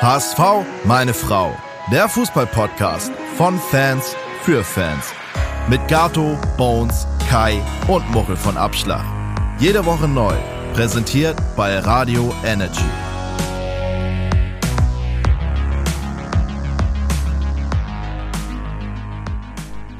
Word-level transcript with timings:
HSV, 0.00 0.64
meine 0.84 1.12
Frau. 1.12 1.54
Der 1.92 2.08
Fußballpodcast 2.08 3.12
von 3.36 3.58
Fans 3.58 4.16
für 4.42 4.64
Fans. 4.64 5.12
Mit 5.68 5.86
Gato, 5.88 6.38
Bones, 6.56 7.06
Kai 7.28 7.60
und 7.88 8.10
Muchel 8.10 8.36
von 8.36 8.56
Abschlag. 8.56 9.04
Jede 9.58 9.84
Woche 9.84 10.08
neu. 10.08 10.34
Präsentiert 10.72 11.36
bei 11.56 11.78
Radio 11.78 12.32
Energy. 12.44 13.07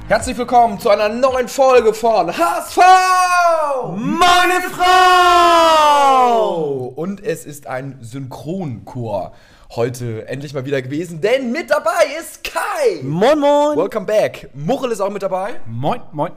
Herzlich 0.08 0.38
willkommen 0.38 0.80
zu 0.80 0.88
einer 0.88 1.10
neuen 1.10 1.48
Folge 1.48 1.92
von 1.92 2.34
HSV! 2.34 2.78
Meine 3.94 4.62
Frau! 4.70 6.46
Und 6.96 7.22
es 7.22 7.44
ist 7.44 7.66
ein 7.66 7.98
Synchronchor 8.00 9.34
heute 9.76 10.26
endlich 10.26 10.54
mal 10.54 10.64
wieder 10.64 10.80
gewesen, 10.80 11.20
denn 11.20 11.52
mit 11.52 11.68
dabei 11.68 12.06
ist 12.18 12.42
Kai! 12.42 13.02
Moin, 13.02 13.38
moin! 13.38 13.76
Welcome 13.76 14.06
back! 14.06 14.48
Muchel 14.54 14.92
ist 14.92 15.02
auch 15.02 15.10
mit 15.10 15.22
dabei. 15.22 15.60
Moin, 15.66 16.00
moin. 16.12 16.32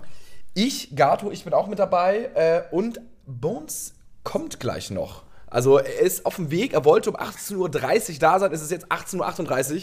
Ich, 0.53 0.93
Gato, 0.93 1.31
ich 1.31 1.45
bin 1.45 1.53
auch 1.53 1.67
mit 1.67 1.79
dabei. 1.79 2.29
Äh, 2.35 2.63
und 2.71 2.99
Bones 3.25 3.93
kommt 4.25 4.59
gleich 4.59 4.91
noch. 4.91 5.23
Also 5.51 5.77
er 5.77 5.99
ist 5.99 6.25
auf 6.25 6.37
dem 6.37 6.49
Weg, 6.49 6.73
er 6.73 6.85
wollte 6.85 7.11
um 7.11 7.17
18.30 7.17 7.57
Uhr 7.57 7.69
da 8.19 8.39
sein, 8.39 8.51
es 8.51 8.61
ist 8.61 8.71
jetzt 8.71 8.87
18.38 8.87 9.73
Uhr. 9.75 9.81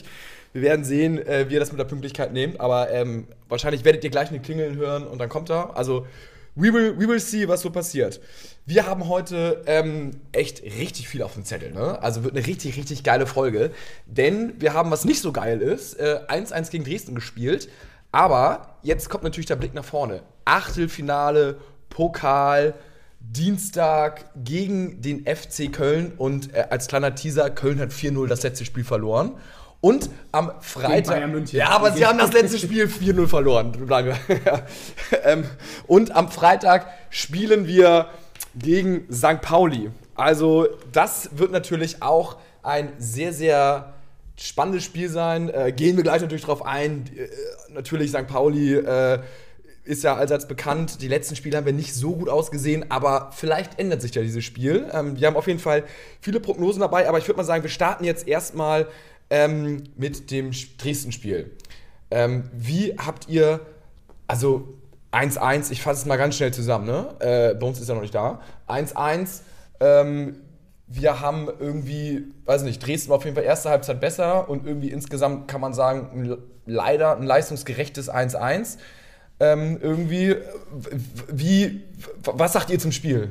Wir 0.55 0.63
werden 0.63 0.85
sehen, 0.85 1.19
äh, 1.19 1.49
wie 1.49 1.57
er 1.57 1.61
das 1.61 1.71
mit 1.71 1.79
der 1.79 1.85
Pünktlichkeit 1.85 2.33
nimmt, 2.33 2.59
aber 2.59 2.91
ähm, 2.91 3.29
wahrscheinlich 3.49 3.85
werdet 3.85 4.03
ihr 4.03 4.11
gleich 4.11 4.31
eine 4.31 4.41
Klingeln 4.41 4.77
hören 4.77 5.07
und 5.07 5.19
dann 5.19 5.29
kommt 5.29 5.51
er. 5.51 5.77
Also 5.77 6.07
we 6.55 6.73
will, 6.73 6.99
we 6.99 7.07
will 7.07 7.21
see, 7.21 7.47
was 7.47 7.61
so 7.61 7.71
passiert. 7.71 8.19
Wir 8.65 8.87
haben 8.87 9.09
heute 9.09 9.63
ähm, 9.67 10.21
echt 10.33 10.63
richtig 10.63 11.07
viel 11.09 11.23
auf 11.23 11.35
dem 11.35 11.45
Zettel, 11.45 11.73
ne? 11.73 12.03
Also 12.03 12.25
wird 12.25 12.35
eine 12.35 12.47
richtig, 12.47 12.77
richtig 12.79 13.05
geile 13.05 13.27
Folge. 13.27 13.71
Denn 14.07 14.55
wir 14.59 14.73
haben, 14.73 14.91
was 14.91 15.05
nicht 15.05 15.21
so 15.21 15.33
geil 15.33 15.61
ist, 15.61 16.01
1-1 16.01 16.67
äh, 16.67 16.71
gegen 16.71 16.85
Dresden 16.85 17.15
gespielt. 17.15 17.69
Aber 18.11 18.79
jetzt 18.83 19.11
kommt 19.11 19.25
natürlich 19.25 19.47
der 19.47 19.57
Blick 19.57 19.75
nach 19.75 19.85
vorne. 19.85 20.23
Achtelfinale, 20.47 21.59
Pokal, 21.91 22.75
Dienstag 23.31 24.25
gegen 24.43 25.03
den 25.03 25.27
FC 25.27 25.71
Köln 25.71 26.13
und 26.17 26.55
äh, 26.55 26.67
als 26.71 26.87
kleiner 26.87 27.15
Teaser, 27.15 27.51
Köln 27.51 27.79
hat 27.79 27.91
4-0 27.91 28.27
das 28.27 28.43
letzte 28.43 28.65
Spiel 28.65 28.85
verloren. 28.85 29.33
Und 29.81 30.11
am 30.33 30.51
Freitag. 30.61 31.53
Ja, 31.53 31.69
aber 31.69 31.93
sie 31.93 32.05
haben 32.05 32.19
das 32.19 32.33
letzte 32.33 32.59
Spiel 32.59 32.87
4-0 32.87 33.29
verloren. 33.29 33.73
ähm, 35.25 35.45
und 35.87 36.17
am 36.17 36.31
Freitag 36.31 36.87
spielen 37.11 37.67
wir 37.67 38.07
gegen 38.57 39.07
St. 39.13 39.41
Pauli. 39.41 39.91
Also, 40.17 40.67
das 40.91 41.31
wird 41.39 41.53
natürlich 41.53 42.03
auch 42.03 42.39
ein 42.63 42.93
sehr, 42.99 43.33
sehr 43.33 43.93
spannendes 44.37 44.85
Spiel 44.85 45.11
sein. 45.11 45.49
Äh, 45.51 45.73
gehen 45.73 45.97
wir 45.97 46.03
gleich 46.03 46.23
natürlich 46.23 46.45
drauf 46.45 46.65
ein. 46.65 47.05
Äh, 47.17 47.29
natürlich 47.73 48.11
St. 48.11 48.27
Pauli. 48.27 48.83
Ist 49.89 50.03
ja 50.03 50.17
allseits 50.17 50.47
bekannt. 50.47 51.01
Die 51.01 51.09
letzten 51.09 51.35
Spiele 51.35 51.57
haben 51.57 51.65
wir 51.65 51.73
nicht 51.73 51.95
so 51.95 52.15
gut 52.15 52.29
ausgesehen, 52.29 52.91
aber 52.91 53.31
vielleicht 53.33 53.79
ändert 53.79 54.03
sich 54.03 54.15
ja 54.15 54.21
dieses 54.21 54.45
Spiel. 54.45 54.87
Ähm, 54.93 55.19
wir 55.19 55.27
haben 55.27 55.37
auf 55.37 55.47
jeden 55.47 55.61
Fall 55.61 55.83
viele 56.21 56.41
Prognosen 56.41 56.81
dabei, 56.81 57.09
aber 57.09 57.17
ich 57.17 57.27
würde 57.27 57.39
mal 57.39 57.45
sagen, 57.45 57.63
wir 57.63 57.71
starten 57.71 58.05
jetzt 58.05 58.29
erstmal 58.29 58.87
ähm, 59.31 59.85
mit 59.97 60.31
dem 60.31 60.51
Dresden-Spiel. 60.77 61.53
Ähm, 62.11 62.51
wie 62.53 62.97
habt 62.99 63.31
ihr, 63.31 63.61
also 64.27 64.75
1-1, 65.11 65.73
ich 65.73 65.81
fasse 65.81 66.03
es 66.03 66.07
mal 66.07 66.19
ganz 66.19 66.37
schnell 66.37 66.53
zusammen, 66.53 66.85
ne? 66.85 67.15
Äh, 67.21 67.55
bei 67.55 67.67
uns 67.67 67.81
ist 67.81 67.89
ja 67.89 67.95
noch 67.95 68.03
nicht 68.03 68.15
da. 68.15 68.43
1-1, 68.69 69.41
ähm, 69.81 70.37
wir 70.87 71.21
haben 71.21 71.49
irgendwie, 71.59 72.27
weiß 72.45 72.63
nicht, 72.65 72.87
Dresden 72.87 73.09
war 73.09 73.17
auf 73.17 73.25
jeden 73.25 73.37
Fall 73.37 73.45
erste 73.45 73.71
Halbzeit 73.71 74.03
besser 74.03 74.51
und 74.51 74.67
irgendwie 74.67 74.91
insgesamt 74.91 75.49
kann 75.49 75.63
man 75.63 75.73
sagen, 75.73 76.37
leider 76.67 77.17
ein 77.17 77.23
leistungsgerechtes 77.23 78.13
1-1 78.13 78.77
ähm, 79.41 79.79
irgendwie. 79.81 80.37
Wie, 81.31 81.83
was 82.23 82.53
sagt 82.53 82.71
ihr 82.71 82.79
zum 82.79 82.93
Spiel? 82.93 83.31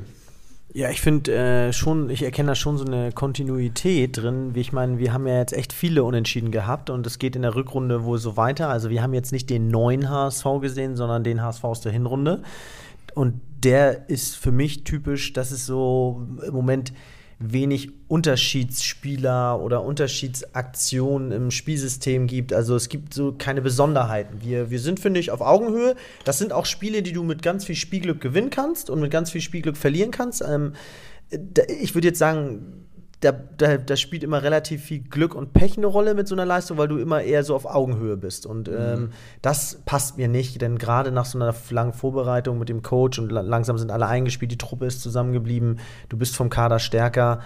Ja, 0.74 0.90
ich 0.90 1.00
finde 1.00 1.34
äh, 1.34 1.72
schon, 1.72 2.10
ich 2.10 2.22
erkenne 2.22 2.48
da 2.48 2.54
schon 2.54 2.76
so 2.76 2.84
eine 2.84 3.10
Kontinuität 3.12 4.18
drin. 4.18 4.54
Wie 4.54 4.60
ich 4.60 4.72
meine, 4.72 4.98
wir 4.98 5.14
haben 5.14 5.26
ja 5.26 5.38
jetzt 5.38 5.54
echt 5.54 5.72
viele 5.72 6.04
Unentschieden 6.04 6.50
gehabt 6.50 6.90
und 6.90 7.06
es 7.06 7.18
geht 7.18 7.36
in 7.36 7.42
der 7.42 7.54
Rückrunde 7.54 8.04
wohl 8.04 8.18
so 8.18 8.36
weiter. 8.36 8.68
Also 8.68 8.90
wir 8.90 9.02
haben 9.02 9.14
jetzt 9.14 9.32
nicht 9.32 9.48
den 9.48 9.68
neuen 9.68 10.10
HSV 10.10 10.44
gesehen, 10.60 10.94
sondern 10.94 11.24
den 11.24 11.42
HSV 11.42 11.64
aus 11.64 11.80
der 11.80 11.92
Hinrunde. 11.92 12.42
Und 13.14 13.40
der 13.64 14.08
ist 14.10 14.36
für 14.36 14.52
mich 14.52 14.84
typisch, 14.84 15.32
das 15.32 15.52
ist 15.52 15.64
so 15.64 16.26
im 16.46 16.52
Moment 16.52 16.92
wenig 17.38 17.90
Unterschiedsspieler 18.08 19.60
oder 19.60 19.84
Unterschiedsaktionen 19.84 21.30
im 21.30 21.50
Spielsystem 21.50 22.26
gibt. 22.26 22.52
Also 22.52 22.74
es 22.74 22.88
gibt 22.88 23.14
so 23.14 23.32
keine 23.36 23.62
Besonderheiten. 23.62 24.42
Wir, 24.42 24.70
wir 24.70 24.80
sind, 24.80 24.98
finde 24.98 25.20
ich, 25.20 25.30
auf 25.30 25.40
Augenhöhe. 25.40 25.94
Das 26.24 26.38
sind 26.38 26.52
auch 26.52 26.66
Spiele, 26.66 27.02
die 27.02 27.12
du 27.12 27.22
mit 27.22 27.42
ganz 27.42 27.64
viel 27.64 27.76
Spielglück 27.76 28.20
gewinnen 28.20 28.50
kannst 28.50 28.90
und 28.90 29.00
mit 29.00 29.12
ganz 29.12 29.30
viel 29.30 29.40
Spielglück 29.40 29.76
verlieren 29.76 30.10
kannst. 30.10 30.42
Ähm, 30.42 30.72
ich 31.80 31.94
würde 31.94 32.08
jetzt 32.08 32.18
sagen, 32.18 32.87
da, 33.20 33.32
da, 33.32 33.78
da, 33.78 33.96
spielt 33.96 34.22
immer 34.22 34.42
relativ 34.42 34.84
viel 34.84 35.00
Glück 35.00 35.34
und 35.34 35.52
Pech 35.52 35.76
eine 35.76 35.86
Rolle 35.86 36.14
mit 36.14 36.28
so 36.28 36.36
einer 36.36 36.46
Leistung, 36.46 36.78
weil 36.78 36.86
du 36.86 36.98
immer 36.98 37.20
eher 37.20 37.42
so 37.42 37.56
auf 37.56 37.66
Augenhöhe 37.66 38.16
bist. 38.16 38.46
Und 38.46 38.68
mhm. 38.68 38.76
ähm, 38.78 39.10
das 39.42 39.82
passt 39.84 40.18
mir 40.18 40.28
nicht, 40.28 40.60
denn 40.62 40.78
gerade 40.78 41.10
nach 41.10 41.24
so 41.24 41.38
einer 41.38 41.52
langen 41.70 41.92
Vorbereitung 41.92 42.58
mit 42.58 42.68
dem 42.68 42.82
Coach 42.82 43.18
und 43.18 43.30
langsam 43.30 43.76
sind 43.76 43.90
alle 43.90 44.06
eingespielt, 44.06 44.52
die 44.52 44.58
Truppe 44.58 44.86
ist 44.86 45.02
zusammengeblieben, 45.02 45.80
du 46.08 46.16
bist 46.16 46.36
vom 46.36 46.48
Kader 46.48 46.78
stärker, 46.78 47.40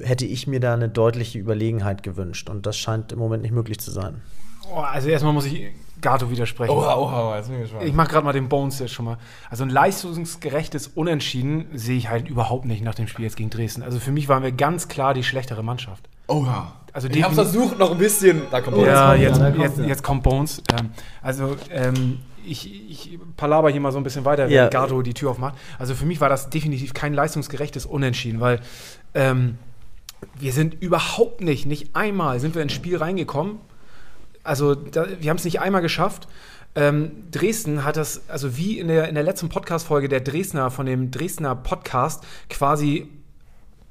hätte 0.00 0.26
ich 0.26 0.48
mir 0.48 0.58
da 0.58 0.74
eine 0.74 0.88
deutliche 0.88 1.38
Überlegenheit 1.38 2.02
gewünscht. 2.02 2.50
Und 2.50 2.66
das 2.66 2.76
scheint 2.76 3.12
im 3.12 3.20
Moment 3.20 3.42
nicht 3.42 3.54
möglich 3.54 3.78
zu 3.78 3.92
sein. 3.92 4.20
Oh, 4.72 4.80
also 4.80 5.08
erstmal 5.08 5.32
muss 5.32 5.46
ich 5.46 5.70
Gato 6.04 6.30
widersprechen. 6.30 6.70
Oha, 6.70 6.96
oha, 6.96 7.36
jetzt 7.38 7.48
bin 7.48 7.56
ich 7.56 7.62
gespannt. 7.62 7.88
Ich 7.88 7.94
mache 7.94 8.08
gerade 8.10 8.24
mal 8.26 8.32
den 8.32 8.50
Bones 8.50 8.78
jetzt 8.78 8.92
schon 8.92 9.06
mal. 9.06 9.16
Also 9.48 9.64
ein 9.64 9.70
leistungsgerechtes 9.70 10.88
Unentschieden 10.88 11.66
sehe 11.72 11.96
ich 11.96 12.10
halt 12.10 12.28
überhaupt 12.28 12.66
nicht 12.66 12.84
nach 12.84 12.94
dem 12.94 13.08
Spiel 13.08 13.24
jetzt 13.24 13.36
gegen 13.36 13.48
Dresden. 13.48 13.82
Also 13.82 13.98
für 13.98 14.12
mich 14.12 14.28
waren 14.28 14.42
wir 14.42 14.52
ganz 14.52 14.88
klar 14.88 15.14
die 15.14 15.24
schlechtere 15.24 15.62
Mannschaft. 15.62 16.08
Oha. 16.28 16.74
Also 16.92 17.08
ich 17.08 17.22
habe 17.24 17.34
versucht 17.34 17.78
noch 17.78 17.92
ein 17.92 17.98
bisschen. 17.98 18.42
Da 18.50 18.60
kommt 18.60 18.76
Bones. 18.76 18.92
Ja, 18.92 19.14
jetzt, 19.14 19.40
ja, 19.40 19.48
jetzt, 19.48 19.78
jetzt, 19.78 20.02
kommt 20.02 20.22
Bones. 20.22 20.62
Ähm, 20.78 20.90
also 21.22 21.56
ähm, 21.70 22.18
ich, 22.46 22.90
ich 22.90 23.18
palaber 23.38 23.70
hier 23.70 23.80
mal 23.80 23.90
so 23.90 23.98
ein 23.98 24.04
bisschen 24.04 24.26
weiter, 24.26 24.44
wenn 24.44 24.52
ja. 24.52 24.68
Gato 24.68 25.00
die 25.00 25.14
Tür 25.14 25.30
aufmacht. 25.30 25.54
Also 25.78 25.94
für 25.94 26.04
mich 26.04 26.20
war 26.20 26.28
das 26.28 26.50
definitiv 26.50 26.92
kein 26.92 27.14
leistungsgerechtes 27.14 27.86
Unentschieden, 27.86 28.40
weil 28.40 28.60
ähm, 29.14 29.56
wir 30.38 30.52
sind 30.52 30.74
überhaupt 30.82 31.40
nicht, 31.40 31.64
nicht 31.64 31.96
einmal 31.96 32.40
sind 32.40 32.54
wir 32.54 32.62
ins 32.62 32.74
Spiel 32.74 32.98
reingekommen 32.98 33.58
also 34.44 34.74
da, 34.74 35.06
wir 35.20 35.30
haben 35.30 35.38
es 35.38 35.44
nicht 35.44 35.60
einmal 35.60 35.82
geschafft. 35.82 36.28
Ähm, 36.76 37.30
Dresden 37.30 37.84
hat 37.84 37.96
das, 37.96 38.28
also 38.28 38.56
wie 38.56 38.78
in 38.78 38.88
der, 38.88 39.08
in 39.08 39.14
der 39.14 39.24
letzten 39.24 39.48
Podcast-Folge 39.48 40.08
der 40.08 40.20
Dresdner 40.20 40.70
von 40.70 40.86
dem 40.86 41.10
Dresdner 41.10 41.54
Podcast 41.54 42.24
quasi 42.48 43.08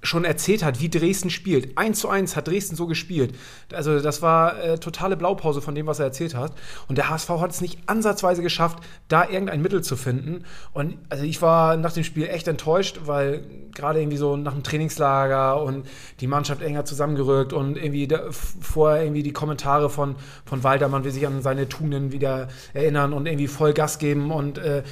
schon 0.03 0.25
erzählt 0.25 0.63
hat, 0.63 0.81
wie 0.81 0.89
Dresden 0.89 1.29
spielt. 1.29 1.77
Eins 1.77 1.99
zu 1.99 2.09
eins 2.09 2.35
hat 2.35 2.47
Dresden 2.47 2.75
so 2.75 2.87
gespielt. 2.87 3.35
Also 3.71 3.99
das 3.99 4.21
war 4.21 4.61
äh, 4.61 4.77
totale 4.77 5.15
Blaupause 5.15 5.61
von 5.61 5.73
dem, 5.73 5.87
was 5.87 5.99
er 5.99 6.05
erzählt 6.05 6.35
hat. 6.35 6.53
Und 6.89 6.97
der 6.97 7.09
HSV 7.09 7.29
hat 7.29 7.51
es 7.51 7.61
nicht 7.61 7.79
ansatzweise 7.87 8.41
geschafft, 8.41 8.79
da 9.07 9.27
irgendein 9.27 9.61
Mittel 9.61 9.81
zu 9.81 9.95
finden. 9.95 10.43
Und 10.73 10.97
also 11.09 11.23
ich 11.23 11.41
war 11.41 11.77
nach 11.77 11.93
dem 11.93 12.03
Spiel 12.03 12.27
echt 12.27 12.49
enttäuscht, 12.49 13.01
weil 13.05 13.45
gerade 13.73 14.01
irgendwie 14.01 14.17
so 14.17 14.35
nach 14.35 14.53
dem 14.53 14.63
Trainingslager 14.63 15.63
und 15.63 15.87
die 16.19 16.27
Mannschaft 16.27 16.61
enger 16.61 16.83
zusammengerückt 16.83 17.53
und 17.53 17.77
irgendwie 17.77 18.07
da, 18.07 18.23
vorher 18.29 19.03
irgendwie 19.03 19.23
die 19.23 19.33
Kommentare 19.33 19.89
von, 19.89 20.15
von 20.45 20.63
Walter, 20.63 20.89
man 20.89 21.05
will 21.05 21.11
sich 21.11 21.25
an 21.25 21.41
seine 21.41 21.69
Tugenden 21.69 22.11
wieder 22.11 22.49
erinnern 22.73 23.13
und 23.13 23.25
irgendwie 23.25 23.47
voll 23.47 23.73
Gas 23.73 23.99
geben 23.99 24.31
und 24.31 24.57
äh, 24.57 24.83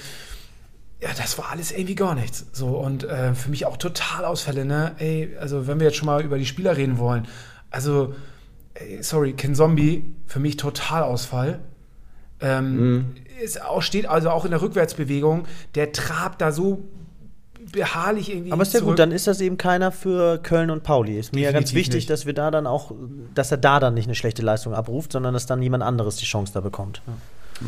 ja, 1.02 1.10
das 1.18 1.38
war 1.38 1.50
alles 1.50 1.72
irgendwie 1.72 1.96
gar 1.96 2.14
nichts. 2.14 2.46
So, 2.54 2.78
und 2.78 3.04
äh, 3.04 3.34
für 3.34 3.50
mich 3.50 3.66
auch 3.66 3.78
total 3.78 4.24
Ausfälle, 4.24 4.66
ne? 4.66 4.94
Ey, 5.00 5.36
also 5.40 5.68
wenn 5.68 5.80
wir 5.80 5.88
jetzt 5.88 5.98
schon 5.98 6.06
mal 6.06 6.24
über 6.24 6.38
die 6.38 6.46
Spieler 6.46 6.78
reden 6.78 7.00
wollen, 7.00 7.28
also, 7.72 8.14
ey, 8.76 9.02
sorry, 9.02 9.34
Ken 9.34 9.56
Zombie, 9.56 10.14
für 10.28 10.40
mich 10.40 10.58
total 10.58 11.04
Ausfall. 11.04 11.60
Ähm, 12.40 12.96
mhm. 12.96 13.06
ist 13.42 13.64
auch, 13.64 13.82
steht 13.82 14.08
also 14.08 14.30
auch 14.30 14.46
in 14.46 14.52
der 14.52 14.62
Rückwärtsbewegung, 14.62 15.46
der 15.76 15.92
trabt 15.92 16.42
da 16.42 16.52
so 16.52 16.88
beharrlich 17.72 18.32
irgendwie. 18.32 18.52
Aber 18.52 18.64
ist 18.64 18.74
ja 18.74 18.80
zurück. 18.80 18.94
gut, 18.94 19.00
dann 19.00 19.12
ist 19.12 19.28
das 19.28 19.42
eben 19.42 19.58
keiner 19.58 19.92
für 19.92 20.40
Köln 20.40 20.70
und 20.70 20.84
Pauli. 20.84 21.18
Ist 21.18 21.34
mir 21.34 21.42
ja 21.42 21.52
ganz 21.52 21.74
wichtig, 21.74 21.96
nicht. 21.96 22.10
dass 22.10 22.26
wir 22.26 22.34
da 22.34 22.52
dann 22.52 22.68
auch, 22.68 22.92
dass 23.34 23.52
er 23.52 23.58
da 23.58 23.80
dann 23.80 23.94
nicht 23.94 24.06
eine 24.06 24.16
schlechte 24.16 24.42
Leistung 24.42 24.74
abruft, 24.74 25.12
sondern 25.12 25.34
dass 25.34 25.46
dann 25.46 25.62
jemand 25.62 25.84
anderes 25.84 26.16
die 26.18 26.26
Chance 26.26 26.54
da 26.54 26.62
bekommt. 26.62 27.02
Ja. 27.08 27.14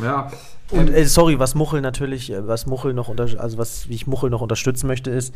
Ja. 0.02 0.30
Und 0.70 0.90
äh, 0.90 1.04
sorry, 1.04 1.38
was 1.38 1.54
Muchel 1.54 1.80
natürlich, 1.80 2.30
äh, 2.30 2.46
was 2.46 2.66
Muchel 2.66 2.94
noch 2.94 3.08
unter, 3.08 3.28
also 3.38 3.58
was 3.58 3.88
wie 3.88 3.94
ich 3.94 4.06
Muchel 4.06 4.30
noch 4.30 4.40
unterstützen 4.40 4.86
möchte, 4.86 5.10
ist 5.10 5.34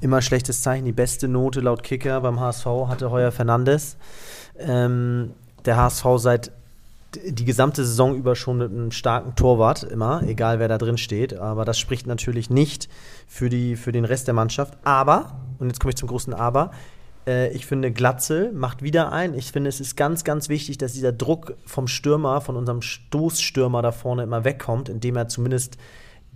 immer 0.00 0.20
schlechtes 0.22 0.62
Zeichen. 0.62 0.84
Die 0.84 0.92
beste 0.92 1.28
Note 1.28 1.60
laut 1.60 1.82
Kicker 1.82 2.20
beim 2.20 2.40
HSV 2.40 2.66
hatte 2.88 3.10
Heuer 3.10 3.32
Fernandes. 3.32 3.96
Ähm, 4.58 5.32
der 5.64 5.76
HSV 5.76 6.04
seit 6.16 6.52
die 7.24 7.44
gesamte 7.44 7.84
Saison 7.84 8.14
über 8.14 8.36
schon 8.36 8.58
mit 8.58 8.70
einem 8.70 8.90
starken 8.90 9.34
Torwart 9.36 9.84
immer, 9.84 10.22
egal 10.24 10.58
wer 10.58 10.68
da 10.68 10.78
drin 10.78 10.98
steht. 10.98 11.34
Aber 11.34 11.64
das 11.64 11.78
spricht 11.78 12.06
natürlich 12.06 12.50
nicht 12.50 12.88
für, 13.26 13.48
die, 13.48 13.76
für 13.76 13.92
den 13.92 14.04
Rest 14.04 14.26
der 14.26 14.34
Mannschaft. 14.34 14.76
Aber, 14.84 15.40
und 15.58 15.68
jetzt 15.68 15.80
komme 15.80 15.90
ich 15.90 15.96
zum 15.96 16.08
großen 16.08 16.34
Aber, 16.34 16.72
Äh, 17.26 17.52
ich 17.52 17.66
finde, 17.66 17.92
Glatzel 17.92 18.52
macht 18.52 18.82
wieder 18.82 19.12
ein. 19.12 19.34
Ich 19.34 19.52
finde, 19.52 19.68
es 19.68 19.80
ist 19.80 19.96
ganz, 19.96 20.24
ganz 20.24 20.48
wichtig, 20.48 20.78
dass 20.78 20.92
dieser 20.92 21.12
Druck 21.12 21.56
vom 21.64 21.88
Stürmer, 21.88 22.40
von 22.40 22.56
unserem 22.56 22.82
Stoßstürmer 22.82 23.82
da 23.82 23.92
vorne 23.92 24.22
immer 24.22 24.44
wegkommt, 24.44 24.88
indem 24.88 25.16
er 25.16 25.28
zumindest 25.28 25.76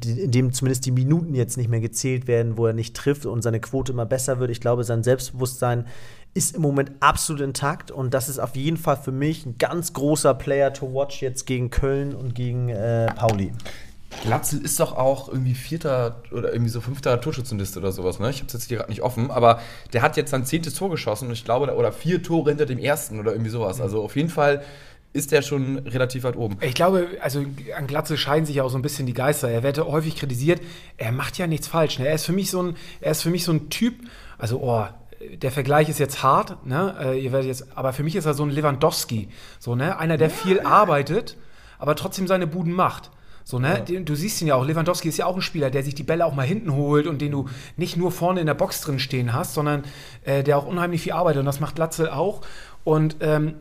in 0.03 0.31
dem 0.31 0.53
zumindest 0.53 0.87
die 0.87 0.93
Minuten 0.93 1.35
jetzt 1.35 1.59
nicht 1.59 1.69
mehr 1.69 1.81
gezählt 1.81 2.27
werden, 2.27 2.57
wo 2.57 2.67
er 2.67 2.73
nicht 2.73 2.97
trifft 2.97 3.27
und 3.27 3.43
seine 3.43 3.61
Quote 3.61 3.93
immer 3.93 4.07
besser 4.07 4.39
wird. 4.39 4.51
Ich 4.51 4.61
glaube, 4.61 4.85
sein 4.85 5.03
Selbstbewusstsein 5.03 5.87
ist 6.33 6.55
im 6.55 6.63
Moment 6.63 6.93
absolut 7.01 7.43
intakt 7.43 7.91
und 7.91 8.15
das 8.15 8.29
ist 8.29 8.39
auf 8.39 8.55
jeden 8.55 8.77
Fall 8.77 8.97
für 8.97 9.13
mich 9.13 9.45
ein 9.47 9.59
ganz 9.59 9.93
großer 9.93 10.35
Player 10.35 10.73
to 10.73 10.93
watch 10.93 11.23
jetzt 11.23 11.45
gegen 11.45 11.71
Köln 11.71 12.15
und 12.15 12.35
gegen 12.35 12.69
äh, 12.69 13.13
Pauli. 13.15 13.53
Glatzel 14.23 14.61
ist 14.61 14.81
doch 14.81 14.97
auch 14.97 15.29
irgendwie 15.29 15.55
vierter 15.55 16.23
oder 16.33 16.53
irgendwie 16.53 16.71
so 16.71 16.81
fünfter 16.81 17.21
Torschützenliste 17.21 17.79
oder 17.79 17.93
sowas, 17.93 18.19
ne? 18.19 18.31
Ich 18.31 18.41
hab's 18.41 18.53
jetzt 18.53 18.69
hier 18.69 18.79
gerade 18.79 18.91
nicht 18.91 19.03
offen, 19.03 19.31
aber 19.31 19.61
der 19.93 20.03
hat 20.03 20.17
jetzt 20.17 20.31
sein 20.31 20.45
zehntes 20.45 20.75
Tor 20.75 20.91
geschossen 20.91 21.29
und 21.29 21.33
ich 21.33 21.45
glaube, 21.45 21.73
oder 21.75 21.93
vier 21.93 22.23
Tore 22.23 22.51
hinter 22.51 22.67
dem 22.67 22.79
ersten 22.79 23.21
oder 23.21 23.33
irgendwie 23.33 23.51
sowas. 23.51 23.81
Also 23.81 24.03
auf 24.03 24.17
jeden 24.17 24.29
Fall 24.29 24.63
ist 25.13 25.33
der 25.33 25.43
schon 25.43 25.79
relativ 25.79 26.25
weit 26.25 26.37
oben. 26.37 26.59
Ich 26.61 26.75
glaube, 26.75 27.09
also 27.21 27.45
an 27.77 27.87
Glatze 27.87 28.17
scheiden 28.17 28.47
sich 28.47 28.57
ja 28.57 28.63
auch 28.63 28.69
so 28.69 28.79
ein 28.79 28.83
bisschen 28.83 29.07
die 29.07 29.13
Geister. 29.13 29.49
Er 29.49 29.63
wird 29.63 29.79
häufig 29.79 30.17
kritisiert. 30.17 30.61
Er 30.99 31.13
macht 31.13 31.39
ja 31.39 31.47
nichts 31.47 31.67
falsch. 31.67 31.99
Ne? 31.99 32.07
Er 32.07 32.15
ist 32.15 32.27
für 32.27 32.33
mich 32.33 32.51
so 32.51 32.63
ein, 32.63 32.77
er 33.01 33.13
ist 33.13 33.23
für 33.23 33.31
mich 33.31 33.45
so 33.45 33.53
ein 33.53 33.71
Typ. 33.71 33.95
Also, 34.39 34.61
oh, 34.61 34.87
der 35.35 35.51
Vergleich 35.51 35.89
ist 35.89 35.99
jetzt 35.99 36.23
hart. 36.23 36.65
Ne? 36.65 36.95
Äh, 37.01 37.21
ihr 37.21 37.33
werdet 37.33 37.49
jetzt, 37.49 37.77
aber 37.77 37.93
für 37.93 38.05
mich 38.05 38.15
ist 38.15 38.25
er 38.25 38.35
so 38.35 38.45
ein 38.45 38.51
Lewandowski. 38.51 39.29
So 39.59 39.75
ne, 39.75 39.99
einer, 39.99 40.17
der 40.17 40.31
viel 40.31 40.61
arbeitet, 40.61 41.37
aber 41.79 41.97
trotzdem 41.97 42.29
seine 42.29 42.47
Buden 42.47 42.73
macht. 42.73 43.11
So, 43.51 43.59
ne? 43.59 43.85
Ja. 43.89 44.01
Du 44.01 44.15
siehst 44.15 44.41
ihn 44.41 44.49
ja 44.49 44.55
auch, 44.55 44.65
Lewandowski 44.65 45.09
ist 45.09 45.19
ja 45.19 45.27
auch 45.27 45.35
ein 45.35 45.43
Spieler, 45.43 45.71
der 45.71 45.83
sich 45.83 45.95
die 45.95 46.05
Bälle 46.05 46.25
auch 46.25 46.35
mal 46.35 46.47
hinten 46.47 46.73
holt 46.75 47.07
und 47.07 47.21
den 47.21 47.33
du 47.33 47.49
nicht 47.77 47.97
nur 47.97 48.13
vorne 48.13 48.41
in 48.41 48.47
der 48.47 48.55
Box 48.55 48.81
drin 48.81 48.99
stehen 48.99 49.33
hast, 49.33 49.55
sondern 49.55 49.83
äh, 50.25 50.43
der 50.43 50.57
auch 50.57 50.67
unheimlich 50.67 51.03
viel 51.03 51.13
arbeitet 51.13 51.41
und 51.41 51.47
das 51.47 51.61
macht 51.61 51.77
Latzel 51.79 52.09
auch. 52.09 52.43
Und 52.83 53.17
ähm, 53.21 53.57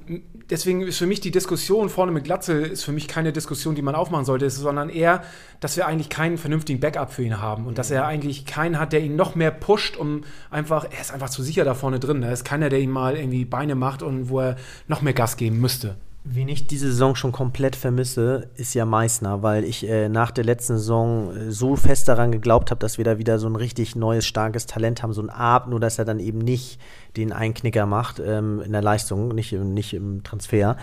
deswegen 0.50 0.82
ist 0.82 0.98
für 0.98 1.06
mich 1.06 1.20
die 1.20 1.32
Diskussion 1.32 1.90
vorne 1.90 2.12
mit 2.12 2.24
Glatzel 2.24 2.64
ist 2.64 2.84
für 2.84 2.94
mich 2.94 3.08
keine 3.08 3.34
Diskussion, 3.34 3.76
die 3.76 3.82
man 3.82 3.96
aufmachen 3.96 4.24
sollte, 4.24 4.50
sondern 4.50 4.90
eher, 4.90 5.24
dass 5.60 5.76
wir 5.76 5.88
eigentlich 5.88 6.10
keinen 6.10 6.38
vernünftigen 6.38 6.80
Backup 6.80 7.12
für 7.12 7.24
ihn 7.24 7.42
haben 7.42 7.66
und 7.66 7.78
dass 7.78 7.92
er 7.92 8.06
eigentlich 8.06 8.46
keinen 8.46 8.80
hat, 8.80 8.94
der 8.94 9.02
ihn 9.02 9.18
noch 9.18 9.36
mehr 9.36 9.52
pusht, 9.52 9.98
um 9.98 10.22
einfach, 10.52 10.86
er 10.86 11.02
ist 11.02 11.12
einfach 11.12 11.30
zu 11.30 11.44
sicher 11.44 11.66
da 11.66 11.74
vorne 11.74 12.00
drin. 12.00 12.22
Da 12.22 12.32
ist 12.32 12.46
keiner, 12.46 12.70
der 12.70 12.80
ihm 12.80 12.92
mal 12.92 13.18
irgendwie 13.18 13.44
Beine 13.44 13.76
macht 13.76 14.04
und 14.04 14.30
wo 14.30 14.40
er 14.40 14.56
noch 14.88 15.02
mehr 15.02 15.14
Gas 15.14 15.36
geben 15.36 15.60
müsste. 15.60 15.98
Wen 16.32 16.48
ich 16.48 16.68
diese 16.68 16.92
Saison 16.92 17.16
schon 17.16 17.32
komplett 17.32 17.76
vermisse, 17.76 18.52
ist 18.56 18.76
ja 18.76 18.86
Meißner, 18.86 19.42
weil 19.42 19.64
ich 19.64 19.90
äh, 19.90 20.10
nach 20.10 20.30
der 20.30 20.44
letzten 20.44 20.78
Saison 20.78 21.36
äh, 21.36 21.52
so 21.52 21.76
fest 21.76 22.08
daran 22.08 22.32
geglaubt 22.32 22.70
habe, 22.70 22.80
dass 22.80 23.00
wir 23.00 23.06
da 23.06 23.18
wieder 23.18 23.40
so 23.40 23.48
ein 23.48 23.56
richtig 23.56 23.96
neues, 23.96 24.28
starkes 24.28 24.68
Talent 24.68 25.02
haben, 25.02 25.12
so 25.12 25.24
ein 25.24 25.32
Ab, 25.32 25.68
nur 25.68 25.80
dass 25.80 25.98
er 25.98 26.06
dann 26.06 26.20
eben 26.20 26.38
nicht 26.38 26.80
den 27.18 27.34
Einknicker 27.34 27.88
macht 27.88 28.22
ähm, 28.24 28.62
in 28.62 28.74
der 28.74 28.84
Leistung, 28.84 29.30
nicht, 29.30 29.54
nicht 29.54 29.96
im 29.96 30.22
Transfer. 30.22 30.78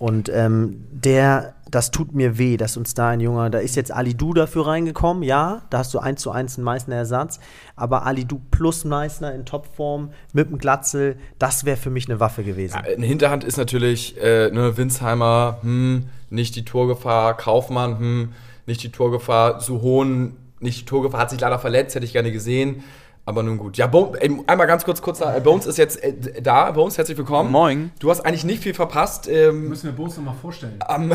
Und 0.00 0.30
ähm, 0.30 0.86
der, 0.92 1.56
das 1.70 1.90
tut 1.90 2.14
mir 2.14 2.38
weh, 2.38 2.56
dass 2.56 2.78
uns 2.78 2.94
da 2.94 3.10
ein 3.10 3.20
Junger, 3.20 3.50
da 3.50 3.58
ist 3.58 3.76
jetzt 3.76 3.92
Ali 3.92 4.14
Du 4.14 4.32
dafür 4.32 4.66
reingekommen, 4.66 5.22
ja, 5.22 5.60
da 5.68 5.76
hast 5.76 5.92
du 5.92 5.98
eins 5.98 6.22
zu 6.22 6.30
eins 6.30 6.56
einen 6.56 6.64
Meißner 6.64 6.96
Ersatz, 6.96 7.38
aber 7.76 8.06
Ali 8.06 8.24
Du 8.24 8.40
plus 8.50 8.86
Meißner 8.86 9.34
in 9.34 9.44
Topform 9.44 10.12
mit 10.32 10.48
dem 10.48 10.56
Glatzel, 10.56 11.16
das 11.38 11.66
wäre 11.66 11.76
für 11.76 11.90
mich 11.90 12.08
eine 12.08 12.18
Waffe 12.18 12.44
gewesen. 12.44 12.80
Ja, 12.82 12.90
in 12.90 13.02
Hinterhand 13.02 13.44
ist 13.44 13.58
natürlich 13.58 14.16
äh, 14.18 14.50
ne, 14.50 14.78
Winsheimer, 14.78 15.58
hm, 15.60 16.06
nicht 16.30 16.56
die 16.56 16.64
Torgefahr, 16.64 17.36
Kaufmann, 17.36 17.98
hm, 17.98 18.32
nicht 18.64 18.82
die 18.82 18.92
Torgefahr, 18.92 19.60
Suhohn, 19.60 20.34
nicht 20.60 20.80
die 20.80 20.84
Torgefahr, 20.86 21.20
hat 21.20 21.30
sich 21.30 21.40
leider 21.40 21.58
verletzt, 21.58 21.94
hätte 21.94 22.06
ich 22.06 22.14
gerne 22.14 22.32
gesehen. 22.32 22.84
Aber 23.30 23.44
nun 23.44 23.58
gut. 23.58 23.76
Ja, 23.76 23.86
Bo 23.86 24.16
einmal 24.48 24.66
ganz 24.66 24.84
kurz, 24.84 25.00
kurz 25.00 25.20
da. 25.20 25.38
Bones 25.38 25.64
ist 25.64 25.78
jetzt 25.78 26.02
äh, 26.02 26.42
da. 26.42 26.72
Bones, 26.72 26.98
herzlich 26.98 27.16
willkommen. 27.16 27.52
Moin. 27.52 27.92
Du 28.00 28.10
hast 28.10 28.22
eigentlich 28.22 28.42
nicht 28.42 28.60
viel 28.60 28.74
verpasst. 28.74 29.28
Ähm, 29.28 29.68
Müssen 29.68 29.84
wir 29.84 29.92
Bones 29.92 30.16
nochmal 30.16 30.34
vorstellen. 30.34 30.74
Am, 30.80 31.12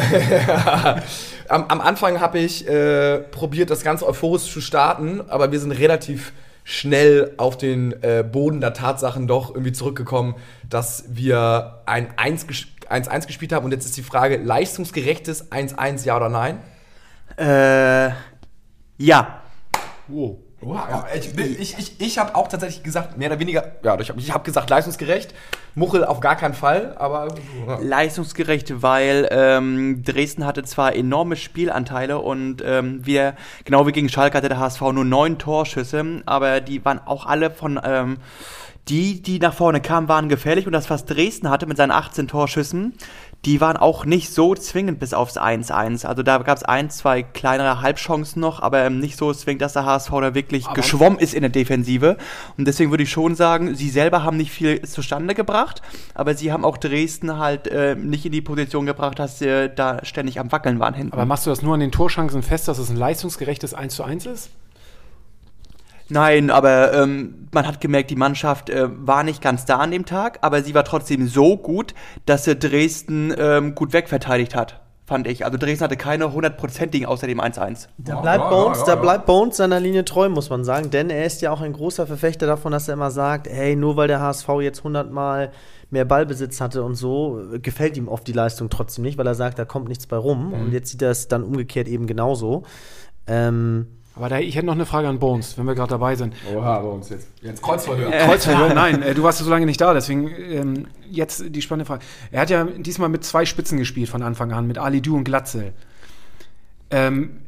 am, 1.49 1.65
am 1.67 1.81
Anfang 1.81 2.21
habe 2.21 2.39
ich 2.39 2.69
äh, 2.69 3.17
probiert, 3.19 3.69
das 3.69 3.83
Ganze 3.83 4.07
euphorisch 4.07 4.49
zu 4.49 4.61
starten, 4.61 5.23
aber 5.27 5.51
wir 5.51 5.59
sind 5.59 5.73
relativ 5.73 6.31
schnell 6.63 7.33
auf 7.35 7.57
den 7.57 7.91
äh, 8.01 8.23
Boden 8.23 8.61
der 8.61 8.73
Tatsachen 8.73 9.27
doch 9.27 9.49
irgendwie 9.49 9.73
zurückgekommen, 9.73 10.35
dass 10.69 11.03
wir 11.09 11.81
ein 11.85 12.13
1-1 12.15 13.27
gespielt 13.27 13.51
haben. 13.51 13.65
Und 13.65 13.71
jetzt 13.71 13.83
ist 13.83 13.97
die 13.97 14.03
Frage, 14.03 14.37
leistungsgerechtes 14.37 15.51
1-1, 15.51 16.05
ja 16.05 16.15
oder 16.15 16.29
nein? 16.29 16.59
Äh, 17.35 18.11
ja. 18.99 19.41
Wow. 20.07 20.44
Wow. 20.61 21.05
Ich, 21.13 21.37
ich, 21.37 21.77
ich, 21.77 22.01
ich 22.01 22.17
habe 22.17 22.33
auch 22.33 22.47
tatsächlich 22.47 22.81
gesagt, 22.81 23.17
mehr 23.17 23.29
oder 23.29 23.39
weniger, 23.39 23.73
ja, 23.83 23.99
ich 23.99 24.09
habe 24.09 24.21
hab 24.21 24.43
gesagt, 24.43 24.69
leistungsgerecht. 24.69 25.33
Muchel 25.75 26.05
auf 26.05 26.21
gar 26.21 26.37
keinen 26.37 26.53
Fall, 26.53 26.95
aber. 26.97 27.27
Ja. 27.67 27.77
Leistungsgerecht, 27.81 28.81
weil 28.81 29.27
ähm, 29.31 30.03
Dresden 30.03 30.45
hatte 30.45 30.63
zwar 30.63 30.95
enorme 30.95 31.35
Spielanteile 31.35 32.19
und 32.19 32.63
ähm, 32.65 33.05
wir, 33.05 33.35
genau 33.65 33.85
wie 33.85 33.91
gegen 33.91 34.07
Schalke 34.09 34.37
hatte 34.37 34.49
der 34.49 34.59
HSV 34.59 34.81
nur 34.81 35.05
neun 35.05 35.37
Torschüsse, 35.37 36.23
aber 36.25 36.61
die 36.61 36.83
waren 36.85 36.99
auch 37.05 37.25
alle 37.25 37.51
von. 37.51 37.79
Ähm, 37.83 38.17
die, 38.87 39.23
die 39.23 39.39
nach 39.39 39.55
vorne 39.55 39.81
kamen, 39.81 40.07
waren 40.07 40.29
gefährlich 40.29 40.67
und 40.67 40.73
das, 40.73 40.91
was 40.91 41.05
Dresden 41.05 41.49
hatte 41.49 41.65
mit 41.65 41.75
seinen 41.75 41.89
18 41.89 42.27
Torschüssen, 42.27 42.93
die 43.45 43.61
waren 43.61 43.77
auch 43.77 44.05
nicht 44.05 44.33
so 44.33 44.55
zwingend 44.55 44.99
bis 44.99 45.13
aufs 45.13 45.37
1-1. 45.37 46.05
Also 46.05 46.23
da 46.23 46.39
gab 46.39 46.57
es 46.57 46.63
ein, 46.63 46.89
zwei 46.89 47.21
kleinere 47.21 47.81
Halbchancen 47.81 48.41
noch, 48.41 48.59
aber 48.59 48.89
nicht 48.89 49.17
so 49.17 49.31
zwingend, 49.33 49.61
dass 49.61 49.73
der 49.73 49.85
HSV 49.85 50.09
da 50.09 50.33
wirklich 50.33 50.65
aber 50.65 50.73
geschwommen 50.73 51.19
ist 51.19 51.35
in 51.35 51.41
der 51.41 51.51
Defensive. 51.51 52.17
Und 52.57 52.67
deswegen 52.67 52.89
würde 52.89 53.03
ich 53.03 53.11
schon 53.11 53.35
sagen, 53.35 53.75
sie 53.75 53.89
selber 53.89 54.23
haben 54.23 54.37
nicht 54.37 54.51
viel 54.51 54.81
zustande 54.81 55.35
gebracht, 55.35 55.83
aber 56.15 56.33
sie 56.33 56.51
haben 56.51 56.65
auch 56.65 56.77
Dresden 56.77 57.37
halt 57.37 57.67
äh, 57.67 57.95
nicht 57.95 58.25
in 58.25 58.31
die 58.31 58.41
Position 58.41 58.87
gebracht, 58.87 59.19
dass 59.19 59.37
sie 59.37 59.69
da 59.69 60.03
ständig 60.03 60.39
am 60.39 60.51
Wackeln 60.51 60.79
waren 60.79 60.95
hinten. 60.95 61.13
Aber 61.13 61.25
machst 61.25 61.45
du 61.45 61.51
das 61.51 61.61
nur 61.61 61.75
an 61.75 61.79
den 61.79 61.91
Torchancen 61.91 62.41
fest, 62.41 62.67
dass 62.67 62.79
es 62.79 62.89
ein 62.89 62.97
leistungsgerechtes 62.97 63.77
1-1 63.77 64.27
ist? 64.31 64.49
Nein, 66.09 66.51
aber 66.51 66.93
ähm, 66.93 67.47
man 67.51 67.65
hat 67.65 67.81
gemerkt, 67.81 68.11
die 68.11 68.15
Mannschaft 68.15 68.69
äh, 68.69 68.87
war 68.89 69.23
nicht 69.23 69.41
ganz 69.41 69.65
da 69.65 69.77
an 69.77 69.91
dem 69.91 70.05
Tag, 70.05 70.39
aber 70.41 70.61
sie 70.61 70.75
war 70.75 70.83
trotzdem 70.83 71.27
so 71.27 71.57
gut, 71.57 71.93
dass 72.25 72.43
sie 72.43 72.55
Dresden 72.55 73.33
ähm, 73.37 73.73
gut 73.73 73.91
wegverteidigt 73.91 74.55
hat, 74.55 74.81
fand 75.05 75.27
ich. 75.27 75.45
Also 75.45 75.57
Dresden 75.57 75.83
hatte 75.83 75.97
keine 75.97 76.31
hundertprozentigen 76.31 77.07
außer 77.07 77.25
dem 77.25 77.41
1-1. 77.41 77.87
Da 77.97 78.21
bleibt 78.21 78.49
Bones, 78.49 78.83
da 78.83 78.95
bleibt 78.95 79.25
Bones 79.25 79.57
seiner 79.57 79.79
Linie 79.79 80.05
treu, 80.05 80.29
muss 80.29 80.49
man 80.49 80.63
sagen, 80.63 80.91
denn 80.91 81.09
er 81.09 81.25
ist 81.25 81.41
ja 81.41 81.51
auch 81.51 81.61
ein 81.61 81.73
großer 81.73 82.05
Verfechter 82.05 82.45
davon, 82.45 82.71
dass 82.71 82.87
er 82.87 82.93
immer 82.93 83.09
sagt, 83.11 83.47
hey, 83.47 83.75
nur 83.75 83.97
weil 83.97 84.07
der 84.07 84.19
HSV 84.19 84.47
jetzt 84.61 84.83
hundertmal 84.83 85.51
mehr 85.89 86.05
Ballbesitz 86.05 86.61
hatte 86.61 86.83
und 86.83 86.95
so, 86.95 87.41
gefällt 87.61 87.97
ihm 87.97 88.07
oft 88.07 88.27
die 88.27 88.33
Leistung 88.33 88.69
trotzdem 88.69 89.03
nicht, 89.03 89.17
weil 89.17 89.27
er 89.27 89.35
sagt, 89.35 89.57
da 89.57 89.65
kommt 89.65 89.87
nichts 89.87 90.07
bei 90.07 90.17
rum. 90.17 90.49
Mhm. 90.49 90.53
Und 90.53 90.71
jetzt 90.71 90.91
sieht 90.91 91.01
er 91.01 91.11
es 91.11 91.27
dann 91.27 91.43
umgekehrt 91.43 91.87
eben 91.87 92.05
genauso. 92.05 92.63
Ähm, 93.27 93.87
aber 94.15 94.29
da, 94.29 94.39
ich 94.39 94.55
hätte 94.55 94.65
noch 94.65 94.73
eine 94.73 94.85
Frage 94.85 95.07
an 95.07 95.19
Bones, 95.19 95.57
wenn 95.57 95.65
wir 95.65 95.75
gerade 95.75 95.89
dabei 95.89 96.15
sind. 96.15 96.33
Oha, 96.55 96.79
Bones 96.79 97.09
jetzt. 97.09 97.27
Jetzt 97.41 97.61
Kreuzverhör. 97.61 98.13
Äh, 98.13 98.25
Kreuzverhör, 98.25 98.73
nein, 98.73 99.01
äh, 99.01 99.13
du 99.13 99.23
warst 99.23 99.39
so 99.39 99.49
lange 99.49 99.65
nicht 99.65 99.81
da, 99.81 99.93
deswegen 99.93 100.29
ähm, 100.29 100.87
jetzt 101.11 101.43
die 101.49 101.61
spannende 101.61 101.85
Frage. 101.85 102.03
Er 102.31 102.41
hat 102.41 102.49
ja 102.49 102.63
diesmal 102.63 103.09
mit 103.09 103.23
zwei 103.23 103.45
Spitzen 103.45 103.77
gespielt 103.77 104.09
von 104.09 104.21
Anfang 104.21 104.51
an, 104.53 104.67
mit 104.67 104.77
Ali 104.77 105.01
Du 105.01 105.17
und 105.17 105.25
Glatzel. 105.25 105.73
Ähm, 106.91 107.41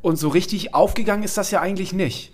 und 0.00 0.16
so 0.16 0.28
richtig 0.28 0.74
aufgegangen 0.74 1.24
ist 1.24 1.36
das 1.38 1.50
ja 1.50 1.60
eigentlich 1.60 1.92
nicht 1.92 2.32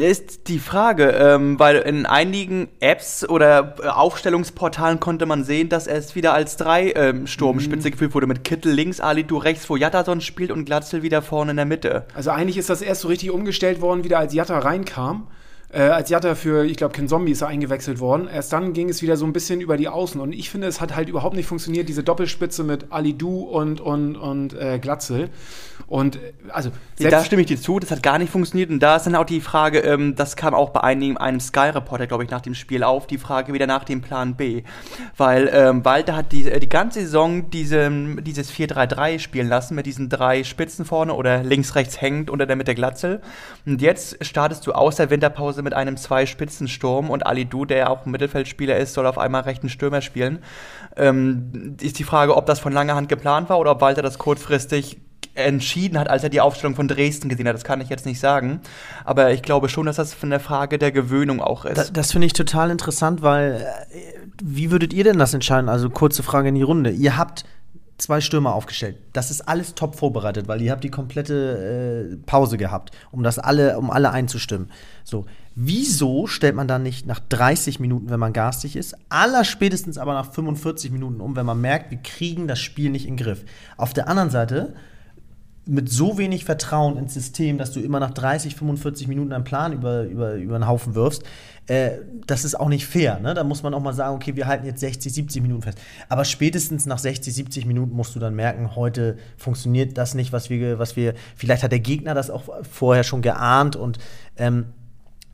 ist 0.00 0.48
die 0.48 0.58
Frage, 0.58 1.10
ähm, 1.10 1.58
weil 1.58 1.76
in 1.76 2.06
einigen 2.06 2.68
Apps 2.80 3.28
oder 3.28 3.76
äh, 3.82 3.88
Aufstellungsportalen 3.88 5.00
konnte 5.00 5.26
man 5.26 5.44
sehen, 5.44 5.68
dass 5.68 5.86
es 5.86 6.14
wieder 6.14 6.32
als 6.32 6.56
drei 6.56 6.92
ähm, 6.92 7.26
Sturmspitze 7.26 7.88
mhm. 7.88 7.92
geführt 7.92 8.14
wurde, 8.14 8.26
mit 8.26 8.44
Kittel 8.44 8.72
links, 8.72 9.00
Ali 9.00 9.24
Du 9.24 9.36
rechts, 9.36 9.68
wo 9.68 9.76
Jattason 9.76 10.20
spielt 10.20 10.50
und 10.50 10.64
Glatzel 10.64 11.02
wieder 11.02 11.20
vorne 11.20 11.50
in 11.50 11.56
der 11.58 11.66
Mitte. 11.66 12.06
Also 12.14 12.30
eigentlich 12.30 12.56
ist 12.56 12.70
das 12.70 12.80
erst 12.80 13.02
so 13.02 13.08
richtig 13.08 13.30
umgestellt 13.30 13.80
worden, 13.80 14.04
wieder 14.04 14.18
als 14.18 14.32
Jatta 14.32 14.58
reinkam. 14.58 15.28
Äh, 15.72 15.84
als 15.84 16.10
Jatta 16.10 16.34
für, 16.34 16.66
ich 16.66 16.76
glaube, 16.76 16.92
Ken 16.92 17.08
Zombie 17.08 17.32
ist 17.32 17.40
er 17.40 17.48
eingewechselt 17.48 17.98
worden. 17.98 18.28
Erst 18.28 18.52
dann 18.52 18.74
ging 18.74 18.90
es 18.90 19.00
wieder 19.00 19.16
so 19.16 19.24
ein 19.24 19.32
bisschen 19.32 19.62
über 19.62 19.78
die 19.78 19.88
Außen. 19.88 20.20
Und 20.20 20.34
ich 20.34 20.50
finde, 20.50 20.66
es 20.66 20.82
hat 20.82 20.94
halt 20.94 21.08
überhaupt 21.08 21.34
nicht 21.34 21.46
funktioniert, 21.46 21.88
diese 21.88 22.02
Doppelspitze 22.02 22.62
mit 22.62 22.86
Ali 22.90 23.16
Du 23.16 23.40
und, 23.40 23.80
und, 23.80 24.16
und 24.16 24.52
äh, 24.52 24.78
Glatzel. 24.78 25.30
Und 25.86 26.18
also. 26.48 26.70
Da 26.98 27.24
stimme 27.24 27.42
ich 27.42 27.48
dir 27.48 27.60
zu, 27.60 27.78
das 27.78 27.90
hat 27.90 28.02
gar 28.02 28.18
nicht 28.18 28.30
funktioniert. 28.30 28.70
Und 28.70 28.80
da 28.80 28.96
ist 28.96 29.06
dann 29.06 29.14
auch 29.14 29.24
die 29.24 29.40
Frage, 29.40 29.78
ähm, 29.80 30.14
das 30.14 30.36
kam 30.36 30.54
auch 30.54 30.70
bei 30.70 30.82
einem, 30.82 31.16
einem 31.16 31.40
Sky-Reporter, 31.40 32.06
glaube 32.06 32.24
ich, 32.24 32.30
nach 32.30 32.42
dem 32.42 32.54
Spiel 32.54 32.84
auf, 32.84 33.06
die 33.06 33.18
Frage 33.18 33.54
wieder 33.54 33.66
nach 33.66 33.84
dem 33.84 34.02
Plan 34.02 34.36
B. 34.36 34.64
Weil 35.16 35.50
ähm, 35.52 35.84
Walter 35.86 36.14
hat 36.14 36.32
die, 36.32 36.50
äh, 36.50 36.60
die 36.60 36.68
ganze 36.68 37.00
Saison 37.00 37.50
diese, 37.50 37.90
dieses 38.20 38.52
4-3-3 38.52 39.18
spielen 39.18 39.48
lassen 39.48 39.74
mit 39.74 39.86
diesen 39.86 40.10
drei 40.10 40.44
Spitzen 40.44 40.84
vorne 40.84 41.14
oder 41.14 41.42
links, 41.42 41.74
rechts 41.74 42.00
hängend 42.00 42.28
unter 42.28 42.44
der 42.44 42.56
Mitte 42.56 42.74
Glatzel. 42.74 43.22
Und 43.64 43.80
jetzt 43.80 44.24
startest 44.24 44.66
du 44.66 44.72
aus 44.72 44.96
der 44.96 45.08
Winterpause 45.08 45.61
mit 45.62 45.74
einem 45.74 45.96
Zwei-Spitzensturm 45.96 47.10
und 47.10 47.26
Ali 47.26 47.44
Du, 47.44 47.64
der 47.64 47.76
ja 47.78 47.88
auch 47.88 48.04
ein 48.04 48.10
Mittelfeldspieler 48.10 48.76
ist, 48.76 48.94
soll 48.94 49.06
auf 49.06 49.18
einmal 49.18 49.42
rechten 49.42 49.68
Stürmer 49.68 50.00
spielen. 50.00 50.40
Ähm, 50.96 51.76
ist 51.80 51.98
die 51.98 52.04
Frage, 52.04 52.36
ob 52.36 52.46
das 52.46 52.60
von 52.60 52.72
langer 52.72 52.94
Hand 52.94 53.08
geplant 53.08 53.48
war 53.48 53.58
oder 53.58 53.72
ob 53.72 53.80
Walter 53.80 54.02
das 54.02 54.18
kurzfristig 54.18 54.98
entschieden 55.34 55.98
hat, 55.98 56.08
als 56.08 56.22
er 56.22 56.28
die 56.28 56.40
Aufstellung 56.40 56.74
von 56.74 56.88
Dresden 56.88 57.28
gesehen 57.28 57.48
hat. 57.48 57.54
Das 57.54 57.64
kann 57.64 57.80
ich 57.80 57.88
jetzt 57.88 58.04
nicht 58.04 58.20
sagen. 58.20 58.60
Aber 59.04 59.32
ich 59.32 59.42
glaube 59.42 59.68
schon, 59.68 59.86
dass 59.86 59.96
das 59.96 60.16
der 60.22 60.40
Frage 60.40 60.78
der 60.78 60.92
Gewöhnung 60.92 61.40
auch 61.40 61.64
ist. 61.64 61.78
das, 61.78 61.92
das 61.92 62.12
finde 62.12 62.26
ich 62.26 62.32
total 62.32 62.70
interessant, 62.70 63.22
weil 63.22 63.66
äh, 63.90 63.96
wie 64.42 64.70
würdet 64.70 64.92
ihr 64.92 65.04
denn 65.04 65.18
das 65.18 65.32
entscheiden? 65.32 65.68
Also 65.68 65.88
kurze 65.88 66.22
Frage 66.22 66.48
in 66.48 66.54
die 66.54 66.62
Runde. 66.62 66.90
Ihr 66.90 67.16
habt 67.16 67.44
zwei 67.98 68.20
Stürmer 68.20 68.54
aufgestellt. 68.54 68.96
Das 69.12 69.30
ist 69.30 69.42
alles 69.42 69.74
top 69.74 69.96
vorbereitet, 69.96 70.48
weil 70.48 70.60
ihr 70.60 70.72
habt 70.72 70.84
die 70.84 70.90
komplette 70.90 72.12
äh, 72.12 72.16
Pause 72.26 72.56
gehabt, 72.56 72.90
um 73.10 73.22
das 73.22 73.38
alle, 73.38 73.78
um 73.78 73.90
alle 73.90 74.10
einzustimmen. 74.10 74.70
So, 75.04 75.26
wieso 75.54 76.26
stellt 76.26 76.56
man 76.56 76.68
dann 76.68 76.82
nicht 76.82 77.06
nach 77.06 77.20
30 77.20 77.80
Minuten, 77.80 78.10
wenn 78.10 78.20
man 78.20 78.32
garstig 78.32 78.76
ist, 78.76 78.96
aller 79.08 79.44
spätestens 79.44 79.98
aber 79.98 80.14
nach 80.14 80.32
45 80.32 80.90
Minuten 80.90 81.20
um, 81.20 81.36
wenn 81.36 81.46
man 81.46 81.60
merkt, 81.60 81.90
wir 81.90 81.98
kriegen 81.98 82.48
das 82.48 82.60
Spiel 82.60 82.90
nicht 82.90 83.06
in 83.06 83.16
den 83.16 83.24
Griff. 83.24 83.44
Auf 83.76 83.92
der 83.92 84.08
anderen 84.08 84.30
Seite 84.30 84.74
mit 85.64 85.88
so 85.90 86.18
wenig 86.18 86.44
Vertrauen 86.44 86.96
ins 86.96 87.14
System, 87.14 87.56
dass 87.56 87.72
du 87.72 87.80
immer 87.80 88.00
nach 88.00 88.10
30, 88.10 88.56
45 88.56 89.06
Minuten 89.06 89.32
einen 89.32 89.44
Plan 89.44 89.72
über, 89.72 90.02
über, 90.04 90.34
über 90.34 90.58
den 90.58 90.66
Haufen 90.66 90.94
wirfst, 90.94 91.22
äh, 91.66 91.98
das 92.26 92.44
ist 92.44 92.58
auch 92.58 92.68
nicht 92.68 92.86
fair. 92.86 93.20
Ne? 93.20 93.34
Da 93.34 93.44
muss 93.44 93.62
man 93.62 93.72
auch 93.74 93.80
mal 93.80 93.92
sagen, 93.92 94.16
okay, 94.16 94.34
wir 94.36 94.46
halten 94.46 94.66
jetzt 94.66 94.80
60, 94.80 95.12
70 95.12 95.42
Minuten 95.42 95.62
fest. 95.62 95.78
Aber 96.08 96.24
spätestens 96.24 96.86
nach 96.86 96.98
60, 96.98 97.32
70 97.32 97.66
Minuten 97.66 97.94
musst 97.94 98.14
du 98.14 98.18
dann 98.18 98.34
merken, 98.34 98.74
heute 98.74 99.16
funktioniert 99.36 99.96
das 99.96 100.14
nicht, 100.14 100.32
was 100.32 100.50
wir, 100.50 100.78
was 100.78 100.96
wir, 100.96 101.14
vielleicht 101.36 101.62
hat 101.62 101.72
der 101.72 101.80
Gegner 101.80 102.14
das 102.14 102.30
auch 102.30 102.44
vorher 102.68 103.04
schon 103.04 103.22
geahnt 103.22 103.76
und 103.76 103.98
ähm, 104.36 104.66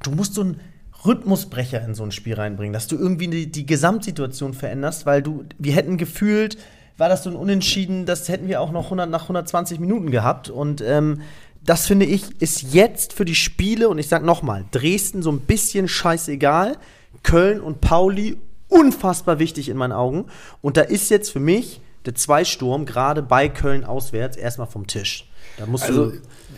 du 0.02 0.10
musst 0.10 0.34
so 0.34 0.42
einen 0.42 0.60
Rhythmusbrecher 1.04 1.82
in 1.82 1.94
so 1.94 2.02
ein 2.02 2.12
Spiel 2.12 2.34
reinbringen, 2.34 2.72
dass 2.72 2.88
du 2.88 2.96
irgendwie 2.96 3.28
die, 3.28 3.50
die 3.50 3.66
Gesamtsituation 3.66 4.52
veränderst, 4.52 5.06
weil 5.06 5.22
du, 5.22 5.44
wir 5.58 5.72
hätten 5.72 5.96
gefühlt, 5.96 6.58
war 6.98 7.08
das 7.08 7.22
so 7.22 7.30
ein 7.30 7.36
Unentschieden, 7.36 8.04
das 8.04 8.28
hätten 8.28 8.48
wir 8.48 8.60
auch 8.60 8.72
noch 8.72 8.84
100 8.84 9.08
nach 9.08 9.22
120 9.22 9.78
Minuten 9.78 10.10
gehabt. 10.10 10.50
Und 10.50 10.80
ähm, 10.80 11.20
das 11.62 11.86
finde 11.86 12.06
ich 12.06 12.40
ist 12.40 12.74
jetzt 12.74 13.12
für 13.12 13.24
die 13.24 13.34
Spiele, 13.34 13.88
und 13.88 13.98
ich 13.98 14.08
sage 14.08 14.24
nochmal, 14.24 14.64
Dresden 14.70 15.22
so 15.22 15.30
ein 15.30 15.40
bisschen 15.40 15.88
scheißegal, 15.88 16.76
Köln 17.22 17.60
und 17.60 17.80
Pauli 17.80 18.38
unfassbar 18.68 19.38
wichtig 19.38 19.68
in 19.68 19.76
meinen 19.76 19.92
Augen. 19.92 20.26
Und 20.62 20.76
da 20.76 20.82
ist 20.82 21.10
jetzt 21.10 21.30
für 21.30 21.40
mich 21.40 21.80
der 22.06 22.14
Zweisturm 22.14 22.86
gerade 22.86 23.22
bei 23.22 23.48
Köln 23.48 23.84
auswärts 23.84 24.36
erstmal 24.36 24.66
vom 24.66 24.86
Tisch. 24.86 25.28
Da 25.56 25.66
musst 25.66 25.84
also, 25.84 26.12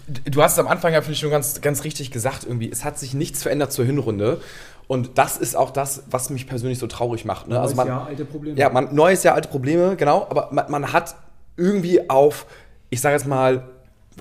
du, 0.07 0.31
du 0.31 0.43
hast 0.43 0.53
es 0.53 0.59
am 0.59 0.69
Anfang 0.69 0.93
ja, 0.93 1.01
finde 1.01 1.15
ich, 1.15 1.21
schon 1.21 1.31
ganz, 1.31 1.61
ganz 1.61 1.85
richtig 1.85 2.11
gesagt, 2.11 2.45
irgendwie, 2.45 2.71
es 2.71 2.85
hat 2.85 2.99
sich 2.99 3.15
nichts 3.15 3.43
verändert 3.43 3.73
zur 3.73 3.85
Hinrunde. 3.85 4.41
Und 4.87 5.19
das 5.19 5.37
ist 5.37 5.57
auch 5.57 5.71
das, 5.71 6.03
was 6.11 6.31
mich 6.31 6.47
persönlich 6.47 6.79
so 6.79 6.87
traurig 6.89 7.25
macht. 7.25 7.47
Ne? 7.47 7.59
Also 7.59 7.75
neues 7.75 7.79
also 7.79 7.91
man, 7.91 7.99
Jahr, 7.99 8.07
alte 8.07 8.25
Probleme. 8.25 8.59
Ja, 8.59 8.69
man, 8.71 8.95
neues 8.95 9.23
Jahr, 9.23 9.35
alte 9.37 9.49
Probleme, 9.49 9.97
genau. 9.97 10.27
Aber 10.29 10.49
man, 10.53 10.71
man 10.71 10.93
hat 10.93 11.15
irgendwie 11.57 12.11
auf, 12.11 12.47
ich 12.91 13.01
sage 13.01 13.15
jetzt 13.15 13.27
mal, 13.27 13.69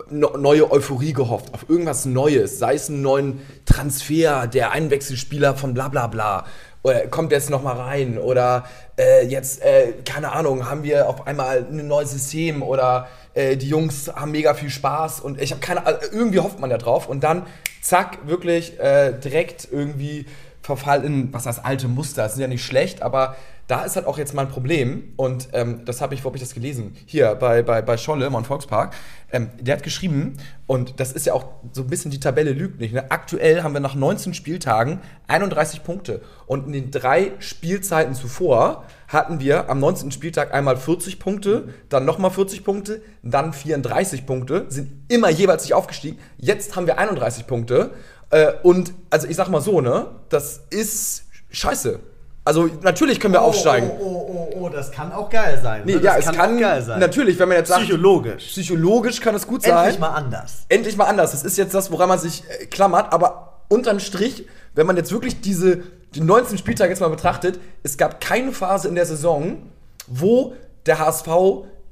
neue 0.09 0.71
Euphorie 0.71 1.13
gehofft, 1.13 1.53
auf 1.53 1.69
irgendwas 1.69 2.05
Neues, 2.05 2.59
sei 2.59 2.75
es 2.75 2.89
einen 2.89 3.01
neuen 3.01 3.41
Transfer, 3.65 4.47
der 4.47 4.71
Einwechselspieler 4.71 5.55
von 5.55 5.73
bla 5.73 5.87
bla 5.87 6.07
bla. 6.07 6.45
Oder 6.81 7.07
kommt 7.07 7.31
jetzt 7.31 7.49
noch 7.49 7.61
mal 7.61 7.75
rein? 7.75 8.17
Oder 8.17 8.63
äh, 8.97 9.25
jetzt, 9.25 9.61
äh, 9.61 9.93
keine 10.05 10.31
Ahnung, 10.31 10.69
haben 10.69 10.83
wir 10.83 11.09
auf 11.09 11.27
einmal 11.27 11.65
ein 11.69 11.87
neues 11.87 12.11
System? 12.11 12.63
Oder 12.63 13.07
äh, 13.33 13.57
die 13.57 13.67
Jungs 13.67 14.09
haben 14.15 14.31
mega 14.31 14.53
viel 14.53 14.69
Spaß 14.69 15.19
und 15.19 15.41
ich 15.41 15.51
habe 15.51 15.61
keine 15.61 15.85
Ahnung, 15.85 15.99
irgendwie 16.11 16.39
hofft 16.39 16.59
man 16.59 16.71
ja 16.71 16.77
drauf. 16.77 17.09
Und 17.09 17.23
dann 17.23 17.45
zack, 17.81 18.19
wirklich 18.27 18.79
äh, 18.79 19.13
direkt 19.13 19.67
irgendwie 19.71 20.25
Verfall 20.69 21.03
in, 21.03 21.33
was 21.33 21.43
das 21.43 21.63
alte 21.63 21.87
Muster, 21.87 22.23
das 22.23 22.33
ist 22.33 22.39
ja 22.39 22.47
nicht 22.47 22.63
schlecht, 22.63 23.01
aber 23.01 23.35
da 23.69 23.83
ist 23.83 23.95
halt 23.95 24.07
auch 24.07 24.17
jetzt 24.17 24.33
mal 24.33 24.43
ein 24.43 24.49
Problem 24.49 25.13
und 25.15 25.49
ähm, 25.53 25.85
das 25.85 26.01
habe 26.01 26.15
ich, 26.15 26.23
wo 26.23 26.29
habe 26.29 26.37
ich 26.37 26.41
das 26.41 26.55
gelesen? 26.55 26.95
Hier 27.05 27.35
bei, 27.35 27.61
bei, 27.61 27.83
bei 27.83 27.97
Scholle, 27.97 28.25
im 28.25 28.43
Volkspark. 28.43 28.95
Ähm, 29.31 29.51
der 29.59 29.75
hat 29.75 29.83
geschrieben, 29.83 30.37
und 30.65 30.99
das 30.99 31.11
ist 31.11 31.27
ja 31.27 31.33
auch 31.33 31.45
so 31.71 31.83
ein 31.83 31.87
bisschen 31.87 32.09
die 32.09 32.19
Tabelle 32.19 32.51
lügt 32.51 32.79
nicht. 32.79 32.95
Ne? 32.95 33.11
Aktuell 33.11 33.61
haben 33.61 33.73
wir 33.73 33.79
nach 33.79 33.93
19 33.93 34.33
Spieltagen 34.33 35.01
31 35.27 35.83
Punkte 35.83 36.21
und 36.47 36.65
in 36.65 36.73
den 36.73 36.89
drei 36.89 37.33
Spielzeiten 37.37 38.15
zuvor 38.15 38.85
hatten 39.07 39.39
wir 39.39 39.69
am 39.69 39.79
19. 39.79 40.11
Spieltag 40.11 40.53
einmal 40.53 40.77
40 40.77 41.19
Punkte, 41.19 41.69
dann 41.89 42.05
nochmal 42.05 42.31
40 42.31 42.63
Punkte, 42.63 43.01
dann 43.21 43.53
34 43.53 44.25
Punkte, 44.25 44.65
sind 44.69 45.03
immer 45.09 45.29
jeweils 45.29 45.63
nicht 45.63 45.73
aufgestiegen. 45.73 46.17
Jetzt 46.37 46.75
haben 46.75 46.87
wir 46.87 46.97
31 46.97 47.45
Punkte 47.45 47.91
äh, 48.29 48.53
und 48.63 48.93
also 49.09 49.27
ich 49.27 49.35
sag 49.35 49.49
mal 49.49 49.61
so, 49.61 49.81
ne, 49.81 50.07
das 50.29 50.61
ist 50.69 51.23
scheiße. 51.51 51.99
Also 52.45 52.69
natürlich 52.81 53.19
können 53.19 53.33
wir 53.33 53.41
oh, 53.41 53.45
aufsteigen. 53.45 53.91
Oh, 53.99 54.03
oh, 54.03 54.49
oh, 54.53 54.61
oh, 54.61 54.69
das 54.69 54.91
kann 54.91 55.11
auch 55.11 55.29
geil 55.29 55.59
sein. 55.61 55.83
Nee, 55.85 55.95
ne? 55.95 56.01
ja, 56.01 56.17
es 56.17 56.25
kann, 56.25 56.35
kann 56.35 56.59
geil 56.59 56.81
sein. 56.81 56.99
Natürlich, 56.99 57.37
wenn 57.37 57.47
man 57.47 57.57
jetzt 57.57 57.67
sagt. 57.69 57.81
Psychologisch. 57.81 58.47
Psychologisch 58.47 59.21
kann 59.21 59.35
es 59.35 59.45
gut 59.45 59.61
sein. 59.61 59.77
Endlich 59.77 59.99
mal 59.99 60.09
anders. 60.09 60.65
Endlich 60.69 60.97
mal 60.97 61.05
anders. 61.05 61.31
Das 61.31 61.43
ist 61.43 61.57
jetzt 61.57 61.73
das, 61.73 61.91
woran 61.91 62.09
man 62.09 62.17
sich 62.17 62.43
äh, 62.49 62.65
klammert. 62.65 63.13
Aber 63.13 63.61
unterm 63.67 63.99
Strich, 63.99 64.47
wenn 64.73 64.87
man 64.87 64.97
jetzt 64.97 65.11
wirklich 65.11 65.41
diese 65.41 65.83
die 66.15 66.21
19 66.21 66.57
Spieltage 66.57 66.89
jetzt 66.89 67.01
mal 67.01 67.09
betrachtet, 67.09 67.59
es 67.83 67.97
gab 67.97 68.19
keine 68.19 68.51
Phase 68.51 68.87
in 68.87 68.95
der 68.95 69.05
Saison, 69.05 69.69
wo 70.07 70.55
der 70.85 70.97
HSV 70.97 71.27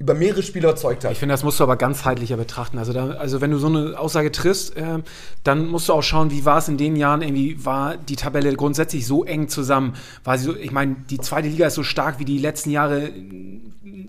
über 0.00 0.14
mehrere 0.14 0.44
Spiele 0.44 0.68
erzeugt 0.68 1.04
hat. 1.04 1.10
Ich 1.10 1.18
finde, 1.18 1.32
das 1.32 1.42
musst 1.42 1.58
du 1.58 1.64
aber 1.64 1.76
ganzheitlicher 1.76 2.36
betrachten. 2.36 2.78
Also, 2.78 2.92
da, 2.92 3.10
also 3.10 3.40
wenn 3.40 3.50
du 3.50 3.58
so 3.58 3.66
eine 3.66 3.98
Aussage 3.98 4.30
triffst, 4.30 4.76
äh, 4.76 5.00
dann 5.42 5.66
musst 5.66 5.88
du 5.88 5.92
auch 5.92 6.02
schauen, 6.02 6.30
wie 6.30 6.44
war 6.44 6.58
es 6.58 6.68
in 6.68 6.76
den 6.76 6.94
Jahren, 6.94 7.20
irgendwie 7.20 7.64
war 7.64 7.96
die 7.96 8.14
Tabelle 8.14 8.54
grundsätzlich 8.54 9.06
so 9.06 9.24
eng 9.24 9.48
zusammen. 9.48 9.94
War 10.22 10.38
sie 10.38 10.44
so, 10.44 10.56
ich 10.56 10.70
meine, 10.70 10.94
die 11.10 11.18
zweite 11.18 11.48
Liga 11.48 11.66
ist 11.66 11.74
so 11.74 11.82
stark 11.82 12.20
wie 12.20 12.24
die 12.24 12.38
letzten 12.38 12.70
Jahre, 12.70 13.10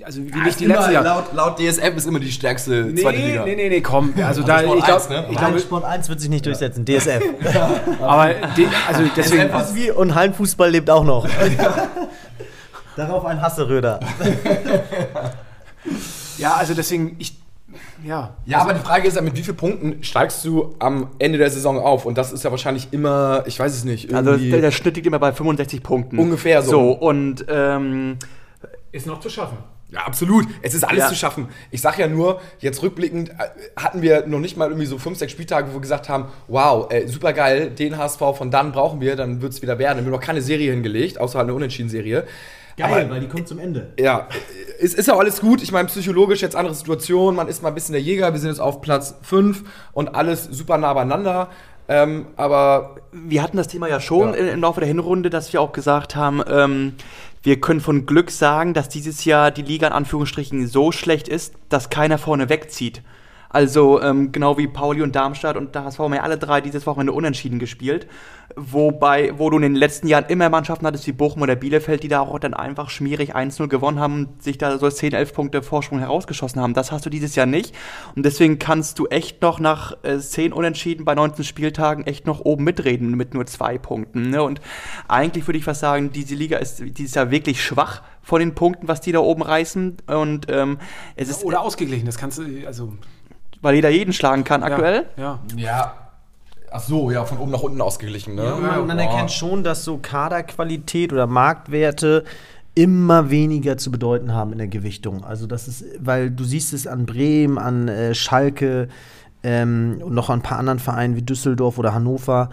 also 0.04 0.24
wie 0.24 0.30
ja, 0.30 0.44
nicht 0.44 0.60
die 0.60 0.66
letzten 0.66 0.92
Jahre. 0.92 1.06
Laut, 1.06 1.34
laut, 1.34 1.60
DSF 1.60 1.96
ist 1.96 2.06
immer 2.06 2.20
die 2.20 2.32
stärkste 2.32 2.84
nee, 2.84 3.02
zweite 3.02 3.18
Liga. 3.18 3.46
Nee, 3.46 3.56
nee, 3.56 3.70
nee, 3.70 3.82
komm. 3.82 4.14
Also 4.30 4.44
da, 4.44 4.62
ich 4.62 4.84
glaube, 4.84 5.10
ne? 5.10 5.26
glaub, 5.32 5.60
Sport 5.60 5.86
1 5.86 6.08
wird 6.08 6.22
sich 6.22 6.30
nicht 6.30 6.46
durchsetzen, 6.46 6.86
DSF. 6.86 7.24
aber 8.02 8.36
die, 8.56 8.68
also 8.88 9.02
deswegen. 9.16 9.50
Und 9.96 10.14
Hallenfußball 10.14 10.70
lebt 10.70 10.92
auch 10.92 11.04
noch. 11.04 11.28
Darauf 12.96 13.26
ein 13.26 13.42
Hasseröder. 13.42 14.00
Ja, 16.38 16.54
also 16.54 16.74
deswegen, 16.74 17.16
ich. 17.20 17.38
Ja. 18.04 18.36
Ja, 18.46 18.62
aber 18.62 18.74
die 18.74 18.80
Frage 18.80 19.08
ist 19.08 19.16
ja, 19.16 19.22
mit 19.22 19.36
wie 19.36 19.44
vielen 19.44 19.58
Punkten 19.58 20.04
steigst 20.04 20.44
du 20.44 20.76
am 20.80 21.12
Ende 21.20 21.38
der 21.38 21.52
Saison 21.52 21.78
auf? 21.78 22.06
Und 22.06 22.18
das 22.18 22.32
ist 22.32 22.44
ja 22.44 22.50
wahrscheinlich 22.50 22.88
immer, 22.92 23.44
ich 23.46 23.60
weiß 23.60 23.74
es 23.74 23.84
nicht. 23.84 24.14
Also 24.14 24.38
der, 24.38 24.62
der, 24.62 24.72
Schnitt 24.72 24.96
liegt 24.96 25.06
immer 25.06 25.20
bei 25.20 25.32
65 25.32 25.84
Punkten. 25.84 26.18
Ungefähr 26.18 26.64
so. 26.64 26.72
So, 26.72 26.92
und 26.92 27.46
ähm, 27.48 28.18
ist 28.92 29.06
noch 29.06 29.20
zu 29.20 29.30
schaffen. 29.30 29.58
Ja, 29.92 30.02
absolut. 30.02 30.46
Es 30.62 30.76
ist 30.76 30.84
alles 30.84 31.00
ja. 31.00 31.08
zu 31.08 31.16
schaffen. 31.16 31.48
Ich 31.72 31.82
sag 31.82 31.98
ja 31.98 32.08
nur, 32.08 32.42
jetzt 32.60 32.84
rückblickend 32.84 33.30
äh, 33.30 33.34
hatten 33.76 34.04
wir 34.04 34.28
noch 34.28 34.40
nicht 34.40 34.56
mal 34.56 34.68
irgendwie 34.68 34.86
so 34.86 35.00
fünf, 35.00 35.18
sechs 35.18 35.32
Spieltage, 35.32 35.70
wo 35.70 35.74
wir 35.74 35.82
gesagt 35.82 36.10
haben, 36.10 36.26
wow, 36.48 36.92
äh, 36.92 37.08
super 37.08 37.34
geil, 37.34 37.72
den 37.72 37.98
HSV 37.98 38.20
von 38.20 38.52
dann 38.52 38.72
brauchen 38.72 39.02
wir, 39.02 39.16
dann 39.16 39.42
wird 39.42 39.54
es 39.54 39.62
wieder 39.64 39.80
werden. 39.80 40.00
Wir 40.00 40.06
haben 40.06 40.12
noch 40.12 40.20
keine 40.20 40.44
Serie 40.44 40.72
hingelegt, 40.72 41.20
außer 41.20 41.40
halt 41.40 41.48
eine 41.48 41.56
Unentschieden-Serie. 41.56 42.28
Geil, 42.80 43.04
aber, 43.04 43.16
weil 43.16 43.20
die 43.20 43.28
kommt 43.28 43.48
zum 43.48 43.60
Ende. 43.60 43.92
Ja, 44.00 44.30
es 44.80 44.94
ist 44.94 45.08
ja 45.08 45.18
alles 45.18 45.42
gut. 45.42 45.62
Ich 45.62 45.74
meine, 45.74 45.90
psychologisch 45.90 46.42
jetzt 46.42 46.56
andere 46.56 46.74
Situation. 46.74 47.36
Man 47.36 47.50
ist 47.50 47.62
mal 47.62 47.70
ein 47.70 47.76
bisschen 47.76 47.92
der 47.92 48.02
Jäger. 48.02 48.32
Wir 48.32 48.40
sind 48.40 48.50
jetzt 48.50 48.62
auf 48.62 48.80
Platz 48.80 49.16
5 49.22 49.64
und 49.92 50.16
alles 50.16 50.46
super 50.46 50.78
nah 50.78 50.94
beieinander. 50.94 51.50
Ähm, 51.90 52.28
aber 52.38 52.96
wir 53.12 53.44
hatten 53.44 53.58
das 53.58 53.68
Thema 53.68 53.90
ja 53.90 54.00
schon 54.00 54.34
ja. 54.34 54.52
im 54.52 54.62
Laufe 54.62 54.80
der 54.80 54.88
Hinrunde, 54.88 55.30
dass 55.30 55.52
wir 55.52 55.60
auch 55.60 55.74
gesagt 55.74 56.16
haben, 56.16 56.42
ähm, 56.48 56.94
wir 57.44 57.60
können 57.60 57.82
von 57.82 58.06
Glück 58.06 58.32
sagen, 58.32 58.74
dass 58.74 58.88
dieses 58.88 59.26
Jahr 59.26 59.52
die 59.52 59.62
Liga 59.62 59.88
in 59.88 59.94
Anführungsstrichen 59.94 60.68
so 60.68 60.94
schlecht 60.94 61.28
ist, 61.28 61.56
dass 61.68 61.90
keiner 61.90 62.18
vorne 62.18 62.48
wegzieht. 62.48 63.02
Also 63.50 64.00
ähm, 64.02 64.32
genau 64.32 64.58
wie 64.60 64.68
Pauli 64.68 65.02
und 65.02 65.16
Darmstadt 65.16 65.58
und 65.58 65.76
da 65.76 65.84
haben 65.84 66.14
ja 66.14 66.22
alle 66.22 66.38
drei 66.38 66.62
dieses 66.62 66.86
Wochenende 66.86 67.14
unentschieden 67.14 67.58
gespielt. 67.58 68.08
Wobei, 68.56 69.38
wo 69.38 69.50
du 69.50 69.58
in 69.58 69.64
den 69.64 69.76
letzten 69.76 70.08
Jahren 70.08 70.26
immer 70.28 70.50
Mannschaften 70.50 70.86
hattest 70.86 71.06
wie 71.08 71.12
Bochum 71.12 71.42
oder 71.42 71.56
Bielefeld, 71.56 72.04
die 72.04 72.08
da 72.08 72.22
auch 72.22 72.40
dann 72.40 72.54
einfach 72.54 72.90
schmierig 72.90 73.36
1-0 73.36 73.68
gewonnen 73.68 74.00
haben 74.00 74.30
sich 74.40 74.58
da 74.58 74.78
so 74.78 74.90
10, 74.90 75.14
11 75.14 75.34
Punkte 75.34 75.62
Vorsprung 75.62 76.00
herausgeschossen 76.00 76.62
haben. 76.62 76.74
Das 76.74 76.92
hast 76.92 77.06
du 77.06 77.10
dieses 77.10 77.36
Jahr 77.36 77.46
nicht. 77.46 77.76
Und 78.16 78.26
deswegen 78.26 78.60
kannst 78.60 79.00
du 79.00 79.08
echt 79.08 79.42
noch 79.42 79.60
nach 79.60 79.98
äh, 80.04 80.20
10 80.20 80.54
Unentschieden 80.54 81.06
bei 81.06 81.16
19 81.16 81.44
Spieltagen 81.44 82.06
echt 82.06 82.28
noch 82.28 82.42
oben 82.42 82.64
mitreden 82.64 83.16
mit 83.16 83.34
nur 83.34 83.46
zwei 83.46 83.78
Punkten. 83.78 84.30
Ne? 84.30 84.44
Und 84.44 84.62
eigentlich 85.08 85.48
würde 85.48 85.58
ich 85.58 85.64
fast 85.64 85.82
sagen, 85.82 86.12
diese 86.12 86.36
Liga 86.36 86.58
ist 86.58 86.82
dieses 86.82 87.16
Jahr 87.16 87.32
wirklich 87.32 87.64
schwach 87.64 88.02
von 88.22 88.40
den 88.40 88.56
Punkten, 88.56 88.88
was 88.88 89.02
die 89.02 89.12
da 89.12 89.20
oben 89.20 89.42
reißen. 89.42 89.98
Und 90.08 90.48
ähm, 90.50 90.80
es 91.16 91.30
ist. 91.30 91.44
Oder 91.44 91.62
ausgeglichen, 91.62 92.06
das 92.06 92.18
kannst 92.18 92.38
du, 92.38 92.44
also 92.66 92.94
weil 93.62 93.76
jeder 93.76 93.90
jeden 93.90 94.14
schlagen 94.14 94.44
kann 94.44 94.64
aktuell. 94.64 95.06
Ja. 95.18 95.40
ja. 95.56 95.94
Ach 96.72 96.82
so, 96.82 97.10
ja, 97.10 97.26
von 97.26 97.40
oben 97.40 97.52
nach 97.52 97.62
unten 97.64 97.82
ausgeglichen. 97.82 98.36
Ne? 98.36 98.44
Ja, 98.44 98.56
man, 98.56 98.88
man 98.88 99.00
erkennt 99.00 99.32
schon, 99.32 99.64
dass 99.64 99.84
so 99.84 99.98
Kaderqualität 99.98 101.12
oder 101.12 101.26
Marktwerte 101.26 102.24
immer 102.76 103.30
weniger 103.30 103.78
zu 103.78 103.92
bedeuten 103.92 104.34
haben 104.34 104.52
in 104.52 104.60
der 104.60 104.68
Gewichtung. 104.68 105.24
Also 105.24 105.48
das 105.48 105.68
ist, 105.68 105.84
weil 106.00 106.30
du 106.30 106.44
siehst 106.44 106.74
es 106.74 106.88
an 106.88 107.06
Bremen, 107.06 107.58
an 107.58 107.88
äh, 107.88 108.14
Schalke 108.14 108.88
ähm, 109.44 110.00
und 110.04 110.14
noch 110.14 110.30
an 110.30 110.40
ein 110.40 110.44
paar 110.44 110.60
anderen 110.60 110.80
Vereinen 110.80 111.16
wie 111.16 111.22
Düsseldorf 111.22 111.78
oder 111.78 111.94
Hannover. 111.94 112.52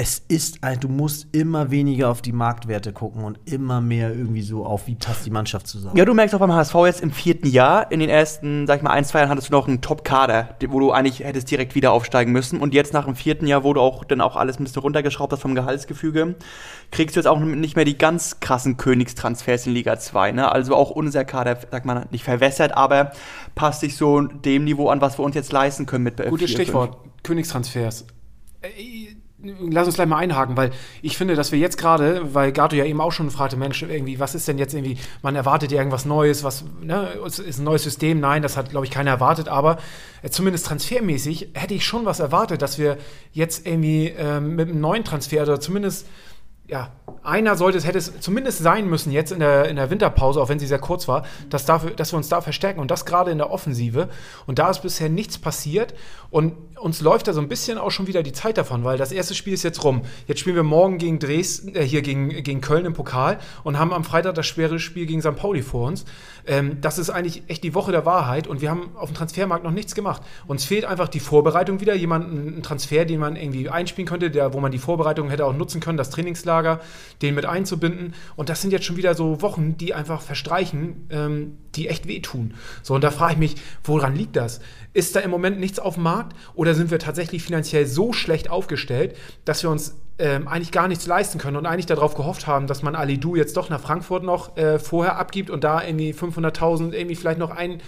Es 0.00 0.22
ist, 0.28 0.64
also 0.64 0.80
du 0.80 0.88
musst 0.88 1.26
immer 1.32 1.70
weniger 1.70 2.08
auf 2.08 2.22
die 2.22 2.32
Marktwerte 2.32 2.90
gucken 2.90 3.22
und 3.22 3.38
immer 3.44 3.82
mehr 3.82 4.08
irgendwie 4.08 4.40
so 4.40 4.64
auf, 4.64 4.86
wie 4.86 4.94
passt 4.94 5.26
die 5.26 5.30
Mannschaft 5.30 5.66
zusammen. 5.66 5.94
Ja, 5.94 6.06
du 6.06 6.14
merkst 6.14 6.34
auch 6.34 6.38
beim 6.38 6.54
HSV 6.54 6.74
jetzt 6.86 7.02
im 7.02 7.10
vierten 7.10 7.46
Jahr, 7.46 7.92
in 7.92 8.00
den 8.00 8.08
ersten, 8.08 8.66
sag 8.66 8.78
ich 8.78 8.82
mal, 8.82 8.92
ein, 8.92 9.04
zwei 9.04 9.18
Jahren 9.18 9.28
hattest 9.28 9.50
du 9.50 9.52
noch 9.52 9.68
einen 9.68 9.82
Top-Kader, 9.82 10.56
wo 10.68 10.80
du 10.80 10.90
eigentlich 10.90 11.20
hättest 11.20 11.50
direkt 11.50 11.74
wieder 11.74 11.92
aufsteigen 11.92 12.32
müssen. 12.32 12.60
Und 12.60 12.72
jetzt 12.72 12.94
nach 12.94 13.04
dem 13.04 13.14
vierten 13.14 13.46
Jahr, 13.46 13.62
wo 13.62 13.74
du 13.74 13.82
auch 13.82 14.04
dann 14.04 14.22
auch 14.22 14.36
alles 14.36 14.58
ein 14.58 14.64
bisschen 14.64 14.80
runtergeschraubt 14.80 15.34
hast 15.34 15.42
vom 15.42 15.54
Gehaltsgefüge, 15.54 16.34
kriegst 16.90 17.16
du 17.16 17.20
jetzt 17.20 17.26
auch 17.26 17.38
nicht 17.38 17.76
mehr 17.76 17.84
die 17.84 17.98
ganz 17.98 18.40
krassen 18.40 18.78
Königstransfers 18.78 19.66
in 19.66 19.74
Liga 19.74 19.98
2. 19.98 20.32
Ne? 20.32 20.50
Also 20.50 20.76
auch 20.76 20.88
unser 20.88 21.26
Kader, 21.26 21.58
sag 21.70 21.84
mal, 21.84 22.06
nicht 22.10 22.24
verwässert, 22.24 22.74
aber 22.74 23.12
passt 23.54 23.80
sich 23.80 23.98
so 23.98 24.22
dem 24.22 24.64
Niveau 24.64 24.88
an, 24.88 25.02
was 25.02 25.18
wir 25.18 25.26
uns 25.26 25.34
jetzt 25.34 25.52
leisten 25.52 25.84
können 25.84 26.04
mit 26.04 26.26
Gutes 26.26 26.52
Stichwort, 26.52 26.96
Königstransfers. 27.22 28.06
Lass 29.42 29.86
uns 29.86 29.94
gleich 29.94 30.06
mal 30.06 30.18
einhaken, 30.18 30.56
weil 30.56 30.70
ich 31.00 31.16
finde, 31.16 31.34
dass 31.34 31.50
wir 31.50 31.58
jetzt 31.58 31.78
gerade, 31.78 32.34
weil 32.34 32.52
Gato 32.52 32.76
ja 32.76 32.84
eben 32.84 33.00
auch 33.00 33.12
schon 33.12 33.30
fragte, 33.30 33.56
Mensch, 33.56 33.82
irgendwie, 33.82 34.18
was 34.18 34.34
ist 34.34 34.46
denn 34.46 34.58
jetzt 34.58 34.74
irgendwie, 34.74 34.98
man 35.22 35.34
erwartet 35.34 35.72
ja 35.72 35.78
irgendwas 35.78 36.04
Neues, 36.04 36.44
was, 36.44 36.64
ne, 36.82 37.08
ist 37.24 37.58
ein 37.58 37.64
neues 37.64 37.82
System? 37.82 38.20
Nein, 38.20 38.42
das 38.42 38.56
hat, 38.56 38.70
glaube 38.70 38.84
ich, 38.84 38.92
keiner 38.92 39.12
erwartet, 39.12 39.48
aber 39.48 39.78
äh, 40.22 40.28
zumindest 40.28 40.66
transfermäßig 40.66 41.50
hätte 41.54 41.74
ich 41.74 41.86
schon 41.86 42.04
was 42.04 42.20
erwartet, 42.20 42.60
dass 42.60 42.78
wir 42.78 42.98
jetzt 43.32 43.66
irgendwie 43.66 44.08
ähm, 44.08 44.56
mit 44.56 44.68
einem 44.68 44.80
neuen 44.80 45.04
Transfer 45.04 45.42
oder 45.42 45.58
zumindest 45.58 46.06
ja, 46.70 46.92
einer 47.22 47.56
sollte 47.56 47.76
es, 47.76 47.86
hätte 47.86 47.98
es 47.98 48.20
zumindest 48.20 48.58
sein 48.60 48.88
müssen 48.88 49.12
jetzt 49.12 49.32
in 49.32 49.40
der, 49.40 49.68
in 49.68 49.76
der 49.76 49.90
Winterpause, 49.90 50.40
auch 50.40 50.48
wenn 50.48 50.58
sie 50.58 50.66
sehr 50.66 50.78
kurz 50.78 51.06
war, 51.08 51.24
dass, 51.50 51.66
dafür, 51.66 51.90
dass 51.90 52.12
wir 52.12 52.16
uns 52.16 52.28
da 52.28 52.40
verstärken 52.40 52.80
und 52.80 52.90
das 52.90 53.04
gerade 53.04 53.30
in 53.30 53.38
der 53.38 53.50
Offensive. 53.50 54.08
Und 54.46 54.58
da 54.58 54.70
ist 54.70 54.80
bisher 54.80 55.08
nichts 55.08 55.36
passiert 55.36 55.94
und 56.30 56.54
uns 56.80 57.00
läuft 57.00 57.28
da 57.28 57.32
so 57.32 57.40
ein 57.40 57.48
bisschen 57.48 57.76
auch 57.76 57.90
schon 57.90 58.06
wieder 58.06 58.22
die 58.22 58.32
Zeit 58.32 58.56
davon, 58.56 58.84
weil 58.84 58.96
das 58.96 59.12
erste 59.12 59.34
Spiel 59.34 59.52
ist 59.52 59.64
jetzt 59.64 59.84
rum. 59.84 60.02
Jetzt 60.26 60.40
spielen 60.40 60.56
wir 60.56 60.62
morgen 60.62 60.96
gegen 60.96 61.18
Dresden, 61.18 61.74
äh, 61.74 61.82
hier 61.82 62.02
gegen, 62.02 62.28
gegen 62.42 62.60
Köln 62.60 62.86
im 62.86 62.94
Pokal 62.94 63.38
und 63.64 63.78
haben 63.78 63.92
am 63.92 64.04
Freitag 64.04 64.34
das 64.34 64.46
schwere 64.46 64.78
Spiel 64.78 65.06
gegen 65.06 65.20
St. 65.20 65.36
Pauli 65.36 65.62
vor 65.62 65.88
uns. 65.88 66.04
Ähm, 66.46 66.80
das 66.80 66.98
ist 66.98 67.10
eigentlich 67.10 67.42
echt 67.48 67.64
die 67.64 67.74
Woche 67.74 67.92
der 67.92 68.06
Wahrheit 68.06 68.46
und 68.46 68.62
wir 68.62 68.70
haben 68.70 68.90
auf 68.96 69.10
dem 69.10 69.14
Transfermarkt 69.14 69.62
noch 69.62 69.72
nichts 69.72 69.94
gemacht. 69.94 70.22
Uns 70.46 70.64
fehlt 70.64 70.84
einfach 70.84 71.08
die 71.08 71.20
Vorbereitung 71.20 71.80
wieder, 71.80 71.94
jemanden, 71.94 72.58
ein 72.58 72.62
Transfer, 72.62 73.04
den 73.04 73.20
man 73.20 73.36
irgendwie 73.36 73.68
einspielen 73.68 74.08
könnte, 74.08 74.30
der, 74.30 74.54
wo 74.54 74.60
man 74.60 74.72
die 74.72 74.78
Vorbereitung 74.78 75.28
hätte 75.28 75.44
auch 75.44 75.52
nutzen 75.52 75.80
können, 75.80 75.98
das 75.98 76.10
Trainingslager, 76.10 76.59
den 77.22 77.34
mit 77.34 77.46
einzubinden. 77.46 78.14
Und 78.36 78.48
das 78.48 78.62
sind 78.62 78.72
jetzt 78.72 78.84
schon 78.84 78.96
wieder 78.96 79.14
so 79.14 79.42
Wochen, 79.42 79.76
die 79.76 79.94
einfach 79.94 80.22
verstreichen, 80.22 81.06
ähm, 81.10 81.58
die 81.74 81.88
echt 81.88 82.06
wehtun. 82.08 82.54
So, 82.82 82.94
und 82.94 83.04
da 83.04 83.10
frage 83.10 83.34
ich 83.34 83.38
mich, 83.38 83.54
woran 83.84 84.16
liegt 84.16 84.36
das? 84.36 84.60
Ist 84.92 85.14
da 85.16 85.20
im 85.20 85.30
Moment 85.30 85.60
nichts 85.60 85.78
auf 85.78 85.94
dem 85.94 86.02
Markt 86.04 86.36
oder 86.54 86.74
sind 86.74 86.90
wir 86.90 86.98
tatsächlich 86.98 87.42
finanziell 87.42 87.86
so 87.86 88.12
schlecht 88.12 88.50
aufgestellt, 88.50 89.16
dass 89.44 89.62
wir 89.62 89.70
uns 89.70 89.96
ähm, 90.18 90.48
eigentlich 90.48 90.72
gar 90.72 90.86
nichts 90.86 91.06
leisten 91.06 91.38
können 91.38 91.56
und 91.56 91.66
eigentlich 91.66 91.86
darauf 91.86 92.14
gehofft 92.14 92.46
haben, 92.46 92.66
dass 92.66 92.82
man 92.82 92.94
Alidu 92.94 93.36
jetzt 93.36 93.56
doch 93.56 93.70
nach 93.70 93.80
Frankfurt 93.80 94.22
noch 94.22 94.56
äh, 94.56 94.78
vorher 94.78 95.16
abgibt 95.16 95.48
und 95.50 95.64
da 95.64 95.82
irgendwie 95.82 96.12
500.000 96.12 96.92
irgendwie 96.92 97.16
vielleicht 97.16 97.38
noch 97.38 97.50
ein 97.50 97.80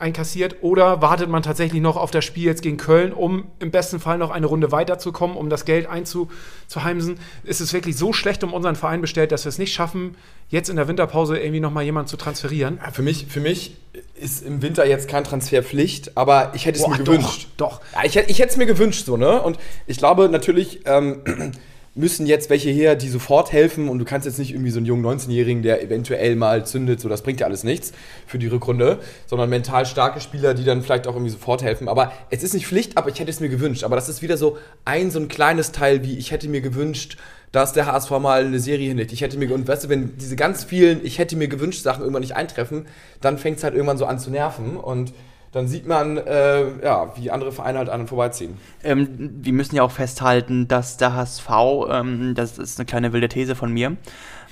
einkassiert 0.00 0.56
oder 0.62 1.02
wartet 1.02 1.28
man 1.28 1.42
tatsächlich 1.42 1.80
noch 1.82 1.96
auf 1.96 2.10
das 2.10 2.24
Spiel 2.24 2.44
jetzt 2.44 2.62
gegen 2.62 2.76
Köln, 2.76 3.12
um 3.12 3.44
im 3.58 3.70
besten 3.70 4.00
Fall 4.00 4.18
noch 4.18 4.30
eine 4.30 4.46
Runde 4.46 4.72
weiterzukommen, 4.72 5.36
um 5.36 5.50
das 5.50 5.64
Geld 5.64 5.86
einzuheimsen? 5.86 7.18
Ist 7.44 7.60
es 7.60 7.72
wirklich 7.72 7.96
so 7.96 8.12
schlecht 8.12 8.42
um 8.44 8.52
unseren 8.52 8.76
Verein 8.76 9.00
bestellt, 9.00 9.32
dass 9.32 9.44
wir 9.44 9.50
es 9.50 9.58
nicht 9.58 9.72
schaffen, 9.72 10.16
jetzt 10.48 10.68
in 10.68 10.76
der 10.76 10.88
Winterpause 10.88 11.38
irgendwie 11.38 11.60
nochmal 11.60 11.84
jemanden 11.84 12.08
zu 12.08 12.16
transferieren? 12.16 12.78
Ja, 12.82 12.90
für, 12.90 13.02
mich, 13.02 13.26
für 13.28 13.40
mich 13.40 13.76
ist 14.14 14.44
im 14.44 14.62
Winter 14.62 14.86
jetzt 14.86 15.08
kein 15.08 15.24
Transferpflicht, 15.24 16.16
aber 16.16 16.52
ich 16.54 16.66
hätte 16.66 16.80
es 16.80 16.86
mir 16.86 16.98
gewünscht. 16.98 17.48
Doch. 17.56 17.80
Ja, 17.94 18.04
ich, 18.04 18.16
ich 18.16 18.38
hätte 18.38 18.50
es 18.50 18.56
mir 18.56 18.66
gewünscht, 18.66 19.06
so, 19.06 19.16
ne? 19.16 19.40
Und 19.40 19.58
ich 19.86 19.98
glaube 19.98 20.28
natürlich, 20.28 20.80
ähm, 20.86 21.22
müssen 21.94 22.26
jetzt 22.26 22.50
welche 22.50 22.70
her, 22.70 22.94
die 22.94 23.08
sofort 23.08 23.52
helfen 23.52 23.88
und 23.88 23.98
du 23.98 24.04
kannst 24.04 24.24
jetzt 24.24 24.38
nicht 24.38 24.52
irgendwie 24.52 24.70
so 24.70 24.78
einen 24.78 24.86
jungen 24.86 25.04
19-Jährigen, 25.04 25.62
der 25.62 25.82
eventuell 25.82 26.36
mal 26.36 26.64
zündet, 26.64 27.00
so 27.00 27.08
das 27.08 27.22
bringt 27.22 27.40
ja 27.40 27.46
alles 27.46 27.64
nichts 27.64 27.92
für 28.26 28.38
die 28.38 28.46
Rückrunde, 28.46 29.00
sondern 29.26 29.50
mental 29.50 29.86
starke 29.86 30.20
Spieler, 30.20 30.54
die 30.54 30.64
dann 30.64 30.82
vielleicht 30.82 31.08
auch 31.08 31.14
irgendwie 31.14 31.32
sofort 31.32 31.62
helfen. 31.62 31.88
Aber 31.88 32.12
es 32.30 32.44
ist 32.44 32.54
nicht 32.54 32.68
Pflicht, 32.68 32.96
aber 32.96 33.10
ich 33.10 33.18
hätte 33.18 33.30
es 33.30 33.40
mir 33.40 33.48
gewünscht. 33.48 33.82
Aber 33.82 33.96
das 33.96 34.08
ist 34.08 34.22
wieder 34.22 34.36
so 34.36 34.56
ein 34.84 35.10
so 35.10 35.18
ein 35.18 35.28
kleines 35.28 35.72
Teil, 35.72 36.04
wie 36.04 36.16
ich 36.16 36.30
hätte 36.30 36.48
mir 36.48 36.60
gewünscht, 36.60 37.16
dass 37.50 37.72
der 37.72 37.86
HSV 37.86 38.10
mal 38.20 38.44
eine 38.44 38.60
Serie 38.60 38.88
hinlegt. 38.88 39.12
Ich 39.12 39.22
hätte 39.22 39.36
mir, 39.36 39.52
und 39.52 39.66
weißt 39.66 39.84
du, 39.84 39.88
wenn 39.88 40.16
diese 40.16 40.36
ganz 40.36 40.62
vielen, 40.62 41.04
ich 41.04 41.18
hätte 41.18 41.34
mir 41.34 41.48
gewünscht, 41.48 41.82
Sachen 41.82 42.02
irgendwann 42.02 42.22
nicht 42.22 42.36
eintreffen, 42.36 42.86
dann 43.20 43.38
fängt 43.38 43.58
es 43.58 43.64
halt 43.64 43.74
irgendwann 43.74 43.98
so 43.98 44.06
an 44.06 44.20
zu 44.20 44.30
nerven 44.30 44.76
und 44.76 45.12
dann 45.52 45.66
sieht 45.66 45.86
man, 45.86 46.16
äh, 46.16 46.84
ja, 46.84 47.12
wie 47.16 47.30
andere 47.30 47.52
Vereine 47.52 47.78
halt 47.78 47.88
an 47.88 48.02
und 48.02 48.06
vorbeiziehen. 48.06 48.56
Ähm, 48.84 49.08
wir 49.42 49.52
müssen 49.52 49.74
ja 49.74 49.82
auch 49.82 49.90
festhalten, 49.90 50.68
dass 50.68 50.96
der 50.96 51.14
HSV, 51.14 51.50
ähm, 51.90 52.34
das 52.34 52.58
ist 52.58 52.78
eine 52.78 52.86
kleine 52.86 53.12
wilde 53.12 53.28
These 53.28 53.56
von 53.56 53.72
mir, 53.72 53.96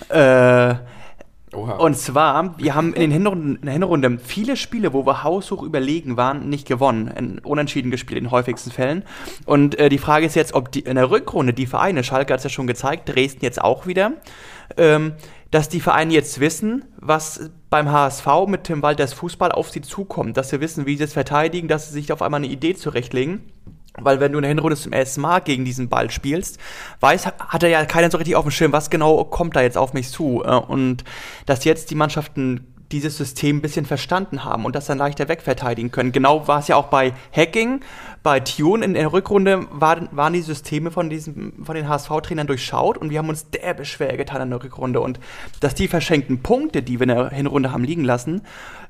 äh, 0.09 0.75
Oha. 1.59 1.73
Und 1.75 1.97
zwar, 1.97 2.59
wir 2.59 2.75
haben 2.75 2.95
in, 2.95 3.01
den 3.01 3.11
Hinrunden, 3.11 3.57
in 3.57 3.63
der 3.63 3.73
Hinrunde 3.73 4.19
viele 4.19 4.57
Spiele, 4.57 4.93
wo 4.93 5.05
wir 5.05 5.25
haushoch 5.25 5.63
überlegen 5.63 6.17
waren, 6.17 6.49
nicht 6.49 6.69
gewonnen. 6.69 7.41
unentschieden 7.43 7.91
gespielt 7.91 8.19
in 8.19 8.25
den 8.25 8.31
häufigsten 8.31 8.71
Fällen. 8.71 9.03
Und 9.45 9.79
äh, 9.79 9.89
die 9.89 9.99
Frage 9.99 10.27
ist 10.27 10.37
jetzt, 10.37 10.55
ob 10.55 10.71
die, 10.71 10.81
in 10.81 10.95
der 10.95 11.11
Rückrunde 11.11 11.53
die 11.53 11.67
Vereine, 11.67 12.05
Schalke 12.05 12.33
hat 12.33 12.39
es 12.39 12.45
ja 12.45 12.51
schon 12.51 12.67
gezeigt, 12.67 13.09
Dresden 13.09 13.45
jetzt 13.45 13.61
auch 13.61 13.87
wieder, 13.87 14.13
ähm, 14.77 15.15
dass 15.51 15.69
die 15.69 15.81
Vereine 15.81 16.13
jetzt 16.13 16.39
wissen, 16.41 16.85
was 16.97 17.51
beim 17.71 17.91
HSV 17.91 18.27
mit 18.47 18.65
Tim 18.65 18.83
Walters 18.83 19.13
Fußball 19.15 19.51
auf 19.51 19.71
sie 19.71 19.81
zukommt, 19.81 20.37
dass 20.37 20.51
sie 20.51 20.61
wissen, 20.61 20.87
wie 20.87 20.97
sie 20.97 21.05
es 21.05 21.13
verteidigen, 21.13 21.69
dass 21.69 21.89
sie 21.89 21.95
sich 21.95 22.13
auf 22.13 22.23
einmal 22.23 22.39
eine 22.39 22.53
Idee 22.53 22.75
zurechtlegen. 22.75 23.41
Weil 24.03 24.21
wenn 24.21 24.33
du 24.33 24.39
in 24.39 24.43
der 24.43 24.49
Hinrunde 24.49 24.77
zum 24.77 24.93
ersten 24.93 25.21
Mal 25.21 25.41
gegen 25.41 25.65
diesen 25.65 25.89
Ball 25.89 26.11
spielst, 26.11 26.59
weiß, 27.01 27.27
hat 27.27 27.63
er 27.63 27.69
ja 27.69 27.85
keiner 27.85 28.11
so 28.11 28.19
richtig 28.19 28.37
auf 28.37 28.45
dem 28.45 28.51
Schirm, 28.51 28.73
was 28.73 28.91
genau 28.91 29.25
kommt 29.25 29.57
da 29.57 29.63
jetzt 29.63 29.79
auf 29.79 29.93
mich 29.93 30.11
zu. 30.11 30.43
Äh, 30.45 30.51
und 30.51 31.05
dass 31.47 31.65
jetzt 31.65 31.91
die 31.91 31.95
Mannschaften 31.95 32.78
dieses 32.93 33.17
System 33.17 33.59
ein 33.59 33.63
bisschen 33.63 33.85
verstanden 33.85 34.45
haben 34.45 34.65
und 34.65 34.75
das 34.75 34.87
dann 34.87 34.99
leichter 34.99 35.29
wegverteidigen 35.29 35.91
können. 35.91 36.13
Genau 36.13 36.49
war 36.49 36.61
es 36.61 36.69
ja 36.69 36.77
auch 36.77 36.87
bei 36.87 37.13
Hacking, 37.35 37.81
bei 38.23 38.41
Tune 38.41 38.85
in 38.85 38.95
der 38.95 39.13
Rückrunde 39.13 39.67
waren, 39.71 40.09
waren 40.13 40.33
die 40.33 40.41
Systeme 40.41 40.91
von, 40.91 41.11
diesem, 41.11 41.65
von 41.65 41.75
den 41.75 41.89
HSV-Trainern 41.89 42.47
durchschaut 42.47 42.99
und 42.99 43.11
wir 43.11 43.19
haben 43.19 43.29
uns 43.29 43.51
derbe 43.51 43.85
schwer 43.85 44.17
getan 44.17 44.43
in 44.43 44.51
der 44.51 44.63
Rückrunde. 44.63 45.01
Und 45.01 45.21
dass 45.61 45.75
die 45.75 45.89
verschenkten 45.89 46.43
Punkte, 46.43 46.83
die 46.83 46.99
wir 46.99 47.09
in 47.09 47.15
der 47.15 47.31
Hinrunde 47.31 47.73
haben 47.73 47.85
liegen 47.85 48.05
lassen, 48.05 48.43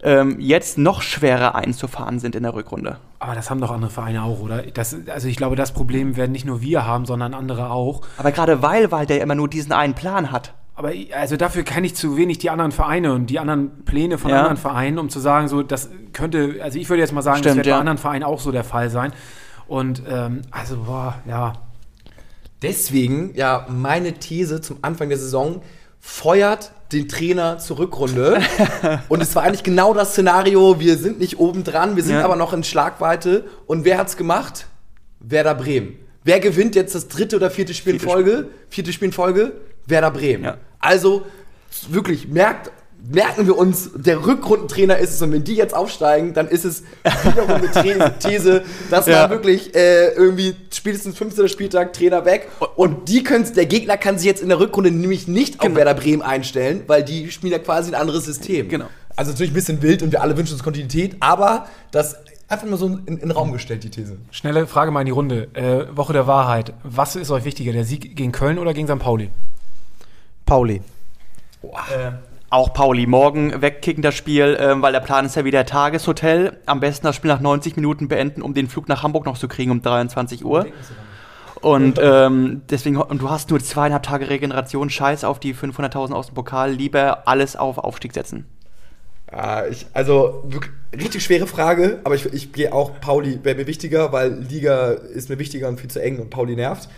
ähm, 0.03 0.37
jetzt 0.39 0.79
noch 0.79 1.03
schwerer 1.03 1.55
einzufahren 1.55 2.21
sind 2.21 2.37
in 2.37 2.45
der 2.45 2.55
Rückrunde. 2.55 2.99
Aber 3.19 3.35
das 3.35 3.51
haben 3.51 3.61
doch 3.61 3.73
andere 3.73 3.91
Vereine 3.91 4.23
auch, 4.23 4.41
oder? 4.41 4.63
Das, 4.63 4.97
also 5.09 5.27
ich 5.27 5.37
glaube, 5.37 5.57
das 5.57 5.73
Problem 5.73 6.17
werden 6.17 6.33
nicht 6.33 6.45
nur 6.45 6.61
wir 6.61 6.87
haben, 6.87 7.05
sondern 7.05 7.35
andere 7.35 7.71
auch. 7.71 8.03
Aber 8.17 8.31
gerade 8.31 8.63
weil, 8.63 8.93
weil 8.93 9.07
der 9.07 9.21
immer 9.21 9.35
nur 9.35 9.49
diesen 9.49 9.73
einen 9.73 9.95
Plan 9.95 10.31
hat. 10.31 10.55
Aber 10.79 10.93
also 11.13 11.37
dafür 11.37 11.65
kenne 11.65 11.89
ich 11.89 11.97
zu 11.97 12.17
wenig 12.17 12.39
die 12.39 12.51
anderen 12.51 12.71
Vereine 12.71 13.13
und 13.13 13.27
die 13.27 13.41
anderen 13.41 13.85
Pläne 13.85 14.17
von 14.17 14.31
ja. 14.31 14.39
anderen 14.39 14.57
Vereinen, 14.57 15.01
um 15.01 15.11
zu 15.11 15.19
sagen, 15.19 15.49
so 15.49 15.65
das 15.65 15.91
könnte, 16.13 16.61
also 16.63 16.79
ich 16.79 16.89
würde 16.89 17.03
jetzt 17.03 17.13
mal 17.13 17.21
sagen, 17.21 17.39
Stimmt, 17.39 17.51
das 17.51 17.57
wird 17.57 17.67
ja. 17.67 17.75
bei 17.75 17.81
anderen 17.81 17.99
Vereinen 17.99 18.23
auch 18.23 18.39
so 18.39 18.53
der 18.53 18.63
Fall 18.63 18.89
sein. 18.89 19.13
Und 19.67 20.05
ähm, 20.09 20.43
also, 20.53 20.77
boah, 20.77 21.17
ja. 21.27 21.55
Deswegen, 22.63 23.35
ja, 23.35 23.67
meine 23.69 24.13
These 24.13 24.61
zum 24.61 24.79
Anfang 24.83 25.09
der 25.09 25.19
Saison, 25.19 25.63
feuert 25.99 26.71
den 26.93 27.09
Trainer 27.09 27.59
zur 27.59 27.81
Rückrunde. 27.81 28.41
und 29.09 29.21
es 29.21 29.35
war 29.35 29.43
eigentlich 29.43 29.65
genau 29.65 29.95
das 29.95 30.13
Szenario, 30.13 30.79
wir 30.79 30.97
sind 30.97 31.19
nicht 31.19 31.41
oben 31.41 31.65
dran, 31.65 31.97
wir 31.97 32.05
sind 32.05 32.15
ja. 32.15 32.25
aber 32.25 32.37
noch 32.37 32.53
in 32.53 32.63
Schlagweite. 32.63 33.47
Und 33.67 33.85
wer 33.85 33.99
hat's 33.99 34.17
gemacht? 34.17 34.69
Werder 35.19 35.57
Bremen. 35.57 35.97
Wer 36.23 36.39
gewinnt 36.39 36.77
jetzt 36.77 36.95
das 36.95 37.09
dritte 37.09 37.35
oder 37.35 37.51
vierte 37.51 37.75
Spiel 37.75 37.95
in 37.95 38.01
Folge? 38.01 38.51
Vierte 38.69 38.93
Spiel 38.93 39.07
in 39.07 39.13
Folge? 39.13 39.55
Werder 39.89 40.13
Bremen. 40.13 40.45
Ja. 40.45 40.59
Also 40.81 41.25
wirklich, 41.89 42.29
merkt, 42.29 42.71
merken 43.11 43.47
wir 43.47 43.57
uns, 43.57 43.91
der 43.95 44.27
Rückrundentrainer 44.27 44.99
ist 44.99 45.15
es 45.15 45.23
und 45.23 45.33
wenn 45.33 45.45
die 45.45 45.55
jetzt 45.55 45.75
aufsteigen, 45.75 46.35
dann 46.35 46.49
ist 46.49 46.65
es 46.65 46.83
wiederum 47.25 47.51
eine 47.51 48.19
These, 48.19 48.65
dass 48.91 49.07
ja. 49.07 49.23
man 49.23 49.31
wirklich 49.31 49.75
äh, 49.75 50.09
irgendwie 50.13 50.57
spätestens 50.73 51.17
15. 51.17 51.49
Spieltag 51.49 51.93
Trainer 51.93 52.25
weg 52.25 52.49
und 52.77 53.09
die 53.09 53.23
können, 53.23 53.51
der 53.55 53.67
Gegner 53.67 53.97
kann 53.97 54.19
sich 54.19 54.27
jetzt 54.27 54.43
in 54.43 54.49
der 54.49 54.61
Rückrunde 54.61 54.91
nämlich 54.91 55.29
nicht 55.29 55.59
genau. 55.59 55.73
auf 55.73 55.77
Werder 55.77 55.95
Bremen 55.95 56.23
einstellen, 56.23 56.83
weil 56.87 57.03
die 57.03 57.31
spielen 57.31 57.53
ja 57.53 57.59
quasi 57.59 57.91
ein 57.91 58.01
anderes 58.01 58.25
System. 58.25 58.69
Genau. 58.69 58.87
Also 59.17 59.33
natürlich 59.33 59.53
ein 59.53 59.55
bisschen 59.55 59.83
wild 59.83 60.03
und 60.03 60.13
wir 60.13 60.23
alle 60.23 60.37
wünschen 60.37 60.53
uns 60.53 60.63
Kontinuität, 60.63 61.17
aber 61.21 61.67
das 61.91 62.17
einfach 62.49 62.67
nur 62.67 62.79
so 62.79 62.87
in, 62.87 63.07
in 63.07 63.19
den 63.19 63.31
Raum 63.31 63.53
gestellt, 63.53 63.85
die 63.85 63.91
These. 63.91 64.17
Schnelle 64.31 64.67
Frage 64.67 64.91
mal 64.91 65.01
in 65.01 65.07
die 65.07 65.13
Runde. 65.13 65.49
Äh, 65.55 65.97
Woche 65.97 66.13
der 66.13 66.27
Wahrheit. 66.27 66.73
Was 66.83 67.17
ist 67.17 67.31
euch 67.31 67.45
wichtiger, 67.45 67.73
der 67.73 67.85
Sieg 67.85 68.17
gegen 68.17 68.33
Köln 68.33 68.59
oder 68.59 68.75
gegen 68.75 68.89
St. 68.89 68.99
Pauli? 68.99 69.31
Pauli. 70.49 70.81
Äh, 71.63 72.13
auch 72.49 72.73
Pauli. 72.73 73.07
Morgen 73.07 73.61
wegkicken 73.61 74.03
das 74.03 74.15
Spiel, 74.15 74.57
äh, 74.57 74.81
weil 74.81 74.93
der 74.93 75.01
Plan 75.01 75.27
ist 75.27 75.37
ja 75.37 75.45
wieder 75.45 75.67
Tageshotel. 75.67 76.57
Am 76.65 76.81
besten 76.81 77.07
das 77.07 77.17
Spiel 77.17 77.31
nach 77.31 77.41
90 77.41 77.77
Minuten 77.77 78.09
beenden, 78.09 78.41
um 78.41 78.55
den 78.55 78.67
Flug 78.67 78.89
nach 78.89 79.03
Hamburg 79.03 79.27
noch 79.27 79.37
zu 79.37 79.47
kriegen 79.47 79.71
um 79.71 79.83
23 79.83 80.47
Uhr. 80.47 80.67
Und 81.61 81.99
ähm, 82.01 82.63
deswegen, 82.71 82.97
und 82.97 83.21
du 83.21 83.29
hast 83.29 83.51
nur 83.51 83.61
zweieinhalb 83.61 84.05
Tage 84.05 84.31
Regeneration, 84.31 84.89
scheiß 84.89 85.25
auf 85.25 85.39
die 85.39 85.55
500.000 85.55 86.13
aus 86.13 86.29
dem 86.29 86.35
Pokal, 86.35 86.73
lieber 86.73 87.29
alles 87.29 87.55
auf 87.55 87.77
Aufstieg 87.77 88.15
setzen. 88.15 88.47
Ja, 89.31 89.67
ich, 89.67 89.85
also 89.93 90.45
wirklich, 90.47 90.73
richtig 90.95 91.25
schwere 91.25 91.47
Frage, 91.47 92.01
aber 92.05 92.15
ich, 92.15 92.25
ich 92.33 92.53
gehe 92.55 92.73
auch 92.73 92.99
Pauli, 93.01 93.41
wäre 93.43 93.57
mir 93.57 93.67
wichtiger, 93.67 94.13
weil 94.13 94.33
Liga 94.33 94.93
ist 94.93 95.29
mir 95.29 95.39
wichtiger 95.39 95.69
und 95.69 95.79
viel 95.79 95.91
zu 95.91 96.01
eng 96.01 96.19
und 96.21 96.31
Pauli 96.31 96.57
nervt. 96.57 96.89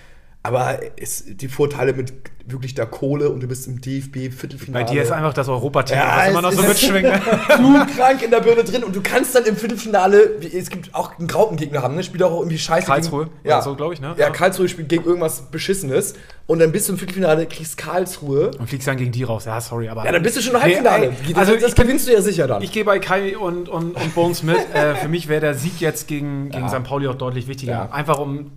Aber 0.42 0.81
es, 0.96 1.24
die 1.26 1.48
Vorteile 1.48 1.92
mit 1.92 2.12
wirklich 2.46 2.74
der 2.74 2.87
Kohle 2.87 3.31
und 3.31 3.42
du 3.42 3.46
bist 3.46 3.66
im 3.66 3.81
DFB-Viertelfinale. 3.81 4.85
Bei 4.85 4.90
dir 4.90 5.03
ist 5.03 5.12
einfach 5.12 5.35
das 5.35 5.48
Europaticket, 5.48 6.03
ja, 6.03 6.16
was 6.16 6.29
immer 6.29 6.42
noch 6.42 6.53
so 6.53 6.62
mitschwingt. 6.62 7.12
zu 7.48 7.96
krank 7.96 8.22
in 8.22 8.31
der 8.31 8.40
Birne 8.40 8.64
drin 8.64 8.83
und 8.83 8.96
du 8.96 9.03
kannst 9.03 9.35
dann 9.35 9.44
im 9.44 9.57
Viertelfinale, 9.57 10.40
es 10.40 10.70
gibt 10.70 10.94
auch 10.94 11.18
einen 11.18 11.29
Graupengegner 11.29 11.83
haben, 11.83 11.94
ne? 11.94 12.03
Spielt 12.03 12.22
auch 12.22 12.38
irgendwie 12.38 12.59
scheiße. 12.59 12.87
Karlsruhe, 12.87 13.26
gegen, 13.26 13.48
ja, 13.48 13.62
so 13.62 13.74
glaube 13.76 13.94
ich, 13.94 14.00
ne? 14.00 14.14
Ja, 14.16 14.31
Karlsruhe 14.31 14.68
spielt 14.68 14.88
gegen 14.88 15.05
irgendwas 15.05 15.50
Beschissenes 15.50 16.14
und 16.46 16.59
dann 16.59 16.72
bist 16.72 16.88
du 16.88 16.94
im 16.94 16.98
Viertelfinale, 16.98 17.46
kriegst 17.46 17.76
Karlsruhe. 17.76 18.50
Und 18.59 18.68
fliegst 18.68 18.88
dann 18.88 18.96
gegen 18.96 19.12
die 19.12 19.22
raus, 19.22 19.44
ja, 19.44 19.61
sorry, 19.61 19.88
aber. 19.88 20.05
Ja, 20.05 20.12
dann 20.12 20.22
bist 20.22 20.37
du 20.37 20.40
schon 20.40 20.55
im 20.55 20.62
Halbfinale. 20.62 21.12
Nee, 21.26 21.35
also, 21.35 21.53
das, 21.53 21.62
das 21.62 21.74
gewinnst 21.74 22.09
du 22.09 22.12
ja 22.12 22.22
sicher 22.22 22.46
dann. 22.48 22.62
Ich 22.62 22.72
gehe 22.72 22.85
bei 22.85 22.98
Kai 22.98 23.37
und, 23.37 23.68
und, 23.68 23.94
und 23.94 24.14
Bones 24.14 24.42
mit. 24.42 24.57
äh, 24.74 24.96
für 24.96 25.09
mich 25.09 25.29
wäre 25.29 25.40
der 25.40 25.55
Sieg 25.55 25.81
jetzt 25.81 26.09
gegen, 26.09 26.50
gegen 26.50 26.64
ja. 26.64 26.68
St. 26.68 26.83
Pauli 26.83 27.07
auch 27.09 27.14
deutlich 27.14 27.46
wichtiger. 27.46 27.72
Ja. 27.72 27.90
Einfach 27.92 28.18
um 28.18 28.53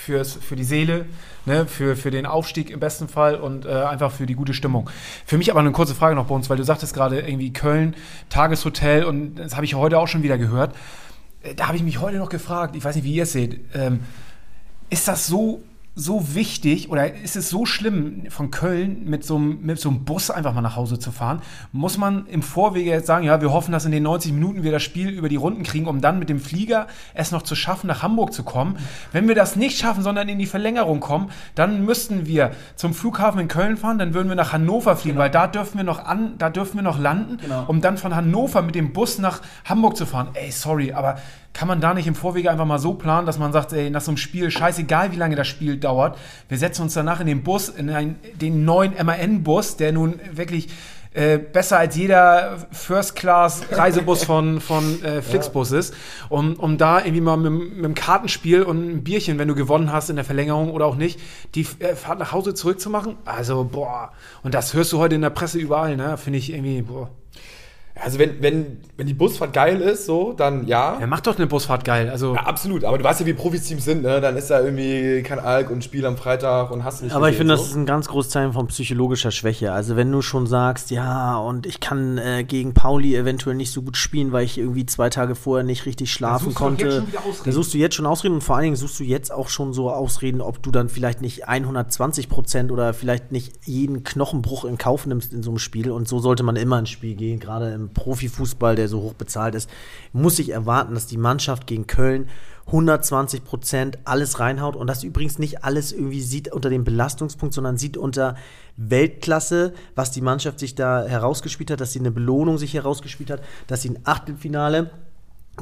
fürs, 0.00 0.34
für 0.34 0.56
die 0.56 0.64
Seele, 0.64 1.06
ne, 1.46 1.66
für, 1.66 1.96
für 1.96 2.10
den 2.10 2.26
Aufstieg 2.26 2.70
im 2.70 2.80
besten 2.80 3.08
Fall 3.08 3.36
und 3.36 3.66
äh, 3.66 3.70
einfach 3.70 4.10
für 4.10 4.26
die 4.26 4.34
gute 4.34 4.54
Stimmung. 4.54 4.90
Für 5.26 5.38
mich 5.38 5.50
aber 5.50 5.60
eine 5.60 5.72
kurze 5.72 5.94
Frage 5.94 6.16
noch 6.16 6.26
bei 6.26 6.34
uns, 6.34 6.50
weil 6.50 6.56
du 6.56 6.64
sagtest 6.64 6.94
gerade 6.94 7.20
irgendwie 7.20 7.52
Köln, 7.52 7.94
Tageshotel 8.28 9.04
und 9.04 9.36
das 9.36 9.54
habe 9.54 9.64
ich 9.64 9.74
heute 9.74 9.98
auch 9.98 10.08
schon 10.08 10.22
wieder 10.22 10.38
gehört. 10.38 10.74
Äh, 11.42 11.54
da 11.54 11.68
habe 11.68 11.76
ich 11.76 11.82
mich 11.82 12.00
heute 12.00 12.18
noch 12.18 12.30
gefragt, 12.30 12.76
ich 12.76 12.84
weiß 12.84 12.96
nicht, 12.96 13.04
wie 13.04 13.14
ihr 13.14 13.24
es 13.24 13.32
seht, 13.32 13.60
ähm, 13.74 14.00
ist 14.88 15.06
das 15.06 15.26
so 15.26 15.62
so 16.00 16.34
wichtig 16.34 16.90
oder 16.90 17.14
ist 17.14 17.36
es 17.36 17.50
so 17.50 17.66
schlimm, 17.66 18.24
von 18.30 18.50
Köln 18.50 19.04
mit 19.04 19.24
so, 19.24 19.36
einem, 19.36 19.60
mit 19.62 19.78
so 19.78 19.90
einem 19.90 20.04
Bus 20.04 20.30
einfach 20.30 20.54
mal 20.54 20.62
nach 20.62 20.76
Hause 20.76 20.98
zu 20.98 21.12
fahren? 21.12 21.42
Muss 21.72 21.98
man 21.98 22.26
im 22.26 22.42
Vorwege 22.42 22.90
jetzt 22.90 23.06
sagen, 23.06 23.26
ja, 23.26 23.40
wir 23.40 23.52
hoffen, 23.52 23.72
dass 23.72 23.84
in 23.84 23.92
den 23.92 24.02
90 24.02 24.32
Minuten 24.32 24.62
wir 24.62 24.72
das 24.72 24.82
Spiel 24.82 25.10
über 25.10 25.28
die 25.28 25.36
Runden 25.36 25.62
kriegen, 25.62 25.86
um 25.86 26.00
dann 26.00 26.18
mit 26.18 26.28
dem 26.28 26.40
Flieger 26.40 26.86
es 27.14 27.30
noch 27.30 27.42
zu 27.42 27.54
schaffen, 27.54 27.86
nach 27.86 28.02
Hamburg 28.02 28.32
zu 28.32 28.42
kommen? 28.42 28.76
Wenn 29.12 29.28
wir 29.28 29.34
das 29.34 29.56
nicht 29.56 29.78
schaffen, 29.78 30.02
sondern 30.02 30.28
in 30.28 30.38
die 30.38 30.46
Verlängerung 30.46 31.00
kommen, 31.00 31.30
dann 31.54 31.84
müssten 31.84 32.26
wir 32.26 32.52
zum 32.76 32.94
Flughafen 32.94 33.40
in 33.40 33.48
Köln 33.48 33.76
fahren, 33.76 33.98
dann 33.98 34.14
würden 34.14 34.28
wir 34.28 34.36
nach 34.36 34.52
Hannover 34.52 34.96
fliegen, 34.96 35.16
genau. 35.16 35.24
weil 35.24 35.30
da 35.30 35.46
dürfen 35.46 35.76
wir 35.76 35.84
noch 35.84 36.04
an, 36.04 36.34
da 36.38 36.50
dürfen 36.50 36.76
wir 36.76 36.82
noch 36.82 36.98
landen, 36.98 37.36
genau. 37.38 37.64
um 37.66 37.80
dann 37.80 37.98
von 37.98 38.14
Hannover 38.14 38.62
mit 38.62 38.74
dem 38.74 38.92
Bus 38.92 39.18
nach 39.18 39.42
Hamburg 39.64 39.96
zu 39.96 40.06
fahren. 40.06 40.28
Ey, 40.34 40.50
sorry, 40.50 40.92
aber 40.92 41.18
kann 41.52 41.68
man 41.68 41.80
da 41.80 41.94
nicht 41.94 42.06
im 42.06 42.14
Vorwege 42.14 42.50
einfach 42.50 42.64
mal 42.64 42.78
so 42.78 42.94
planen, 42.94 43.26
dass 43.26 43.38
man 43.38 43.52
sagt, 43.52 43.72
ey, 43.72 43.90
nach 43.90 44.00
so 44.00 44.10
einem 44.10 44.18
Spiel, 44.18 44.50
scheißegal 44.50 45.12
wie 45.12 45.16
lange 45.16 45.36
das 45.36 45.48
Spiel 45.48 45.76
dauert, 45.76 46.16
wir 46.48 46.58
setzen 46.58 46.82
uns 46.82 46.94
danach 46.94 47.20
in 47.20 47.26
den 47.26 47.42
Bus, 47.42 47.68
in 47.68 47.90
einen, 47.90 48.18
den 48.40 48.64
neuen 48.64 48.94
MAN-Bus, 49.04 49.76
der 49.76 49.92
nun 49.92 50.20
wirklich 50.32 50.68
äh, 51.12 51.38
besser 51.38 51.78
als 51.78 51.96
jeder 51.96 52.68
First-Class-Reisebus 52.70 54.22
von, 54.22 54.60
von 54.60 55.02
äh, 55.02 55.22
Flixbus 55.22 55.72
ist, 55.72 55.92
um, 56.28 56.54
um 56.54 56.78
da 56.78 57.00
irgendwie 57.00 57.20
mal 57.20 57.36
mit, 57.36 57.50
mit 57.50 57.84
einem 57.84 57.94
Kartenspiel 57.96 58.62
und 58.62 58.88
ein 58.88 59.02
Bierchen, 59.02 59.36
wenn 59.38 59.48
du 59.48 59.56
gewonnen 59.56 59.92
hast 59.92 60.08
in 60.08 60.16
der 60.16 60.24
Verlängerung 60.24 60.70
oder 60.70 60.86
auch 60.86 60.94
nicht, 60.94 61.18
die 61.56 61.66
äh, 61.80 61.96
Fahrt 61.96 62.20
nach 62.20 62.30
Hause 62.30 62.54
zurückzumachen. 62.54 63.16
Also, 63.24 63.64
boah, 63.64 64.12
und 64.44 64.54
das 64.54 64.72
hörst 64.72 64.92
du 64.92 64.98
heute 64.98 65.16
in 65.16 65.22
der 65.22 65.30
Presse 65.30 65.58
überall, 65.58 65.96
ne? 65.96 66.16
Finde 66.16 66.38
ich 66.38 66.52
irgendwie, 66.52 66.82
boah. 66.82 67.10
Also 68.02 68.18
wenn, 68.18 68.42
wenn, 68.42 68.78
wenn 68.96 69.06
die 69.06 69.14
Busfahrt 69.14 69.52
geil 69.52 69.80
ist, 69.80 70.06
so, 70.06 70.32
dann 70.32 70.66
ja. 70.66 70.98
Ja, 71.00 71.06
macht 71.06 71.26
doch 71.26 71.36
eine 71.36 71.46
Busfahrt 71.46 71.84
geil. 71.84 72.08
Also 72.08 72.34
ja, 72.34 72.42
absolut. 72.42 72.84
Aber 72.84 72.98
du 72.98 73.04
weißt 73.04 73.20
ja, 73.20 73.26
wie 73.26 73.34
Profiteams 73.34 73.84
sind, 73.84 74.02
ne? 74.02 74.20
Dann 74.20 74.36
ist 74.36 74.50
da 74.50 74.60
irgendwie 74.60 75.22
kein 75.22 75.38
Alk 75.38 75.70
und 75.70 75.84
Spiel 75.84 76.06
am 76.06 76.16
Freitag 76.16 76.70
und 76.70 76.84
hast 76.84 77.02
nicht. 77.02 77.14
Aber 77.14 77.28
ich 77.28 77.36
finde, 77.36 77.56
so. 77.56 77.62
das 77.62 77.70
ist 77.70 77.76
ein 77.76 77.86
ganz 77.86 78.08
großes 78.08 78.30
Zeichen 78.30 78.52
von 78.52 78.66
psychologischer 78.68 79.30
Schwäche. 79.30 79.72
Also 79.72 79.96
wenn 79.96 80.10
du 80.10 80.22
schon 80.22 80.46
sagst, 80.46 80.90
ja, 80.90 81.36
und 81.36 81.66
ich 81.66 81.80
kann 81.80 82.18
äh, 82.18 82.44
gegen 82.44 82.74
Pauli 82.74 83.14
eventuell 83.14 83.56
nicht 83.56 83.72
so 83.72 83.82
gut 83.82 83.96
spielen, 83.96 84.32
weil 84.32 84.44
ich 84.44 84.58
irgendwie 84.58 84.86
zwei 84.86 85.10
Tage 85.10 85.34
vorher 85.34 85.64
nicht 85.64 85.86
richtig 85.86 86.12
schlafen 86.12 86.54
konnte. 86.54 87.04
Da 87.44 87.52
suchst 87.52 87.74
du 87.74 87.78
jetzt 87.78 87.94
schon 87.94 88.06
Ausreden 88.06 88.34
und 88.34 88.44
vor 88.44 88.56
allen 88.56 88.64
Dingen 88.64 88.76
suchst 88.76 88.98
du 89.00 89.04
jetzt 89.04 89.32
auch 89.32 89.48
schon 89.48 89.72
so 89.72 89.90
Ausreden, 89.90 90.40
ob 90.40 90.62
du 90.62 90.70
dann 90.70 90.88
vielleicht 90.88 91.20
nicht 91.20 91.48
120 91.48 92.28
Prozent 92.28 92.72
oder 92.72 92.94
vielleicht 92.94 93.32
nicht 93.32 93.66
jeden 93.66 94.04
Knochenbruch 94.04 94.64
in 94.64 94.78
Kauf 94.78 95.06
nimmst 95.06 95.32
in 95.32 95.42
so 95.42 95.50
einem 95.50 95.58
Spiel. 95.58 95.90
Und 95.90 96.08
so 96.08 96.18
sollte 96.18 96.42
man 96.42 96.56
immer 96.56 96.78
ins 96.78 96.90
Spiel 96.90 97.14
gehen, 97.14 97.40
gerade 97.40 97.72
im 97.72 97.89
Profifußball, 97.92 98.76
der 98.76 98.88
so 98.88 99.00
hoch 99.02 99.14
bezahlt 99.14 99.54
ist, 99.54 99.68
muss 100.12 100.38
ich 100.38 100.50
erwarten, 100.50 100.94
dass 100.94 101.06
die 101.06 101.16
Mannschaft 101.16 101.66
gegen 101.66 101.86
Köln 101.86 102.28
120 102.66 103.44
Prozent 103.44 103.98
alles 104.04 104.38
reinhaut 104.38 104.76
und 104.76 104.86
das 104.86 105.02
übrigens 105.02 105.38
nicht 105.38 105.64
alles 105.64 105.92
irgendwie 105.92 106.20
sieht 106.20 106.52
unter 106.52 106.70
dem 106.70 106.84
Belastungspunkt, 106.84 107.54
sondern 107.54 107.76
sieht 107.76 107.96
unter 107.96 108.36
Weltklasse, 108.76 109.74
was 109.96 110.12
die 110.12 110.20
Mannschaft 110.20 110.60
sich 110.60 110.76
da 110.76 111.04
herausgespielt 111.04 111.70
hat, 111.70 111.80
dass 111.80 111.92
sie 111.92 111.98
eine 111.98 112.12
Belohnung 112.12 112.58
sich 112.58 112.74
herausgespielt 112.74 113.30
hat, 113.30 113.42
dass 113.66 113.82
sie 113.82 113.90
ein 113.90 113.98
Achtelfinale 114.04 114.90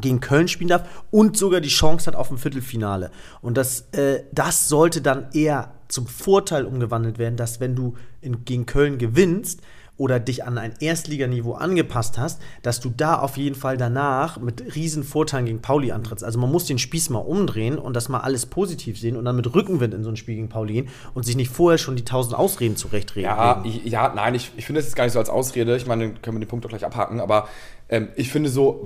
gegen 0.00 0.20
Köln 0.20 0.48
spielen 0.48 0.68
darf 0.68 1.04
und 1.10 1.36
sogar 1.36 1.60
die 1.60 1.68
Chance 1.68 2.06
hat 2.06 2.16
auf 2.16 2.30
ein 2.30 2.38
Viertelfinale. 2.38 3.10
Und 3.40 3.56
das, 3.56 3.88
äh, 3.92 4.24
das 4.32 4.68
sollte 4.68 5.00
dann 5.00 5.28
eher 5.32 5.72
zum 5.88 6.06
Vorteil 6.06 6.66
umgewandelt 6.66 7.18
werden, 7.18 7.36
dass 7.36 7.60
wenn 7.60 7.74
du 7.74 7.94
in, 8.20 8.44
gegen 8.44 8.66
Köln 8.66 8.98
gewinnst, 8.98 9.62
oder 9.98 10.20
dich 10.20 10.44
an 10.44 10.56
ein 10.56 10.72
Erstliganiveau 10.80 11.52
angepasst 11.52 12.16
hast, 12.18 12.40
dass 12.62 12.80
du 12.80 12.90
da 12.96 13.18
auf 13.18 13.36
jeden 13.36 13.56
Fall 13.56 13.76
danach 13.76 14.40
mit 14.40 14.74
riesen 14.74 15.04
Vorteilen 15.04 15.44
gegen 15.44 15.60
Pauli 15.60 15.92
antrittst. 15.92 16.24
Also 16.24 16.38
man 16.38 16.50
muss 16.50 16.64
den 16.64 16.78
Spieß 16.78 17.10
mal 17.10 17.18
umdrehen 17.18 17.76
und 17.78 17.94
das 17.94 18.08
mal 18.08 18.20
alles 18.20 18.46
positiv 18.46 18.98
sehen 18.98 19.16
und 19.16 19.24
dann 19.24 19.36
mit 19.36 19.52
Rückenwind 19.54 19.92
in 19.92 20.04
so 20.04 20.10
ein 20.10 20.16
Spiel 20.16 20.36
gegen 20.36 20.48
Pauli 20.48 20.74
gehen 20.74 20.88
und 21.14 21.26
sich 21.26 21.36
nicht 21.36 21.50
vorher 21.50 21.78
schon 21.78 21.96
die 21.96 22.04
tausend 22.04 22.34
Ausreden 22.34 22.76
zurechtreden. 22.76 23.28
Ja, 23.28 23.62
ich, 23.64 23.84
ja 23.84 24.12
nein, 24.14 24.34
ich, 24.34 24.52
ich 24.56 24.64
finde 24.64 24.80
es 24.80 24.86
jetzt 24.86 24.94
gar 24.94 25.04
nicht 25.04 25.12
so 25.12 25.18
als 25.18 25.28
Ausrede. 25.28 25.76
Ich 25.76 25.86
meine, 25.86 26.14
können 26.14 26.36
wir 26.36 26.44
den 26.44 26.48
Punkt 26.48 26.64
doch 26.64 26.70
gleich 26.70 26.86
abhaken, 26.86 27.20
aber 27.20 27.48
ähm, 27.88 28.08
ich 28.14 28.30
finde 28.30 28.50
so, 28.50 28.84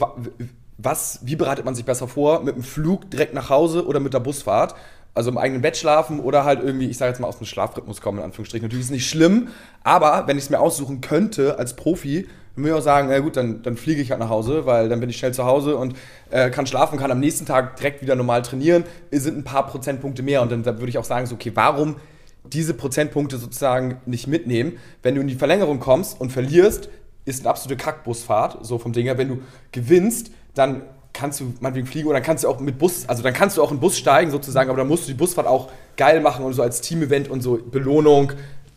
was, 0.79 1.21
wie 1.23 1.37
bereitet 1.37 1.65
man 1.65 1.75
sich 1.75 1.85
besser 1.85 2.09
vor? 2.09 2.43
Mit 2.43 2.57
dem 2.57 2.63
Flug 2.63 3.11
direkt 3.11 3.35
nach 3.35 3.51
Hause 3.51 3.87
oder 3.87 4.01
mit 4.01 4.15
der 4.15 4.21
Busfahrt? 4.21 4.75
Also 5.15 5.31
im 5.31 5.39
eigenen 5.39 5.63
Bett 5.63 5.77
schlafen 5.77 6.21
oder 6.21 6.45
halt 6.45 6.63
irgendwie, 6.63 6.89
ich 6.89 6.97
sage 6.97 7.11
jetzt 7.11 7.21
mal, 7.21 7.29
aus 7.29 7.39
dem 7.39 7.47
Schlafrhythmus 7.47 8.01
kommen, 8.01 8.19
in 8.19 8.25
Anführungsstrichen. 8.25 8.65
Natürlich 8.65 8.85
ist 8.85 8.91
es 8.91 8.93
nicht 8.93 9.09
schlimm, 9.09 9.49
aber 9.85 10.25
wenn 10.27 10.39
ich 10.39 10.45
es 10.45 10.51
mir 10.51 10.61
aussuchen 10.61 11.01
könnte 11.01 11.59
als 11.59 11.75
Profi, 11.75 12.29
würde 12.57 12.71
ich 12.71 12.75
auch 12.75 12.83
sagen, 12.83 13.09
na 13.11 13.19
gut, 13.19 13.37
dann, 13.37 13.63
dann 13.63 13.77
fliege 13.77 14.03
ich 14.03 14.11
halt 14.11 14.21
nach 14.21 14.29
Hause, 14.29 14.67
weil 14.67 14.89
dann 14.89 15.01
bin 15.01 15.09
ich 15.09 15.17
schnell 15.17 15.33
zu 15.33 15.45
Hause 15.45 15.77
und 15.77 15.97
äh, 16.31 16.51
kann 16.51 16.67
schlafen, 16.67 16.99
kann 16.99 17.11
am 17.11 17.21
nächsten 17.21 17.47
Tag 17.47 17.77
direkt 17.77 18.03
wieder 18.03 18.15
normal 18.15 18.43
trainieren. 18.43 18.85
Es 19.11 19.23
sind 19.23 19.39
ein 19.39 19.45
paar 19.45 19.67
Prozentpunkte 19.67 20.23
mehr 20.23 20.43
und 20.43 20.53
dann, 20.53 20.63
dann 20.63 20.79
würde 20.79 20.91
ich 20.91 20.99
auch 20.99 21.05
sagen, 21.05 21.27
so, 21.27 21.35
okay, 21.35 21.53
warum 21.55 21.97
diese 22.45 22.75
Prozentpunkte 22.75 23.39
sozusagen 23.39 24.01
nicht 24.05 24.27
mitnehmen? 24.27 24.79
Wenn 25.03 25.15
du 25.15 25.21
in 25.21 25.29
die 25.29 25.35
Verlängerung 25.35 25.81
kommst 25.81 26.21
und 26.21 26.31
verlierst, 26.31 26.91
ist 27.25 27.41
eine 27.41 27.51
absolute 27.51 27.83
Kackbusfahrt, 27.83 28.67
so 28.67 28.79
vom 28.79 28.93
Ding 28.93 29.05
her. 29.05 29.17
Wenn 29.17 29.29
du 29.29 29.43
gewinnst, 29.71 30.33
dann 30.55 30.83
kannst 31.13 31.41
du 31.41 31.53
meinetwegen 31.61 31.87
fliegen 31.87 32.09
oder 32.09 32.17
dann 32.17 32.25
kannst 32.25 32.45
du 32.45 32.49
auch 32.49 32.61
mit 32.61 32.79
Bus, 32.79 33.09
also 33.09 33.23
dann 33.23 33.35
kannst 33.35 33.57
du 33.57 33.63
auch 33.63 33.71
in 33.71 33.81
Bus 33.81 33.99
steigen 33.99 34.31
sozusagen, 34.31 34.71
aber 34.71 34.79
dann 34.79 34.89
musst 34.89 35.05
du 35.05 35.13
die 35.13 35.19
Busfahrt 35.19 35.47
auch 35.47 35.71
geil 35.97 36.21
machen 36.21 36.45
und 36.45 36.55
so 36.55 36.63
als 36.63 36.81
Team-Event 36.81 37.29
und 37.29 37.43
so 37.43 37.59
Belohnung. 37.59 38.33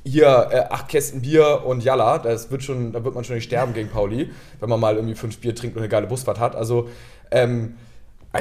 Hier 0.07 0.49
äh, 0.51 0.59
acht 0.69 0.87
Kästen 0.87 1.21
Bier 1.21 1.63
und 1.65 1.83
Jalla, 1.83 2.19
das 2.19 2.51
wird 2.51 2.61
schon, 2.61 2.91
da 2.91 3.03
wird 3.03 3.15
man 3.15 3.23
schon 3.23 3.35
nicht 3.35 3.45
sterben 3.45 3.73
gegen 3.73 3.89
Pauli, 3.89 4.29
wenn 4.59 4.69
man 4.69 4.79
mal 4.79 4.95
irgendwie 4.95 5.15
fünf 5.15 5.39
Bier 5.39 5.55
trinkt 5.55 5.75
und 5.75 5.81
eine 5.81 5.89
geile 5.89 6.05
Busfahrt 6.05 6.39
hat. 6.39 6.55
Also, 6.55 6.89
ähm, 7.31 7.75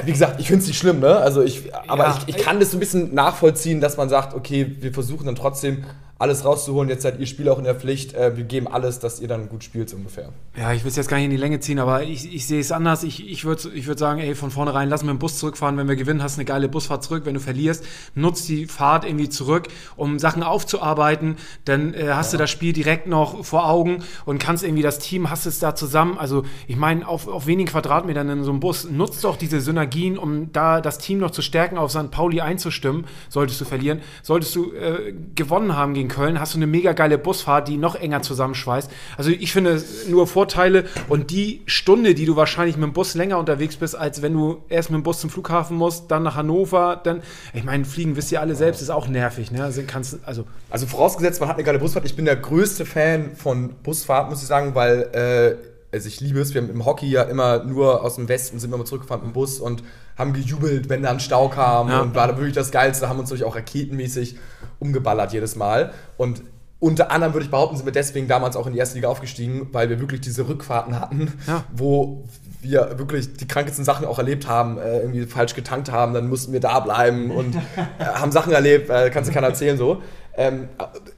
wie 0.03 0.11
gesagt, 0.11 0.39
ich 0.39 0.47
finde 0.47 0.61
es 0.61 0.67
nicht 0.67 0.77
schlimm, 0.77 0.99
ne? 0.99 1.15
Also 1.15 1.41
ich, 1.41 1.73
aber 1.87 2.03
ja, 2.03 2.17
ich, 2.27 2.35
ich 2.35 2.43
kann 2.43 2.59
das 2.59 2.71
so 2.71 2.77
ein 2.77 2.81
bisschen 2.81 3.15
nachvollziehen, 3.15 3.81
dass 3.81 3.97
man 3.97 4.09
sagt, 4.09 4.35
okay, 4.35 4.75
wir 4.79 4.93
versuchen 4.93 5.25
dann 5.25 5.35
trotzdem 5.35 5.85
alles 6.17 6.45
rauszuholen. 6.45 6.89
Jetzt 6.89 7.03
seid 7.03 7.19
ihr 7.19 7.25
Spieler 7.25 7.51
auch 7.51 7.57
in 7.57 7.65
der 7.65 7.75
Pflicht. 7.75 8.13
Äh, 8.13 8.37
wir 8.37 8.45
geben 8.45 8.67
alles, 8.67 8.99
dass 8.99 9.19
ihr 9.19 9.27
dann 9.27 9.49
gut 9.49 9.63
spielt, 9.63 9.89
so 9.89 9.97
ungefähr. 9.97 10.29
Ja, 10.57 10.71
ich 10.71 10.83
will 10.83 10.89
es 10.89 10.95
jetzt 10.95 11.09
gar 11.09 11.17
nicht 11.17 11.25
in 11.25 11.31
die 11.31 11.37
Länge 11.37 11.59
ziehen, 11.59 11.77
aber 11.77 12.03
ich, 12.03 12.33
ich 12.33 12.47
sehe 12.47 12.61
es 12.61 12.71
anders. 12.71 13.03
Ich, 13.03 13.29
ich 13.29 13.43
würde 13.43 13.69
ich 13.73 13.87
würd 13.87 13.99
sagen, 13.99 14.21
ey, 14.21 14.33
von 14.33 14.49
vornherein 14.49 14.87
lass 14.87 15.03
mit 15.03 15.09
dem 15.09 15.19
Bus 15.19 15.37
zurückfahren. 15.37 15.77
Wenn 15.77 15.89
wir 15.89 15.97
gewinnen, 15.97 16.23
hast 16.23 16.37
du 16.37 16.39
eine 16.39 16.45
geile 16.45 16.69
Busfahrt 16.69 17.03
zurück. 17.03 17.23
Wenn 17.25 17.33
du 17.33 17.41
verlierst, 17.41 17.85
nutzt 18.15 18.47
die 18.47 18.65
Fahrt 18.65 19.03
irgendwie 19.03 19.27
zurück, 19.27 19.67
um 19.97 20.17
Sachen 20.17 20.41
aufzuarbeiten. 20.41 21.35
Dann 21.65 21.93
äh, 21.93 22.11
hast 22.11 22.31
ja. 22.31 22.37
du 22.37 22.43
das 22.43 22.49
Spiel 22.49 22.71
direkt 22.71 23.07
noch 23.07 23.43
vor 23.43 23.69
Augen 23.69 24.03
und 24.25 24.39
kannst 24.39 24.63
irgendwie 24.63 24.83
das 24.83 24.99
Team, 24.99 25.29
hast 25.29 25.45
es 25.45 25.59
da 25.59 25.75
zusammen. 25.75 26.17
Also 26.17 26.43
ich 26.67 26.77
meine, 26.77 27.05
auf, 27.05 27.27
auf 27.27 27.45
wenigen 27.45 27.69
Quadratmetern 27.69 28.29
in 28.29 28.43
so 28.45 28.51
einem 28.51 28.61
Bus, 28.61 28.89
nutzt 28.89 29.21
doch 29.25 29.35
diese 29.35 29.59
Synergien, 29.59 30.17
um 30.17 30.53
da 30.53 30.79
das 30.79 30.97
Team 30.97 31.19
noch 31.19 31.31
zu 31.31 31.41
stärken, 31.41 31.77
auf 31.77 31.91
St. 31.91 32.09
Pauli 32.09 32.39
einzustimmen, 32.39 33.05
solltest 33.27 33.59
du 33.59 33.65
verlieren. 33.65 33.99
Solltest 34.23 34.55
du 34.55 34.71
äh, 34.71 35.13
gewonnen 35.35 35.75
haben 35.75 35.93
gegen 35.93 36.07
Köln, 36.15 36.39
hast 36.39 36.53
du 36.53 36.57
eine 36.57 36.67
mega 36.67 36.93
geile 36.93 37.17
Busfahrt, 37.17 37.67
die 37.67 37.77
noch 37.77 37.95
enger 37.95 38.21
zusammenschweißt. 38.21 38.89
Also 39.17 39.31
ich 39.31 39.51
finde 39.51 39.83
nur 40.07 40.27
Vorteile 40.27 40.85
und 41.09 41.29
die 41.29 41.61
Stunde, 41.65 42.15
die 42.15 42.25
du 42.25 42.37
wahrscheinlich 42.37 42.77
mit 42.77 42.83
dem 42.83 42.93
Bus 42.93 43.15
länger 43.15 43.37
unterwegs 43.37 43.75
bist, 43.75 43.97
als 43.97 44.21
wenn 44.21 44.33
du 44.33 44.63
erst 44.69 44.91
mit 44.91 44.99
dem 44.99 45.03
Bus 45.03 45.19
zum 45.19 45.29
Flughafen 45.29 45.75
musst, 45.75 46.09
dann 46.09 46.23
nach 46.23 46.35
Hannover, 46.35 47.01
dann, 47.03 47.21
ich 47.53 47.65
meine, 47.65 47.83
fliegen 47.83 48.15
wisst 48.15 48.31
ihr 48.31 48.39
alle 48.39 48.55
selbst, 48.55 48.81
ist 48.81 48.89
auch 48.89 49.07
nervig, 49.07 49.51
ne? 49.51 49.63
Also, 49.63 49.81
kannst, 49.85 50.19
also, 50.25 50.45
also 50.69 50.87
vorausgesetzt, 50.87 51.41
man 51.41 51.49
hat 51.49 51.57
eine 51.57 51.65
geile 51.65 51.79
Busfahrt. 51.79 52.05
Ich 52.05 52.15
bin 52.15 52.25
der 52.25 52.37
größte 52.37 52.85
Fan 52.85 53.35
von 53.35 53.73
Busfahrt, 53.83 54.29
muss 54.29 54.41
ich 54.41 54.47
sagen, 54.47 54.73
weil 54.73 55.01
äh, 55.13 55.75
also 55.95 56.07
ich 56.07 56.19
liebe 56.19 56.39
es, 56.39 56.53
wir 56.53 56.61
haben 56.61 56.69
im 56.69 56.85
Hockey 56.85 57.07
ja 57.07 57.23
immer 57.23 57.63
nur 57.63 58.03
aus 58.03 58.15
dem 58.15 58.27
Westen 58.27 58.59
sind 58.59 58.69
wir 58.69 58.75
immer 58.75 58.85
zurückgefahren 58.85 59.21
mit 59.21 59.31
dem 59.31 59.33
Bus 59.33 59.59
und 59.59 59.83
haben 60.17 60.33
gejubelt, 60.33 60.89
wenn 60.89 61.03
da 61.03 61.11
ein 61.11 61.19
Stau 61.19 61.49
kam 61.49 61.89
ja. 61.89 62.01
und 62.01 62.15
war 62.15 62.27
da 62.27 62.37
wirklich 62.37 62.55
das 62.55 62.71
Geilste, 62.71 63.09
haben 63.09 63.19
uns 63.19 63.29
natürlich 63.29 63.45
auch 63.45 63.55
raketenmäßig 63.55 64.37
umgeballert 64.79 65.33
jedes 65.33 65.55
Mal 65.55 65.91
und 66.17 66.41
unter 66.79 67.09
anderem 67.09 67.33
würde 67.33 67.45
ich 67.45 67.51
behaupten, 67.51 67.77
sind 67.77 67.85
wir 67.85 67.93
deswegen 67.93 68.27
damals 68.27 68.55
auch 68.57 68.67
in 68.67 68.73
die 68.73 68.79
erste 68.79 68.95
Liga 68.95 69.07
aufgestiegen, 69.07 69.69
weil 69.71 69.89
wir 69.89 69.99
wirklich 70.01 70.21
diese 70.21 70.47
Rückfahrten 70.47 70.99
hatten, 70.99 71.33
Ja. 71.47 71.63
wo 71.75 72.25
wir 72.61 72.99
wirklich 72.99 73.33
die 73.37 73.47
krankesten 73.47 73.85
Sachen 73.85 74.05
auch 74.05 74.19
erlebt 74.19 74.47
haben, 74.47 74.77
äh, 74.77 74.99
irgendwie 74.99 75.25
falsch 75.25 75.55
getankt 75.55 75.89
haben, 75.91 76.13
dann 76.13 76.27
mussten 76.27 76.51
wir 76.51 76.59
da 76.59 76.79
bleiben 76.81 77.31
und 77.31 77.55
äh, 77.55 77.59
haben 78.03 78.31
Sachen 78.31 78.51
erlebt, 78.53 78.89
äh, 78.89 79.09
kannst 79.09 79.29
du 79.29 79.33
keiner 79.33 79.47
erzählen 79.47 79.77
so. 79.77 80.01
Ähm, 80.35 80.67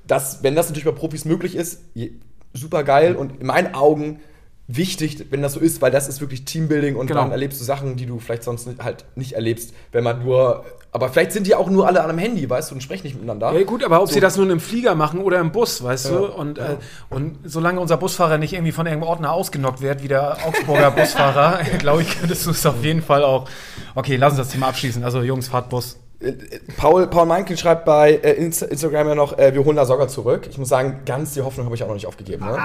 das, 0.06 0.44
wenn 0.44 0.56
das 0.56 0.68
natürlich 0.68 0.86
bei 0.86 0.92
Profis 0.92 1.26
möglich 1.26 1.56
ist, 1.56 1.82
je- 1.96 2.12
super 2.54 2.84
geil 2.84 3.16
und 3.16 3.40
in 3.42 3.48
meinen 3.48 3.74
Augen 3.74 4.20
wichtig, 4.68 5.28
wenn 5.30 5.42
das 5.42 5.54
so 5.54 5.60
ist, 5.60 5.82
weil 5.82 5.92
das 5.92 6.08
ist 6.10 6.20
wirklich 6.20 6.44
Teambuilding 6.46 6.96
und 6.98 7.08
Genau. 7.08 7.22
dann 7.22 7.32
erlebst 7.32 7.60
du 7.62 7.64
Sachen, 7.66 7.96
die 7.96 8.06
du 8.06 8.20
vielleicht 8.20 8.44
sonst 8.44 8.68
nicht, 8.68 8.84
halt 8.84 9.06
nicht 9.16 9.32
erlebst, 9.34 9.74
wenn 9.94 10.04
man 10.04 10.24
nur, 10.24 10.66
aber 10.92 11.08
vielleicht 11.10 11.32
sind 11.32 11.48
die 11.48 11.56
auch 11.56 11.70
nur 11.70 11.88
alle 11.88 12.04
an 12.04 12.10
einem 12.10 12.20
Handy, 12.20 12.50
weißt 12.50 12.72
du, 12.72 12.76
und 12.76 12.82
sprechen 12.82 13.04
nicht 13.06 13.16
miteinander. 13.16 13.54
Ja, 13.54 13.64
gut, 13.64 13.84
aber 13.84 14.02
ob 14.02 14.08
So. 14.10 14.16
sie 14.16 14.20
das 14.20 14.36
nun 14.36 14.50
im 14.50 14.60
Flieger 14.60 14.94
machen 14.96 15.22
oder 15.22 15.40
im 15.40 15.52
Bus, 15.54 15.82
weißt 15.84 16.08
Ja. 16.10 16.18
du? 16.18 16.26
Und, 16.26 16.58
äh, 16.58 16.76
und 17.10 17.38
solange 17.46 17.80
unser 17.80 17.96
Busfahrer 17.98 18.38
nicht 18.38 18.54
irgendwie 18.54 18.74
von 18.74 18.86
irgendeinem 18.86 19.10
Ordner 19.10 19.32
ausgenockt 19.32 19.82
wird, 19.82 20.04
wie 20.04 20.10
der 20.10 20.46
Augsburger 20.46 20.92
Busfahrer, 20.92 21.60
glaube 21.80 22.02
ich, 22.02 22.20
könntest 22.20 22.46
du 22.46 22.52
es 22.52 22.66
auf 22.66 22.84
jeden 22.84 23.02
Fall 23.02 23.24
auch. 23.24 23.48
Okay, 23.96 24.18
lass 24.18 24.34
uns 24.34 24.40
das 24.40 24.50
Thema 24.50 24.68
abschließen. 24.68 25.04
Also, 25.04 25.22
Jungs, 25.22 25.48
fahrt 25.48 25.70
Bus. 25.70 25.98
Äh, 26.20 26.34
Paul, 26.78 27.08
Paul 27.08 27.26
Meinkel 27.26 27.58
schreibt 27.58 27.86
bei 27.86 28.14
äh, 28.14 28.34
Insta 28.34 28.66
Instagram 28.68 29.10
ja 29.10 29.16
noch, 29.16 29.38
äh, 29.38 29.54
wir 29.54 29.64
holen 29.64 29.76
da 29.76 29.86
sogar 29.86 30.08
zurück. 30.08 30.48
Ich 30.50 30.58
muss 30.58 30.70
sagen, 30.70 31.02
ganz 31.06 31.34
die 31.34 31.42
Hoffnung 31.42 31.66
habe 31.66 31.76
ich 31.76 31.84
auch 31.84 31.88
noch 31.88 31.96
nicht 31.96 32.08
aufgegeben. 32.08 32.46
Ne? 32.46 32.58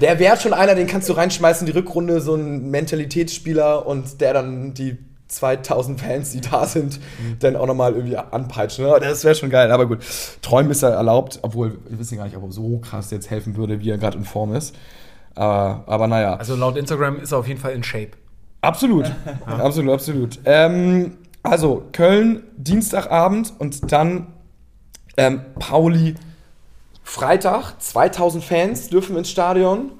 der 0.00 0.18
wäre 0.18 0.36
schon 0.36 0.52
einer, 0.52 0.74
den 0.74 0.86
kannst 0.86 1.08
du 1.08 1.12
reinschmeißen, 1.12 1.66
die 1.66 1.72
Rückrunde, 1.72 2.20
so 2.20 2.34
ein 2.34 2.70
Mentalitätsspieler 2.70 3.86
und 3.86 4.20
der 4.20 4.32
dann 4.34 4.74
die 4.74 4.98
2000 5.28 6.00
Fans, 6.00 6.32
die 6.32 6.40
da 6.40 6.66
sind, 6.66 7.00
dann 7.40 7.54
auch 7.54 7.66
nochmal 7.66 7.92
irgendwie 7.92 8.16
anpeitschen. 8.16 8.86
Ne? 8.86 8.98
Das 9.00 9.24
wäre 9.24 9.34
schon 9.34 9.50
geil, 9.50 9.70
aber 9.70 9.86
gut. 9.86 9.98
Träumen 10.42 10.70
ist 10.70 10.82
ja 10.82 10.88
erlaubt, 10.88 11.38
obwohl 11.42 11.78
wir 11.86 11.98
wissen 11.98 12.16
gar 12.16 12.24
nicht, 12.24 12.36
ob 12.36 12.44
er 12.44 12.50
so 12.50 12.78
krass 12.78 13.10
jetzt 13.10 13.30
helfen 13.30 13.56
würde, 13.56 13.80
wie 13.80 13.90
er 13.90 13.98
gerade 13.98 14.16
in 14.16 14.24
Form 14.24 14.54
ist. 14.54 14.74
Aber, 15.34 15.84
aber 15.86 16.06
naja. 16.08 16.36
Also, 16.36 16.56
laut 16.56 16.76
Instagram 16.76 17.20
ist 17.20 17.32
er 17.32 17.38
auf 17.38 17.46
jeden 17.46 17.60
Fall 17.60 17.72
in 17.72 17.84
Shape. 17.84 18.12
Absolut, 18.60 19.12
absolut, 19.46 19.92
absolut. 19.92 20.38
Ähm, 20.44 21.18
also 21.42 21.84
Köln 21.92 22.42
Dienstagabend 22.56 23.54
und 23.58 23.92
dann 23.92 24.28
ähm, 25.16 25.40
Pauli 25.58 26.14
Freitag. 27.02 27.80
2000 27.80 28.44
Fans 28.44 28.88
dürfen 28.90 29.16
ins 29.16 29.30
Stadion. 29.30 29.92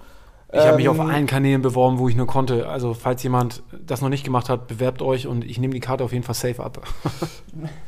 Ich 0.51 0.61
habe 0.61 0.77
mich 0.77 0.89
auf 0.89 0.99
Ähm, 0.99 1.07
allen 1.07 1.27
Kanälen 1.27 1.61
beworben, 1.61 1.99
wo 1.99 2.09
ich 2.09 2.17
nur 2.17 2.27
konnte. 2.27 2.69
Also, 2.69 2.95
falls 2.95 3.23
jemand 3.23 3.63
das 3.87 4.01
noch 4.01 4.09
nicht 4.09 4.25
gemacht 4.25 4.49
hat, 4.49 4.67
bewerbt 4.67 5.03
euch 5.03 5.27
und 5.27 5.45
ich 5.45 5.59
nehme 5.59 5.75
die 5.75 5.81
Karte 5.81 6.05
auf 6.05 6.13
jeden 6.13 6.25
Fall 6.25 6.35
safe 6.35 6.63
ab. 6.63 6.83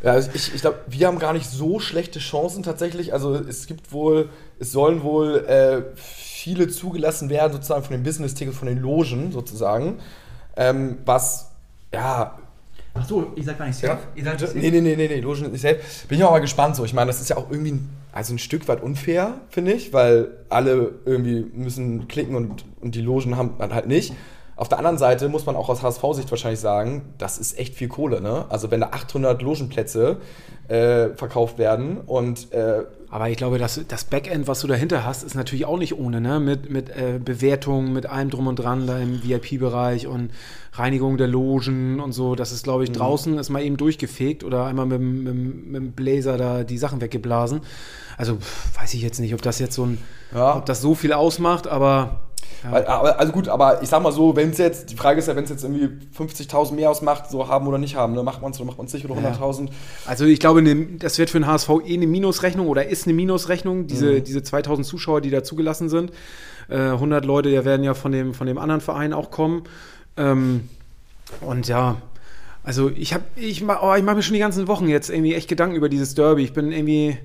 Ja, 0.03 0.13
also 0.13 0.31
ich, 0.35 0.53
ich 0.55 0.63
glaube, 0.63 0.79
wir 0.89 1.07
haben 1.07 1.21
gar 1.21 1.33
nicht 1.33 1.49
so 1.49 1.79
schlechte 1.79 2.19
Chancen 2.19 2.65
tatsächlich. 2.65 3.13
Also 3.13 3.35
es 3.35 3.67
gibt 3.67 3.93
wohl, 3.93 4.31
es 4.59 4.73
sollen 4.73 5.05
wohl 5.05 5.45
äh, 5.47 5.83
viele 5.95 6.67
zugelassen 6.69 7.31
werden, 7.31 7.53
sozusagen 7.53 7.85
von 7.85 7.93
den 7.93 8.03
Business-Tickets, 8.03 8.57
von 8.57 8.67
den 8.67 8.79
Logen 8.79 9.31
sozusagen. 9.31 9.99
Ähm, 10.57 10.99
was, 11.05 11.53
ja, 11.95 12.39
Ach 12.95 13.07
so, 13.07 13.33
ich 13.37 13.45
sag 13.45 13.59
gar 13.59 13.67
nicht 13.67 13.81
Ja, 13.83 13.99
Ihr 14.15 14.25
bitte? 14.25 14.51
nee, 14.55 14.71
nee, 14.71 14.81
nee, 14.81 14.97
nee, 14.97 15.09
nee, 15.09 15.21
Logen 15.21 15.45
ist 15.45 15.53
nicht 15.53 15.61
safe. 15.63 15.79
Bin 16.09 16.19
ich 16.19 16.25
auch 16.25 16.33
mal 16.33 16.41
gespannt 16.41 16.77
so. 16.77 16.85
Ich 16.85 16.93
meine, 16.93 17.07
das 17.09 17.21
ist 17.21 17.31
ja 17.31 17.37
auch 17.37 17.51
irgendwie 17.51 17.73
ein, 17.73 17.89
also 18.13 18.35
ein 18.35 18.39
Stück 18.39 18.67
weit 18.69 18.83
unfair, 18.83 19.35
finde 19.49 19.73
ich, 19.73 19.93
weil 19.93 20.29
alle 20.49 20.95
irgendwie 21.05 21.47
müssen 21.55 22.09
klicken 22.09 22.35
und, 22.35 22.65
und 22.81 22.95
die 22.95 23.01
Logen 23.01 23.37
haben 23.37 23.55
dann 23.59 23.73
halt 23.75 23.87
nicht. 23.87 24.13
Auf 24.57 24.69
der 24.69 24.79
anderen 24.79 24.99
Seite 24.99 25.29
muss 25.29 25.47
man 25.47 25.57
auch 25.57 25.69
aus 25.71 25.83
HSV-Sicht 25.83 26.31
wahrscheinlich 26.31 26.61
sagen, 26.61 27.15
das 27.17 27.39
ist 27.39 27.59
echt 27.59 27.75
viel 27.77 27.89
Kohle, 27.89 28.21
ne? 28.21 28.45
Also 28.51 28.71
wenn 28.71 28.81
da 28.81 28.89
800 28.89 29.41
Logenplätze 29.41 30.19
äh, 30.69 31.11
verkauft 31.17 31.57
werden 31.59 31.99
und 31.99 32.53
äh, 32.53 32.83
Aber 33.13 33.29
ich 33.29 33.37
glaube, 33.37 33.59
das, 33.59 33.81
das 33.89 34.05
Backend, 34.05 34.47
was 34.47 34.61
du 34.61 34.69
dahinter 34.69 35.05
hast, 35.05 35.25
ist 35.25 35.35
natürlich 35.35 35.65
auch 35.67 35.79
nicht 35.79 35.99
ohne, 35.99 36.21
ne? 36.21 36.39
Mit, 36.39 36.71
mit 36.71 36.91
äh, 36.91 37.19
Bewertungen, 37.23 37.93
mit 37.93 38.07
allem 38.07 38.31
drum 38.31 38.47
und 38.47 38.57
dran 38.57 38.87
da 38.87 38.99
im 38.99 39.23
VIP-Bereich 39.25 40.07
und 40.07 40.31
Reinigung 40.75 41.17
der 41.17 41.27
Logen 41.27 41.99
und 41.99 42.13
so. 42.13 42.37
Das 42.37 42.53
ist, 42.53 42.63
glaube 42.63 42.85
ich, 42.85 42.93
draußen 42.93 43.37
ist 43.37 43.51
mal 43.51 43.63
eben 43.65 43.77
durchgefegt 43.77 44.45
oder 44.45 44.67
einmal 44.67 44.87
mit, 44.87 45.01
dem- 45.01 45.25
mit, 45.25 45.67
mit 45.67 45.83
dem 45.83 45.93
Blazer 45.93 46.37
da 46.39 46.63
die 46.63 46.79
Sachen 46.79 47.01
weggeblasen. 47.01 47.63
Also 48.17 48.37
pff, 48.37 48.81
weiß 48.81 48.95
ich 48.95 49.03
jetzt 49.03 49.19
nicht, 49.19 49.35
ob 49.35 49.43
das 49.43 49.59
jetzt 49.59 49.75
so 49.75 49.87
ein, 49.87 49.99
Ja. 50.33 50.57
ob 50.57 50.67
das 50.67 50.81
so 50.81 50.95
viel 50.95 51.13
ausmacht, 51.13 51.67
aber 51.67 52.21
Weil, 52.69 52.85
Also 52.85 53.33
gut, 53.33 53.49
aber 53.49 53.83
ich 53.83 53.89
sag 53.89 54.03
mal 54.03 54.13
so, 54.13 54.37
wenn 54.37 54.51
es 54.51 54.59
jetzt, 54.59 54.91
die 54.91 54.97
Frage 54.97 55.19
ist 55.19 55.29
ja, 55.29 55.37
wenn 55.37 55.45
es 55.45 55.51
jetzt 55.51 55.65
irgendwie 55.65 55.89
50.000 56.17 56.75
mehr 56.75 56.91
ausmacht, 56.91 57.31
so 57.31 57.49
haben 57.49 57.67
oder 57.67 57.79
nicht 57.79 57.97
haben, 57.97 58.15
ne? 58.15 58.23
macht 58.23 58.43
man 58.43 58.51
es 58.51 58.59
oder 58.59 58.67
macht 58.67 58.79
man 58.79 58.87
es 58.87 58.93
nicht 58.93 59.09
oder 59.09 59.15
100.000? 59.15 59.69
Also 60.07 60.25
ich 60.27 60.41
glaube, 60.41 60.63
ne, 60.63 60.87
das 60.99 61.19
wird 61.19 61.31
für 61.31 61.39
den 61.39 61.47
HSV 61.47 61.71
eh 61.87 61.95
eine 61.95 62.07
Minusrechnung 62.07 62.67
oder 62.69 62.87
ist 62.87 63.07
eine 63.07 63.15
Minusrechnung, 63.15 63.87
diese, 63.87 64.21
diese 64.21 64.43
2000 64.43 64.87
Zuschauer, 64.87 65.21
die 65.21 65.31
da 65.31 65.43
zugelassen 65.43 65.89
sind. 65.89 66.13
Äh, 66.69 66.77
100 66.77 67.25
Leute, 67.25 67.49
die 67.49 67.65
werden 67.65 67.83
ja 67.85 67.95
von 67.95 68.13
dem, 68.13 68.35
von 68.35 68.47
dem 68.47 68.59
anderen 68.59 68.81
Verein 68.81 69.13
auch 69.13 69.31
kommen. 69.31 69.65
Ähm, 70.17 70.69
und 71.41 71.69
ja, 71.69 71.97
also 72.63 72.91
ich 72.95 73.15
habe, 73.15 73.25
ich, 73.37 73.65
oh, 73.65 73.95
ich 73.97 74.03
mache 74.03 74.17
mir 74.17 74.23
schon 74.23 74.35
die 74.35 74.41
ganzen 74.41 74.69
Wochen 74.69 74.89
jetzt 74.89 75.11
irgendwie 75.11 75.35
echt 75.35 75.49
Gedanken 75.49 75.77
über 75.77 75.89
dieses 75.89 76.15
Derby. 76.15 76.43
Ich 76.43 76.53
bin 76.53 76.73
irgendwie, 76.73 77.17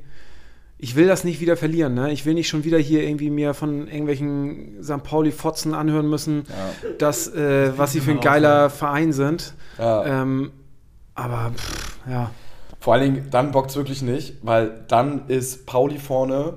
ich 0.78 0.96
will 0.96 1.08
das 1.08 1.24
nicht 1.24 1.40
wieder 1.40 1.56
verlieren. 1.56 1.94
Ne? 1.94 2.12
Ich 2.12 2.26
will 2.26 2.34
nicht 2.34 2.50
schon 2.50 2.64
wieder 2.64 2.78
hier 2.78 3.04
irgendwie 3.04 3.30
mir 3.30 3.54
von 3.54 3.88
irgendwelchen 3.88 4.84
St. 4.84 5.04
Pauli-Fotzen 5.04 5.74
anhören 5.74 6.10
müssen, 6.10 6.44
dass, 6.98 7.34
äh, 7.34 7.78
was 7.78 7.94
sie 7.94 8.02
für 8.02 8.12
ein 8.12 8.20
geiler 8.20 8.70
Verein 8.70 9.14
sind. 9.14 9.54
Ja. 9.78 10.22
Ähm, 10.24 10.52
aber 11.14 11.52
pff, 11.56 11.98
ja. 12.10 12.32
Vor 12.80 12.94
allen 12.94 13.16
Dingen, 13.16 13.28
dann 13.32 13.52
bockt 13.52 13.72
es 13.72 13.78
wirklich 13.78 14.02
nicht, 14.02 14.36
weil 14.44 14.84
dann 14.88 15.28
ist 15.30 15.66
Pauli 15.66 15.98
vorne, 15.98 16.54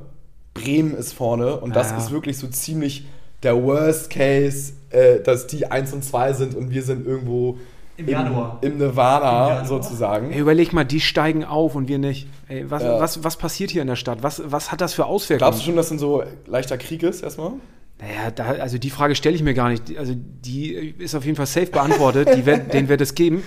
Bremen 0.53 0.95
ist 0.95 1.15
vorne 1.15 1.57
und 1.57 1.75
das 1.77 1.91
Ja, 1.91 1.97
ja. 1.97 2.03
ist 2.03 2.11
wirklich 2.11 2.39
so 2.39 2.49
ziemlich 2.49 3.07
der 3.45 3.63
Worst 3.63 4.11
Case, 4.11 4.73
äh, 4.91 5.21
dass 5.21 5.47
die 5.47 5.71
1 5.71 5.93
und 5.93 6.05
2 6.05 6.33
sind 6.33 6.55
und 6.57 6.71
wir 6.71 6.83
sind 6.83 7.07
irgendwo 7.07 7.59
Im 7.99 8.09
Januar. 8.09 8.59
im 8.63 8.79
Nirvana 8.79 9.19
Im 9.43 9.49
Januar. 9.49 9.65
sozusagen. 9.67 10.31
Ey, 10.33 10.39
überleg 10.39 10.73
mal, 10.73 10.85
die 10.85 11.01
steigen 11.01 11.45
auf 11.45 11.75
und 11.75 11.89
wir 11.89 11.99
nicht. 11.99 12.29
Ey, 12.49 12.71
was, 12.71 12.83
Ja. 12.83 13.01
was, 13.01 13.25
was 13.25 13.37
passiert 13.37 13.71
hier 13.73 13.83
in 13.83 13.89
der 13.89 13.97
Stadt? 13.97 14.23
Was, 14.23 14.41
was 14.47 14.71
hat 14.73 14.81
das 14.81 14.95
für 14.95 15.05
Auswirkungen? 15.07 15.39
Glaubst 15.51 15.61
du 15.61 15.67
schon, 15.67 15.77
dass 15.77 15.89
dann 15.91 15.99
so 15.99 16.23
leichter 16.47 16.79
Krieg 16.79 17.03
ist 17.03 17.23
erstmal? 17.23 17.53
Naja, 18.01 18.31
da, 18.31 18.45
also 18.63 18.79
die 18.79 18.91
Frage 18.91 19.17
stelle 19.17 19.35
ich 19.35 19.43
mir 19.43 19.55
gar 19.55 19.71
nicht. 19.71 19.99
Also 19.99 20.15
die 20.15 20.73
ist 20.73 21.17
auf 21.17 21.25
jeden 21.25 21.37
Fall 21.37 21.47
safe 21.47 21.67
beantwortet. 21.67 22.29
Die 22.37 22.47
wird, 22.47 22.73
den 22.73 22.89
wird 22.89 23.01
es 23.01 23.17
geben. 23.17 23.43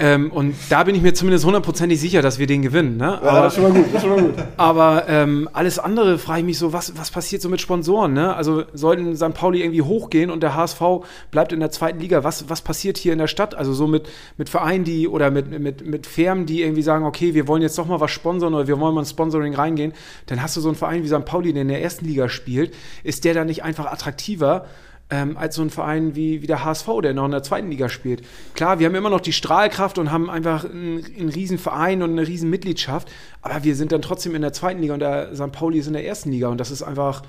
ähm, 0.00 0.32
und 0.32 0.56
da 0.70 0.82
bin 0.82 0.96
ich 0.96 1.02
mir 1.02 1.14
zumindest 1.14 1.44
hundertprozentig 1.44 2.00
sicher, 2.00 2.20
dass 2.20 2.40
wir 2.40 2.48
den 2.48 2.62
gewinnen. 2.62 2.96
Ne? 2.96 3.20
Ja, 3.22 3.42
das 3.42 3.52
ist 3.52 3.62
schon 3.62 3.72
mal 3.72 3.80
gut, 3.80 3.86
das 3.92 4.02
ist 4.02 4.08
schon 4.08 4.16
mal 4.16 4.22
gut. 4.22 4.34
Aber 4.56 5.04
ähm, 5.08 5.48
alles 5.52 5.78
andere 5.78 6.18
frage 6.18 6.40
ich 6.40 6.46
mich 6.46 6.58
so, 6.58 6.72
was, 6.72 6.98
was 6.98 7.12
passiert 7.12 7.42
so 7.42 7.48
mit 7.48 7.60
Sponsoren? 7.60 8.12
Ne? 8.12 8.34
Also 8.34 8.64
sollten 8.72 9.14
St. 9.14 9.34
Pauli 9.34 9.60
irgendwie 9.60 9.82
hochgehen 9.82 10.30
und 10.30 10.42
der 10.42 10.56
HSV 10.56 10.82
bleibt 11.30 11.52
in 11.52 11.60
der 11.60 11.70
zweiten 11.70 12.00
Liga, 12.00 12.24
was, 12.24 12.48
was 12.48 12.62
passiert 12.62 12.98
hier 12.98 13.12
in 13.12 13.20
der 13.20 13.28
Stadt? 13.28 13.54
Also 13.54 13.72
so 13.72 13.86
mit, 13.86 14.08
mit 14.36 14.48
Vereinen, 14.48 14.82
die 14.82 15.06
oder 15.06 15.30
mit, 15.30 15.60
mit, 15.60 15.86
mit 15.86 16.08
Firmen, 16.08 16.44
die 16.44 16.62
irgendwie 16.62 16.82
sagen, 16.82 17.04
okay, 17.04 17.34
wir 17.34 17.46
wollen 17.46 17.62
jetzt 17.62 17.78
doch 17.78 17.86
mal 17.86 18.00
was 18.00 18.10
sponsern 18.10 18.52
oder 18.52 18.66
wir 18.66 18.80
wollen 18.80 18.94
mal 18.94 19.02
ins 19.02 19.10
Sponsoring 19.10 19.54
reingehen, 19.54 19.92
dann 20.26 20.42
hast 20.42 20.56
du 20.56 20.60
so 20.60 20.68
einen 20.68 20.76
Verein 20.76 21.04
wie 21.04 21.08
St. 21.08 21.24
Pauli, 21.24 21.52
der 21.52 21.62
in 21.62 21.68
der 21.68 21.82
ersten 21.82 22.04
Liga 22.04 22.28
spielt, 22.28 22.74
ist 23.04 23.24
der 23.24 23.34
dann 23.34 23.46
nicht 23.46 23.62
einfach 23.62 23.75
attraktiver? 23.84 24.66
Ähm, 25.08 25.36
als 25.36 25.54
so 25.54 25.62
ein 25.62 25.70
Verein 25.70 26.16
wie, 26.16 26.42
wie 26.42 26.48
der 26.48 26.64
HSV, 26.64 26.88
der 27.00 27.14
noch 27.14 27.26
in 27.26 27.30
der 27.30 27.44
zweiten 27.44 27.70
Liga 27.70 27.88
spielt. 27.88 28.24
Klar, 28.54 28.80
wir 28.80 28.88
haben 28.88 28.94
immer 28.96 29.08
noch 29.08 29.20
die 29.20 29.32
Strahlkraft 29.32 29.98
und 29.98 30.10
haben 30.10 30.28
einfach 30.28 30.64
einen, 30.64 31.04
einen 31.16 31.28
riesen 31.28 31.58
Verein 31.58 32.02
und 32.02 32.10
eine 32.10 32.26
riesen 32.26 32.50
Mitgliedschaft, 32.50 33.08
aber 33.40 33.62
wir 33.62 33.76
sind 33.76 33.92
dann 33.92 34.02
trotzdem 34.02 34.34
in 34.34 34.42
der 34.42 34.52
zweiten 34.52 34.80
Liga 34.80 34.94
und 34.94 34.98
der 34.98 35.32
St. 35.32 35.52
Pauli 35.52 35.78
ist 35.78 35.86
in 35.86 35.92
der 35.92 36.04
ersten 36.04 36.32
Liga 36.32 36.48
und 36.48 36.58
das 36.58 36.72
ist 36.72 36.82
einfach, 36.82 37.22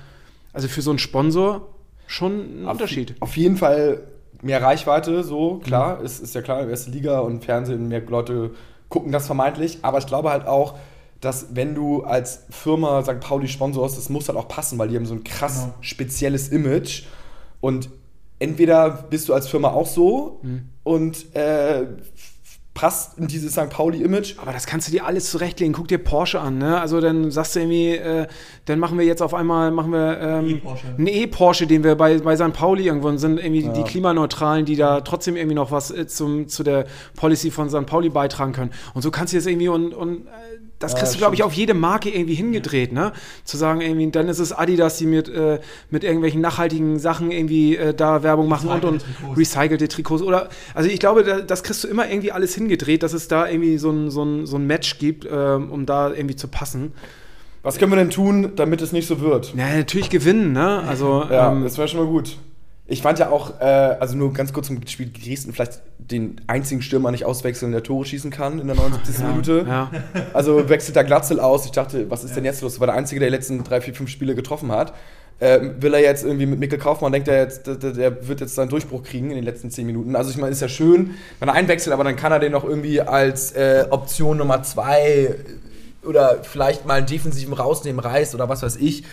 also 0.52 0.66
für 0.66 0.82
so 0.82 0.90
einen 0.90 0.98
Sponsor 0.98 1.68
schon 2.08 2.64
ein 2.64 2.66
Unterschied. 2.66 3.14
Auf 3.20 3.36
jeden 3.36 3.56
Fall 3.56 4.00
mehr 4.42 4.60
Reichweite, 4.60 5.22
so 5.22 5.58
klar, 5.58 6.00
ist, 6.00 6.20
ist 6.20 6.34
ja 6.34 6.42
klar, 6.42 6.68
erste 6.68 6.90
Liga 6.90 7.20
und 7.20 7.44
Fernsehen, 7.44 7.86
mehr 7.86 8.00
Leute 8.00 8.50
gucken 8.88 9.12
das 9.12 9.26
vermeintlich, 9.26 9.78
aber 9.82 9.98
ich 9.98 10.06
glaube 10.06 10.30
halt 10.30 10.46
auch, 10.46 10.74
dass 11.20 11.48
wenn 11.54 11.74
du 11.74 12.02
als 12.04 12.44
Firma 12.50 13.02
St. 13.02 13.20
Pauli 13.20 13.48
sponsorst, 13.48 13.98
das 13.98 14.08
muss 14.08 14.28
halt 14.28 14.38
auch 14.38 14.48
passen, 14.48 14.78
weil 14.78 14.88
die 14.88 14.96
haben 14.96 15.06
so 15.06 15.14
ein 15.14 15.24
krass 15.24 15.62
Genau. 15.62 15.74
spezielles 15.80 16.48
Image 16.50 17.02
und 17.60 17.90
entweder 18.38 18.90
bist 19.10 19.28
du 19.28 19.34
als 19.34 19.48
Firma 19.48 19.68
auch 19.70 19.86
so 19.86 20.40
und 20.84 21.34
äh, 21.34 21.86
passt 22.74 23.18
in 23.18 23.26
dieses 23.26 23.54
St. 23.54 23.70
Pauli-Image 23.70 24.36
Aber 24.40 24.52
das 24.52 24.64
kannst 24.64 24.86
du 24.86 24.92
dir 24.92 25.04
alles 25.04 25.32
zurechtlegen. 25.32 25.72
Guck 25.74 25.88
dir 25.88 25.98
Porsche 25.98 26.38
an, 26.38 26.58
ne? 26.58 26.80
Also 26.80 27.00
dann 27.00 27.32
sagst 27.32 27.56
du 27.56 27.60
irgendwie, 27.60 27.96
äh, 27.96 28.28
dann 28.66 28.78
machen 28.78 28.96
wir 28.96 29.04
jetzt 29.04 29.20
auf 29.20 29.34
einmal, 29.34 29.72
machen 29.72 29.90
wir 29.90 30.20
ähm, 30.20 30.48
E-Porsche. 30.48 30.86
einen 30.96 31.06
E-Porsche, 31.08 31.66
den 31.66 31.82
wir 31.82 31.96
bei, 31.96 32.18
bei 32.18 32.36
St. 32.36 32.52
Pauli 32.52 32.86
irgendwo 32.86 33.08
und 33.08 33.18
sind 33.18 33.40
irgendwie 33.40 33.68
die 33.68 33.82
Klimaneutralen, 33.82 34.64
die 34.64 34.76
da 34.76 35.00
trotzdem 35.00 35.34
irgendwie 35.34 35.56
noch 35.56 35.72
was 35.72 35.90
äh, 35.90 36.06
zum, 36.06 36.46
zu 36.46 36.62
der 36.62 36.86
Policy 37.16 37.50
von 37.50 37.68
St. 37.68 37.84
Pauli 37.86 38.10
beitragen 38.10 38.52
können. 38.52 38.70
Und 38.94 39.02
so 39.02 39.10
kannst 39.10 39.32
du 39.32 39.38
jetzt 39.38 39.48
irgendwie 39.48 39.68
und, 39.68 39.92
und 39.92 40.28
äh, 40.28 40.30
das 40.78 40.94
kriegst 40.94 41.14
du, 41.14 41.18
glaube 41.18 41.34
ich, 41.34 41.42
auf 41.42 41.52
jede 41.52 41.74
Marke 41.74 42.08
irgendwie 42.08 42.34
hingedreht, 42.34 42.92
ne? 42.92 43.12
Zu 43.44 43.56
sagen, 43.56 43.80
irgendwie, 43.80 44.10
dann 44.10 44.28
ist 44.28 44.38
es 44.38 44.52
Adidas, 44.52 44.96
die 44.96 45.06
mit, 45.06 45.28
äh, 45.28 45.58
mit 45.90 46.04
irgendwelchen 46.04 46.40
nachhaltigen 46.40 46.98
Sachen 46.98 47.30
irgendwie 47.30 47.76
äh, 47.76 47.94
da 47.94 48.22
Werbung 48.22 48.48
machen 48.48 48.70
und, 48.70 48.84
und 48.84 49.04
Recycelte 49.36 49.88
Trikots. 49.88 50.22
Oder, 50.22 50.48
also 50.74 50.88
ich 50.88 51.00
glaube, 51.00 51.24
da, 51.24 51.40
das 51.40 51.62
kriegst 51.62 51.82
du 51.82 51.88
immer 51.88 52.08
irgendwie 52.08 52.32
alles 52.32 52.54
hingedreht, 52.54 53.02
dass 53.02 53.12
es 53.12 53.28
da 53.28 53.48
irgendwie 53.48 53.78
so 53.78 53.90
ein, 53.90 54.10
so 54.10 54.22
ein, 54.22 54.46
so 54.46 54.56
ein 54.56 54.66
Match 54.66 54.98
gibt, 54.98 55.26
ähm, 55.30 55.70
um 55.70 55.84
da 55.84 56.12
irgendwie 56.12 56.36
zu 56.36 56.48
passen. 56.48 56.92
Was 57.62 57.78
können 57.78 57.90
wir 57.90 57.96
denn 57.96 58.10
tun, 58.10 58.52
damit 58.54 58.80
es 58.80 58.92
nicht 58.92 59.08
so 59.08 59.20
wird? 59.20 59.54
Ja, 59.56 59.76
natürlich 59.76 60.10
gewinnen, 60.10 60.52
ne? 60.52 60.82
Also, 60.86 61.26
ja, 61.28 61.50
ähm, 61.50 61.64
das 61.64 61.76
wäre 61.76 61.88
schon 61.88 62.00
mal 62.00 62.06
gut. 62.06 62.36
Ich 62.90 63.02
fand 63.02 63.18
ja 63.18 63.28
auch, 63.28 63.60
äh, 63.60 63.64
also 63.64 64.16
nur 64.16 64.32
ganz 64.32 64.54
kurz 64.54 64.68
zum 64.68 64.84
Spiel 64.86 65.10
Dresden, 65.12 65.52
vielleicht 65.52 65.82
den 65.98 66.40
einzigen 66.46 66.80
Stürmer 66.80 67.10
nicht 67.10 67.26
auswechseln, 67.26 67.70
der 67.70 67.82
Tore 67.82 68.06
schießen 68.06 68.30
kann 68.30 68.58
in 68.58 68.66
der 68.66 68.76
79. 68.76 69.18
Ja, 69.18 69.28
Minute. 69.28 69.64
Ja. 69.68 69.90
Also 70.32 70.70
wechselt 70.70 70.96
da 70.96 71.02
Glatzel 71.02 71.38
aus. 71.38 71.66
Ich 71.66 71.72
dachte, 71.72 72.10
was 72.10 72.24
ist 72.24 72.34
denn 72.34 72.46
jetzt 72.46 72.62
los? 72.62 72.72
Das 72.72 72.80
war 72.80 72.86
der 72.86 72.96
Einzige, 72.96 73.20
der 73.20 73.28
die 73.28 73.36
letzten 73.36 73.62
drei, 73.62 73.82
vier, 73.82 73.94
fünf 73.94 74.08
Spiele 74.08 74.34
getroffen 74.34 74.72
hat. 74.72 74.94
Äh, 75.38 75.60
will 75.80 75.92
er 75.92 76.00
jetzt 76.00 76.24
irgendwie 76.24 76.46
mit 76.46 76.58
Mikkel 76.58 76.78
Kaufmann, 76.78 77.12
denkt 77.12 77.28
er 77.28 77.42
jetzt, 77.42 77.66
der, 77.66 77.76
der, 77.76 78.26
wird 78.26 78.40
jetzt 78.40 78.54
seinen 78.54 78.70
Durchbruch 78.70 79.04
kriegen 79.04 79.30
in 79.30 79.36
den 79.36 79.44
letzten 79.44 79.70
zehn 79.70 79.86
Minuten. 79.86 80.16
Also 80.16 80.30
ich 80.30 80.38
meine, 80.38 80.50
ist 80.50 80.62
ja 80.62 80.68
schön, 80.68 81.14
wenn 81.40 81.48
er 81.48 81.54
einwechselt, 81.54 81.92
aber 81.92 82.04
dann 82.04 82.16
kann 82.16 82.32
er 82.32 82.40
den 82.40 82.52
noch 82.52 82.64
irgendwie 82.64 83.02
als 83.02 83.52
äh, 83.52 83.84
Option 83.90 84.38
Nummer 84.38 84.62
zwei 84.62 85.34
oder 86.04 86.42
vielleicht 86.42 86.86
mal 86.86 86.94
einen 86.94 87.06
defensiven 87.06 87.52
rausnehmen, 87.52 88.00
reißt 88.00 88.34
oder 88.34 88.48
was 88.48 88.62
weiß 88.62 88.76
ich. 88.76 89.04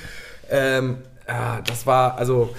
Ähm, 0.49 0.97
ja, 1.27 1.61
das 1.67 1.85
war, 1.85 2.17
also 2.17 2.55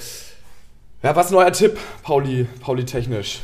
ja, 1.06 1.14
was 1.14 1.26
ist 1.26 1.32
ein 1.32 1.36
neuer 1.36 1.52
Tipp, 1.52 1.78
Pauli, 2.02 2.48
Pauli 2.60 2.84
technisch? 2.84 3.40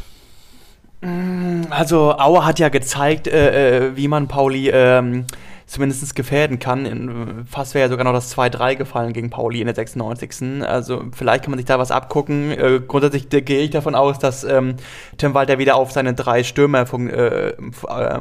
Mm, 1.00 1.62
also 1.70 2.12
Auer 2.18 2.44
hat 2.44 2.58
ja 2.58 2.70
gezeigt, 2.70 3.28
äh, 3.28 3.90
äh, 3.90 3.96
wie 3.96 4.08
man 4.08 4.26
Pauli 4.26 4.68
ähm, 4.68 5.26
zumindest 5.68 6.16
gefährden 6.16 6.58
kann. 6.58 7.46
Fast 7.48 7.74
wäre 7.74 7.84
ja 7.84 7.88
sogar 7.88 8.02
noch 8.02 8.14
das 8.14 8.36
2-3 8.36 8.74
gefallen 8.74 9.12
gegen 9.12 9.30
Pauli 9.30 9.60
in 9.60 9.66
der 9.66 9.76
96. 9.76 10.64
Also 10.64 11.04
vielleicht 11.12 11.44
kann 11.44 11.52
man 11.52 11.58
sich 11.58 11.66
da 11.66 11.78
was 11.78 11.92
abgucken. 11.92 12.50
Äh, 12.50 12.80
grundsätzlich 12.86 13.28
gehe 13.28 13.60
ich 13.60 13.70
davon 13.70 13.94
aus, 13.94 14.18
dass 14.18 14.42
ähm, 14.42 14.74
Tim 15.16 15.32
Walter 15.32 15.58
wieder 15.58 15.76
auf 15.76 15.92
seine 15.92 16.14
drei 16.14 16.42
Stürmer 16.42 16.84
äh, 16.92 17.50
äh, 17.50 18.20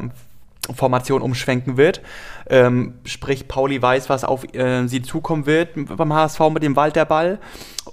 Formation 0.75 1.23
umschwenken 1.23 1.77
wird. 1.77 2.01
Ähm, 2.47 2.93
sprich, 3.06 3.47
Pauli 3.47 3.82
weiß, 3.82 4.08
was 4.10 4.23
auf 4.23 4.54
äh, 4.54 4.88
sie 4.88 5.01
zukommen 5.01 5.47
wird 5.47 5.69
beim 5.97 6.13
HSV 6.13 6.39
mit 6.51 6.62
dem 6.62 6.75
Walterball. 6.75 7.39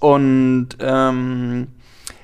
Und 0.01 0.69
ähm, 0.81 1.69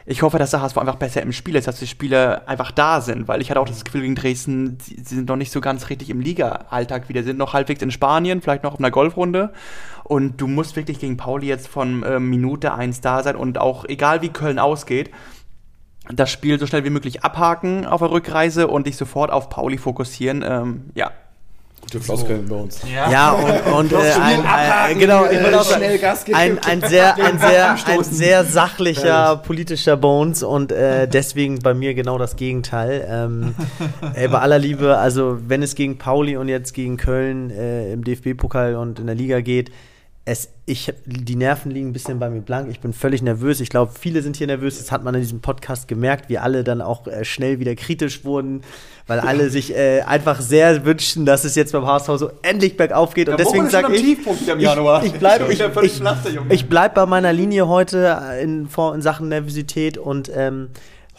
ich 0.07 0.23
hoffe, 0.23 0.39
dass 0.39 0.51
der 0.51 0.61
HSV 0.61 0.77
einfach 0.77 0.97
besser 0.97 1.23
im 1.23 1.33
Spiel 1.33 1.57
ist, 1.57 1.67
dass 1.67 1.79
die 1.79 1.87
Spieler 1.87 2.43
einfach 2.47 2.71
da 2.71 3.01
sind, 3.01 3.27
weil 3.27 3.41
ich 3.41 3.51
hatte 3.51 3.59
auch 3.61 3.69
das 3.69 3.85
Gefühl 3.85 4.03
gegen 4.03 4.15
Dresden, 4.15 4.79
sie, 4.81 4.97
sie 4.97 5.15
sind 5.15 5.29
noch 5.29 5.37
nicht 5.37 5.51
so 5.51 5.63
ganz 5.63 5.89
richtig 5.89 6.11
im 6.11 6.21
Liga-Alltag 6.21 7.09
wieder, 7.09 7.23
sind 7.23 7.39
noch 7.39 7.55
halbwegs 7.55 7.81
in 7.81 7.91
Spanien, 7.91 8.43
vielleicht 8.43 8.65
noch 8.65 8.75
auf 8.75 8.79
einer 8.79 8.91
Golfrunde. 8.91 9.53
Und 10.03 10.41
du 10.41 10.47
musst 10.47 10.77
wirklich 10.77 10.99
gegen 10.99 11.17
Pauli 11.17 11.47
jetzt 11.47 11.69
von 11.69 12.03
äh, 12.03 12.21
Minute 12.21 12.75
1 12.75 13.01
da 13.01 13.23
sein 13.23 13.37
und 13.37 13.57
auch 13.57 13.87
egal 13.87 14.21
wie 14.21 14.29
Köln 14.29 14.59
ausgeht, 14.59 15.11
das 16.13 16.31
Spiel 16.31 16.59
so 16.59 16.67
schnell 16.67 16.85
wie 16.85 16.91
möglich 16.91 17.25
abhaken 17.25 17.87
auf 17.87 18.01
der 18.01 18.11
Rückreise 18.11 18.69
und 18.69 18.87
dich 18.87 18.99
sofort 18.99 19.31
auf 19.31 19.49
Pauli 19.49 19.79
fokussieren. 19.79 20.45
Ähm, 20.47 20.91
ja, 20.95 21.13
Gute 21.85 22.01
Floskeln 22.01 22.49
bei 22.49 22.57
uns. 22.57 22.81
Ja, 22.91 23.11
ja 23.11 23.33
und, 23.33 23.93
und 23.93 23.93
äh, 23.93 24.13
ein, 24.13 24.47
ein, 24.47 24.99
genau, 24.99 25.27
ich 25.27 25.39
will 25.39 25.55
auch 25.55 25.71
schnell 25.71 25.99
Gas 25.99 26.25
geben. 26.25 26.39
Ein, 26.39 26.59
ein, 26.61 26.81
sehr, 26.81 27.15
ein, 27.17 27.39
sehr, 27.39 27.77
ein 27.87 28.05
sehr 28.05 28.45
sachlicher 28.45 29.37
politischer 29.37 29.99
Bones 29.99 30.43
und 30.43 30.73
äh, 30.73 31.07
deswegen 31.07 31.59
bei 31.59 31.75
mir 31.75 31.93
genau 31.93 32.17
das 32.17 32.37
Gegenteil. 32.37 33.07
Ähm, 33.07 33.55
ey, 34.15 34.29
bei 34.29 34.39
aller 34.39 34.59
Liebe, 34.59 34.97
also 34.97 35.37
wenn 35.47 35.63
es 35.63 35.75
gegen 35.75 35.99
Pauli 35.99 36.39
und 36.39 36.49
jetzt 36.49 36.73
gegen 36.73 36.97
Köln 36.97 37.51
äh, 37.51 37.93
im 37.93 38.03
DFB-Pokal 38.03 38.77
und 38.77 38.99
in 38.99 39.07
der 39.07 39.15
Liga 39.15 39.41
geht, 39.41 39.71
es, 40.27 40.49
ich, 40.65 40.91
die 41.05 41.37
Nerven 41.37 41.71
liegen 41.71 41.89
ein 41.89 41.93
bisschen 41.93 42.19
bei 42.19 42.31
mir 42.31 42.41
blank. 42.41 42.71
Ich 42.71 42.81
bin 42.81 42.95
völlig 42.95 43.21
nervös. 43.21 43.61
Ich 43.61 43.69
glaube, 43.69 43.93
viele 43.99 44.23
sind 44.23 44.37
hier 44.37 44.47
nervös. 44.47 44.79
Das 44.79 44.91
hat 44.91 45.05
man 45.05 45.15
in 45.15 45.21
diesem 45.21 45.41
Podcast 45.41 45.87
gemerkt, 45.87 46.31
wie 46.31 46.39
alle 46.39 46.65
dann 46.65 46.81
auch 46.81 47.07
äh, 47.07 47.27
schnell 47.27 47.59
wieder 47.59 47.75
kritisch 47.75 48.25
wurden, 48.25 48.63
weil 49.07 49.21
alle 49.21 49.51
sich 49.51 49.77
äh, 49.77 50.01
einfach 50.01 50.41
sehr 50.41 50.87
wünschen, 50.87 51.27
dass 51.27 51.45
es 51.45 51.57
jetzt 51.57 51.73
beim 51.73 51.85
HSV 51.85 52.09
so 52.17 52.31
endlich 52.41 52.79
bergauf 52.79 53.13
geht. 53.13 53.29
Und 53.29 53.39
ja, 53.39 53.45
deswegen 53.45 53.69
sage 53.69 53.95
ich, 53.95 54.03
ich, 54.03 54.19
ich 54.19 55.13
bleibe 55.13 55.53
ich, 55.53 55.61
ich, 55.83 56.03
ich 56.49 56.69
bleib 56.71 56.95
bei 56.95 57.05
meiner 57.05 57.35
Linie 57.35 57.69
heute 57.69 58.19
in, 58.41 58.69
in 58.95 59.03
Sachen 59.03 59.29
Nervosität 59.29 59.99
und 59.99 60.31
ähm, 60.35 60.71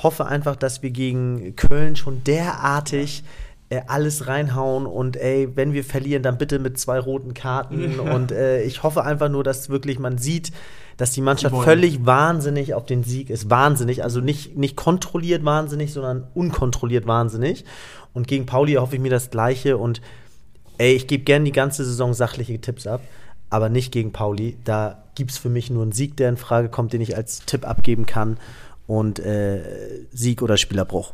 hoffe 0.01 0.25
einfach, 0.25 0.55
dass 0.55 0.81
wir 0.81 0.89
gegen 0.89 1.55
Köln 1.55 1.95
schon 1.95 2.23
derartig 2.23 3.19
ja 3.19 3.44
äh, 3.69 3.81
alles 3.87 4.27
reinhauen 4.27 4.85
und 4.85 5.17
ey, 5.17 5.49
wenn 5.55 5.73
wir 5.73 5.83
verlieren, 5.83 6.21
dann 6.21 6.37
bitte 6.37 6.59
mit 6.59 6.77
zwei 6.77 6.99
roten 6.99 7.33
Karten. 7.33 7.99
und 7.99 8.31
äh, 8.31 8.61
ich 8.63 8.83
hoffe 8.83 9.03
einfach 9.03 9.29
nur, 9.29 9.43
dass 9.43 9.69
wirklich 9.69 9.99
man 9.99 10.17
sieht, 10.17 10.51
dass 10.97 11.11
die 11.11 11.21
Mannschaft 11.21 11.55
völlig 11.63 12.05
wahnsinnig 12.05 12.73
auf 12.73 12.85
den 12.85 13.03
Sieg 13.03 13.29
ist. 13.29 13.49
Wahnsinnig. 13.49 14.03
Also 14.03 14.21
nicht, 14.21 14.55
nicht 14.55 14.75
kontrolliert 14.77 15.43
wahnsinnig, 15.43 15.91
sondern 15.91 16.27
unkontrolliert 16.33 17.05
wahnsinnig. 17.05 17.65
Und 18.13 18.27
gegen 18.27 18.45
Pauli 18.45 18.73
hoffe 18.73 18.95
ich 18.95 19.01
mir 19.01 19.09
das 19.09 19.29
Gleiche. 19.29 19.77
Und 19.77 19.99
ey, 20.77 20.93
ich 20.93 21.07
gebe 21.07 21.23
gerne 21.23 21.45
die 21.45 21.51
ganze 21.51 21.83
Saison 21.83 22.13
sachliche 22.13 22.61
Tipps 22.61 22.87
ab, 22.87 23.01
aber 23.49 23.67
nicht 23.67 23.91
gegen 23.91 24.13
Pauli. 24.13 24.57
Da 24.63 25.03
gibt 25.15 25.31
es 25.31 25.37
für 25.37 25.49
mich 25.49 25.69
nur 25.69 25.83
einen 25.83 25.91
Sieg, 25.91 26.15
der 26.17 26.29
in 26.29 26.37
Frage 26.37 26.69
kommt, 26.69 26.93
den 26.93 27.01
ich 27.01 27.17
als 27.17 27.39
Tipp 27.45 27.67
abgeben 27.67 28.05
kann. 28.05 28.37
Und 28.87 29.19
äh, 29.19 30.05
Sieg 30.11 30.41
oder 30.43 30.57
Spielerbruch. 30.57 31.13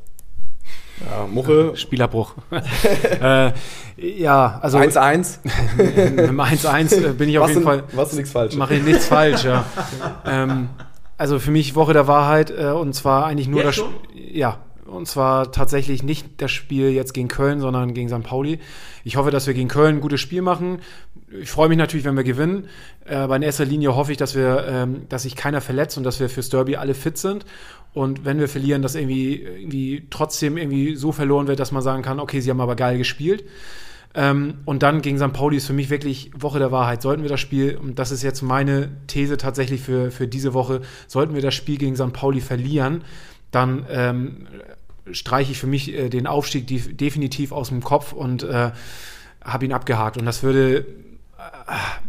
Ja, 1.10 1.28
Muche. 1.28 1.76
Spielerbruch. 1.76 2.36
äh, 3.22 3.52
ja, 3.98 4.60
also. 4.62 4.78
1-1. 4.78 5.40
Im 6.28 6.40
1-1 6.40 6.96
äh, 6.96 7.14
bin 7.14 7.30
ich 7.30 7.38
auf 7.38 7.46
was 7.46 7.52
jeden 7.52 7.64
Fall. 7.64 7.84
Was 7.94 8.14
nichts 8.14 8.32
falsch. 8.32 8.56
Mache 8.56 8.76
ich 8.76 8.84
nichts 8.84 9.06
falsch, 9.06 9.44
ja. 9.44 9.66
ähm, 10.26 10.70
also 11.18 11.40
für 11.40 11.52
mich 11.52 11.76
Woche 11.76 11.94
der 11.94 12.08
Wahrheit 12.08 12.52
äh, 12.52 12.72
und 12.72 12.94
zwar 12.94 13.26
eigentlich 13.26 13.48
nur 13.48 13.64
das. 13.64 13.82
Ja, 14.14 14.58
und 14.92 15.08
zwar 15.08 15.52
tatsächlich 15.52 16.04
nicht 16.04 16.42
das 16.42 16.52
Spiel 16.52 16.90
jetzt 16.90 17.14
gegen 17.14 17.28
Köln, 17.28 17.60
sondern 17.60 17.94
gegen 17.94 18.10
St. 18.10 18.24
Pauli. 18.24 18.60
Ich 19.04 19.16
hoffe, 19.16 19.32
dass 19.32 19.48
wir 19.48 19.54
gegen 19.54 19.70
Köln 19.70 19.98
ein 19.98 20.02
gutes 20.02 20.20
Spiel 20.20 20.42
machen. 20.42 20.80
Ich 21.42 21.50
freue 21.50 21.70
mich 21.70 21.78
natürlich, 21.78 22.06
wenn 22.06 22.18
wir 22.18 22.24
gewinnen. 22.24 22.68
Äh, 23.06 23.16
aber 23.16 23.36
in 23.36 23.42
erster 23.42 23.66
Linie 23.66 23.96
hoffe 23.96 24.12
ich, 24.12 24.18
dass 24.18 24.36
wir, 24.36 24.66
ähm, 24.68 25.08
dass 25.10 25.24
sich 25.24 25.36
keiner 25.36 25.62
verletzt 25.62 25.98
und 25.98 26.04
dass 26.04 26.20
wir 26.20 26.30
fürs 26.30 26.50
Derby 26.50 26.76
alle 26.76 26.94
fit 26.94 27.18
sind. 27.18 27.46
Und 27.94 28.26
wenn 28.26 28.40
wir 28.40 28.48
verlieren, 28.48 28.82
dass 28.82 28.96
irgendwie, 28.96 29.42
irgendwie 29.42 30.08
trotzdem 30.10 30.58
irgendwie 30.58 30.96
so 30.96 31.12
verloren 31.12 31.48
wird, 31.48 31.60
dass 31.60 31.72
man 31.72 31.82
sagen 31.82 32.04
kann, 32.04 32.20
okay, 32.20 32.40
sie 32.40 32.50
haben 32.50 32.62
aber 32.62 32.76
geil 32.76 32.98
gespielt. 32.98 33.44
Ähm, 34.14 34.56
und 34.66 34.84
dann 34.84 35.02
gegen 35.02 35.18
St. 35.18 35.32
Pauli 35.32 35.58
ist 35.58 35.68
für 35.68 35.74
mich 35.74 35.90
wirklich 35.90 36.32
Woche 36.36 36.60
der 36.60 36.72
Wahrheit. 36.72 37.02
Sollten 37.02 37.22
wir 37.22 37.30
das 37.30 37.40
Spiel, 37.40 37.78
und 37.78 37.98
das 37.98 38.12
ist 38.12 38.24
jetzt 38.24 38.42
meine 38.42 38.90
These 39.08 39.38
tatsächlich 39.38 39.82
für, 39.82 40.12
für 40.12 40.28
diese 40.28 40.54
Woche, 40.54 40.82
sollten 41.08 41.34
wir 41.34 41.42
das 41.42 41.56
Spiel 41.56 41.78
gegen 41.78 41.96
St. 41.96 42.12
Pauli 42.12 42.42
verlieren, 42.42 43.04
dann 43.52 43.86
ähm, 43.90 44.48
streiche 45.12 45.52
ich 45.52 45.60
für 45.60 45.68
mich 45.68 45.94
äh, 45.94 46.10
den 46.10 46.28
Aufstieg 46.28 46.68
definitiv 46.98 47.52
aus 47.52 47.70
dem 47.70 47.84
Kopf 47.84 48.14
und 48.14 48.44
äh, 48.44 48.72
habe 49.44 49.66
ihn 49.66 49.74
abgehakt. 49.74 50.18
Und 50.18 50.26
das 50.26 50.44
würde, 50.44 50.78
äh, 50.78 50.84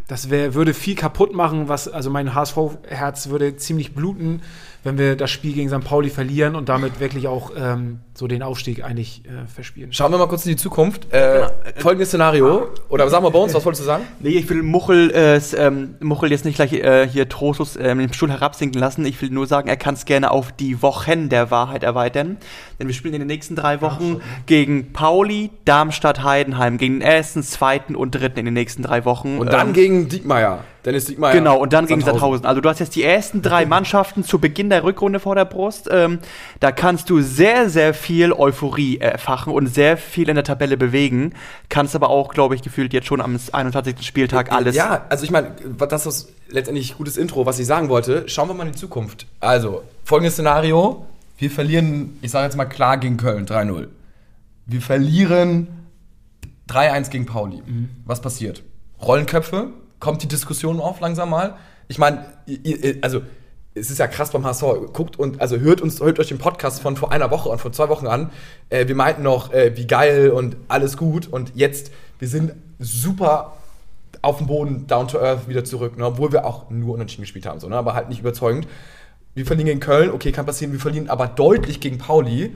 das 0.09 0.31
wär, 0.31 0.55
würde 0.55 0.75
viel 0.75 0.95
kaputt 0.95 1.35
machen, 1.35 1.69
was, 1.69 1.89
also 1.89 2.11
mein 2.11 2.35
HSV-Herz 2.35 3.29
würde 3.29 3.57
ziemlich 3.57 3.95
bluten 3.95 4.43
wenn 4.85 4.99
wir 4.99 5.17
das 5.17 5.31
Spiel 5.31 5.53
gegen 5.53 5.69
St. 5.69 5.85
Pauli 5.85 6.11
verlieren 6.11 6.57
und 6.57 6.69
damit 6.69 7.01
wirklich 7.01 7.29
auch 7.29 7.53
ähm, 7.57 8.01
so 8.15 8.27
den 8.27 8.43
Aufstieg 8.43 8.85
eigentlich 8.85 9.23
äh, 9.25 9.47
verspielen. 9.47 9.93
Schauen 9.93 10.13
wir 10.13 10.19
mal 10.19 10.29
kurz 10.29 10.45
in 10.45 10.51
die 10.51 10.57
Zukunft. 10.57 11.07
Äh, 11.13 11.33
genau. 11.33 11.51
Folgendes 11.79 12.09
Szenario. 12.09 12.69
Oder 12.91 13.09
sag 13.09 13.23
mal 13.23 13.31
bei 13.31 13.39
uns, 13.39 13.55
was 13.55 13.65
wolltest 13.65 13.83
du 13.83 13.87
sagen? 13.87 14.05
Nee, 14.21 14.31
ich 14.31 14.49
will 14.51 14.63
Muchel, 14.63 15.11
äh, 15.11 15.41
ähm, 15.57 15.95
Muchel 16.01 16.31
jetzt 16.31 16.45
nicht 16.45 16.57
gleich 16.57 16.75
äh, 16.75 17.09
hier 17.09 17.29
trostlos 17.29 17.77
äh, 17.77 17.95
mit 17.95 18.11
dem 18.11 18.13
Stuhl 18.13 18.31
herabsinken 18.31 18.79
lassen. 18.79 19.05
Ich 19.07 19.21
will 19.23 19.31
nur 19.31 19.47
sagen, 19.47 19.69
er 19.69 19.79
kann 19.79 19.95
es 19.95 20.05
gerne 20.05 20.31
auf 20.31 20.53
die 20.53 20.83
Wochen 20.83 21.31
der 21.31 21.51
Wahrheit 21.51 21.83
erweitern. 21.83 22.37
Denn 22.79 22.87
wir 22.87 22.95
spielen 22.95 23.15
in 23.15 23.21
den 23.21 23.29
nächsten 23.29 23.57
drei 23.57 23.81
Wochen 23.81 24.21
gegen 24.47 24.93
Pauli, 24.93 25.51
Darmstadt, 25.65 26.23
Heidenheim. 26.23 26.77
Gegen 26.77 27.01
den 27.01 27.03
ersten, 27.03 27.43
zweiten 27.43 27.97
und 27.97 28.11
dritten 28.11 28.41
in 28.41 28.45
den 28.45 28.55
nächsten 28.55 28.83
drei 28.83 29.05
Wochen. 29.07 29.39
Und 29.39 29.53
dann 29.53 29.69
ähm, 29.69 29.73
gegen 29.73 30.09
Diekmeyer. 30.09 30.65
Dennis 30.85 31.05
Diekmeyer. 31.05 31.33
Genau, 31.33 31.59
und 31.59 31.73
dann 31.73 31.87
gegen 31.87 32.01
Sandhausen. 32.01 32.45
Also 32.45 32.61
du 32.61 32.69
hast 32.69 32.81
jetzt 32.81 32.97
die 32.97 33.05
ersten 33.05 33.41
drei 33.41 33.67
Mannschaften 33.73 34.25
zu 34.25 34.39
Beginn 34.39 34.69
der 34.69 34.83
Rückrunde 34.83 35.21
vor 35.21 35.35
der 35.35 35.45
Brust. 35.45 35.89
Ähm, 35.91 36.19
da 36.61 36.73
kannst 36.73 37.09
du 37.09 37.21
sehr, 37.21 37.71
sehr 37.71 37.95
viel 38.03 38.33
Euphorie 38.33 38.99
erfachen 38.99 39.53
und 39.53 39.67
sehr 39.67 39.97
viel 39.97 40.29
in 40.29 40.35
der 40.35 40.45
Tabelle 40.45 40.77
bewegen. 40.77 41.35
Kannst 41.69 41.95
aber 41.95 42.11
auch, 42.11 42.35
glaube 42.35 42.55
ich, 42.55 42.63
gefühlt 42.63 42.93
jetzt 42.93 43.07
schon 43.07 43.21
am 43.21 43.39
21. 43.53 44.03
Spieltag 44.03 44.53
alles. 44.53 44.77
Ja, 44.77 45.07
also 45.09 45.25
ich 45.25 45.31
meine, 45.31 45.55
das 45.89 46.07
ist 46.07 46.33
letztendlich 46.49 46.97
gutes 46.97 47.17
Intro, 47.17 47.47
was 47.47 47.59
ich 47.59 47.67
sagen 47.67 47.89
wollte. 47.89 48.29
Schauen 48.29 48.49
wir 48.49 48.55
mal 48.55 48.67
in 48.67 48.73
die 48.73 48.79
Zukunft. 48.79 49.27
Also, 49.41 49.83
folgendes 50.05 50.35
Szenario. 50.35 51.07
Wir 51.39 51.51
verlieren, 51.51 52.19
ich 52.23 52.31
sage 52.31 52.45
jetzt 52.45 52.57
mal 52.57 52.67
klar, 52.67 52.99
gegen 52.99 53.17
Köln 53.17 53.47
3-0. 53.47 53.89
Wir 54.67 54.81
verlieren 54.81 55.69
3-1 56.69 57.11
gegen 57.11 57.27
Pauli. 57.27 57.63
Mhm. 57.65 57.89
Was 58.05 58.21
passiert? 58.21 58.63
Rollenköpfe, 59.01 59.71
kommt 59.99 60.23
die 60.23 60.29
Diskussion 60.29 60.81
auf 60.81 61.01
langsam 61.01 61.31
mal. 61.31 61.57
Ich 61.89 61.99
meine, 61.99 62.25
also 63.03 63.23
es 63.75 63.91
ist 63.91 63.99
ja 63.99 64.07
krass 64.07 64.31
beim 64.31 64.45
HSV. 64.45 64.93
Guckt 64.93 65.19
und 65.19 65.41
also 65.41 65.59
hört 65.59 65.81
uns, 65.81 66.01
hört 66.01 66.19
euch 66.19 66.29
den 66.29 66.39
Podcast 66.39 66.81
von 66.81 66.97
vor 66.97 67.13
einer 67.13 67.31
Woche 67.31 67.49
und 67.49 67.61
vor 67.61 67.73
zwei 67.73 67.89
Wochen 67.89 68.07
an. 68.07 68.31
Äh, 68.69 68.87
wir 68.89 68.95
meinten 68.95 69.23
noch, 69.23 69.53
äh, 69.53 69.77
wie 69.77 69.87
geil 69.87 70.31
und 70.31 70.57
alles 70.69 70.97
gut. 70.97 71.27
Und 71.29 71.53
jetzt, 71.55 71.91
wir 72.19 72.29
sind 72.29 72.53
super 72.79 73.57
auf 74.21 74.39
dem 74.39 74.47
Boden, 74.47 74.87
down 74.87 75.09
to 75.09 75.19
earth, 75.19 75.49
wieder 75.49 75.65
zurück, 75.65 75.97
ne? 75.97 76.07
obwohl 76.07 76.33
wir 76.33 76.45
auch 76.47 76.71
nur 76.71 76.95
unentschieden 76.95 77.23
gespielt 77.23 77.47
haben, 77.47 77.59
so, 77.61 77.69
ne? 77.69 77.77
aber 77.77 77.95
halt 77.95 78.09
nicht 78.09 78.21
überzeugend. 78.21 78.69
Wir 79.35 79.47
verlieren 79.47 79.67
gegen 79.67 79.81
Köln, 79.81 80.11
okay, 80.11 80.31
kann 80.31 80.47
passieren, 80.47 80.73
wir 80.73 80.81
verlieren 80.81 81.09
aber 81.09 81.27
deutlich 81.27 81.81
gegen 81.81 81.99
Pauli. 81.99 82.55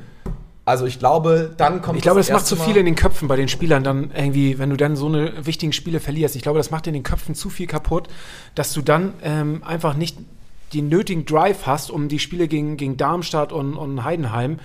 Also 0.65 0.85
ich 0.85 0.99
glaube, 0.99 1.53
dann 1.57 1.81
kommt 1.81 1.97
Ich 1.97 2.03
glaube, 2.03 2.21
das, 2.21 2.27
das 2.27 2.35
macht 2.35 2.47
zu 2.47 2.57
viel 2.57 2.77
in 2.77 2.87
den 2.87 2.97
Köpfen 2.97 3.29
bei 3.29 3.37
den 3.37 3.49
Spielern 3.49 3.85
dann 3.85 4.11
irgendwie, 4.15 4.59
wenn 4.59 4.69
du 4.71 4.77
dann 4.77 4.97
so 4.97 5.07
eine 5.07 5.47
wichtigen 5.47 5.73
Spiele 5.73 6.01
verlierst. 6.01 6.37
Ich 6.37 6.43
glaube, 6.43 6.59
das 6.59 6.71
macht 6.71 6.87
in 6.89 6.93
den 6.93 7.05
Köpfen 7.05 7.35
zu 7.35 7.51
viel 7.51 7.67
kaputt, 7.67 8.09
dass 8.55 8.73
du 8.73 8.83
dann 8.83 9.15
ähm, 9.23 9.63
einfach 9.65 9.95
nicht 9.95 10.19
den 10.73 10.89
nötigen 10.89 11.25
Drive 11.25 11.67
hast, 11.67 11.91
um 11.91 12.09
die 12.09 12.19
Spiele 12.19 12.49
gegen, 12.49 12.77
gegen 12.77 12.97
Darmstadt 12.97 13.53
und, 13.53 13.75
und 13.75 14.05
Heidenheim 14.05 14.59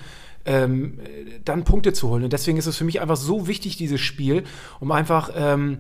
ähm, 0.45 0.99
dann 1.45 1.63
Punkte 1.63 1.93
zu 1.93 2.09
holen. 2.09 2.23
Und 2.23 2.33
deswegen 2.33 2.57
ist 2.57 2.65
es 2.65 2.77
für 2.77 2.83
mich 2.83 3.01
einfach 3.01 3.17
so 3.17 3.47
wichtig, 3.47 3.77
dieses 3.77 4.01
Spiel, 4.01 4.43
um 4.79 4.91
einfach, 4.91 5.31
ähm, 5.35 5.79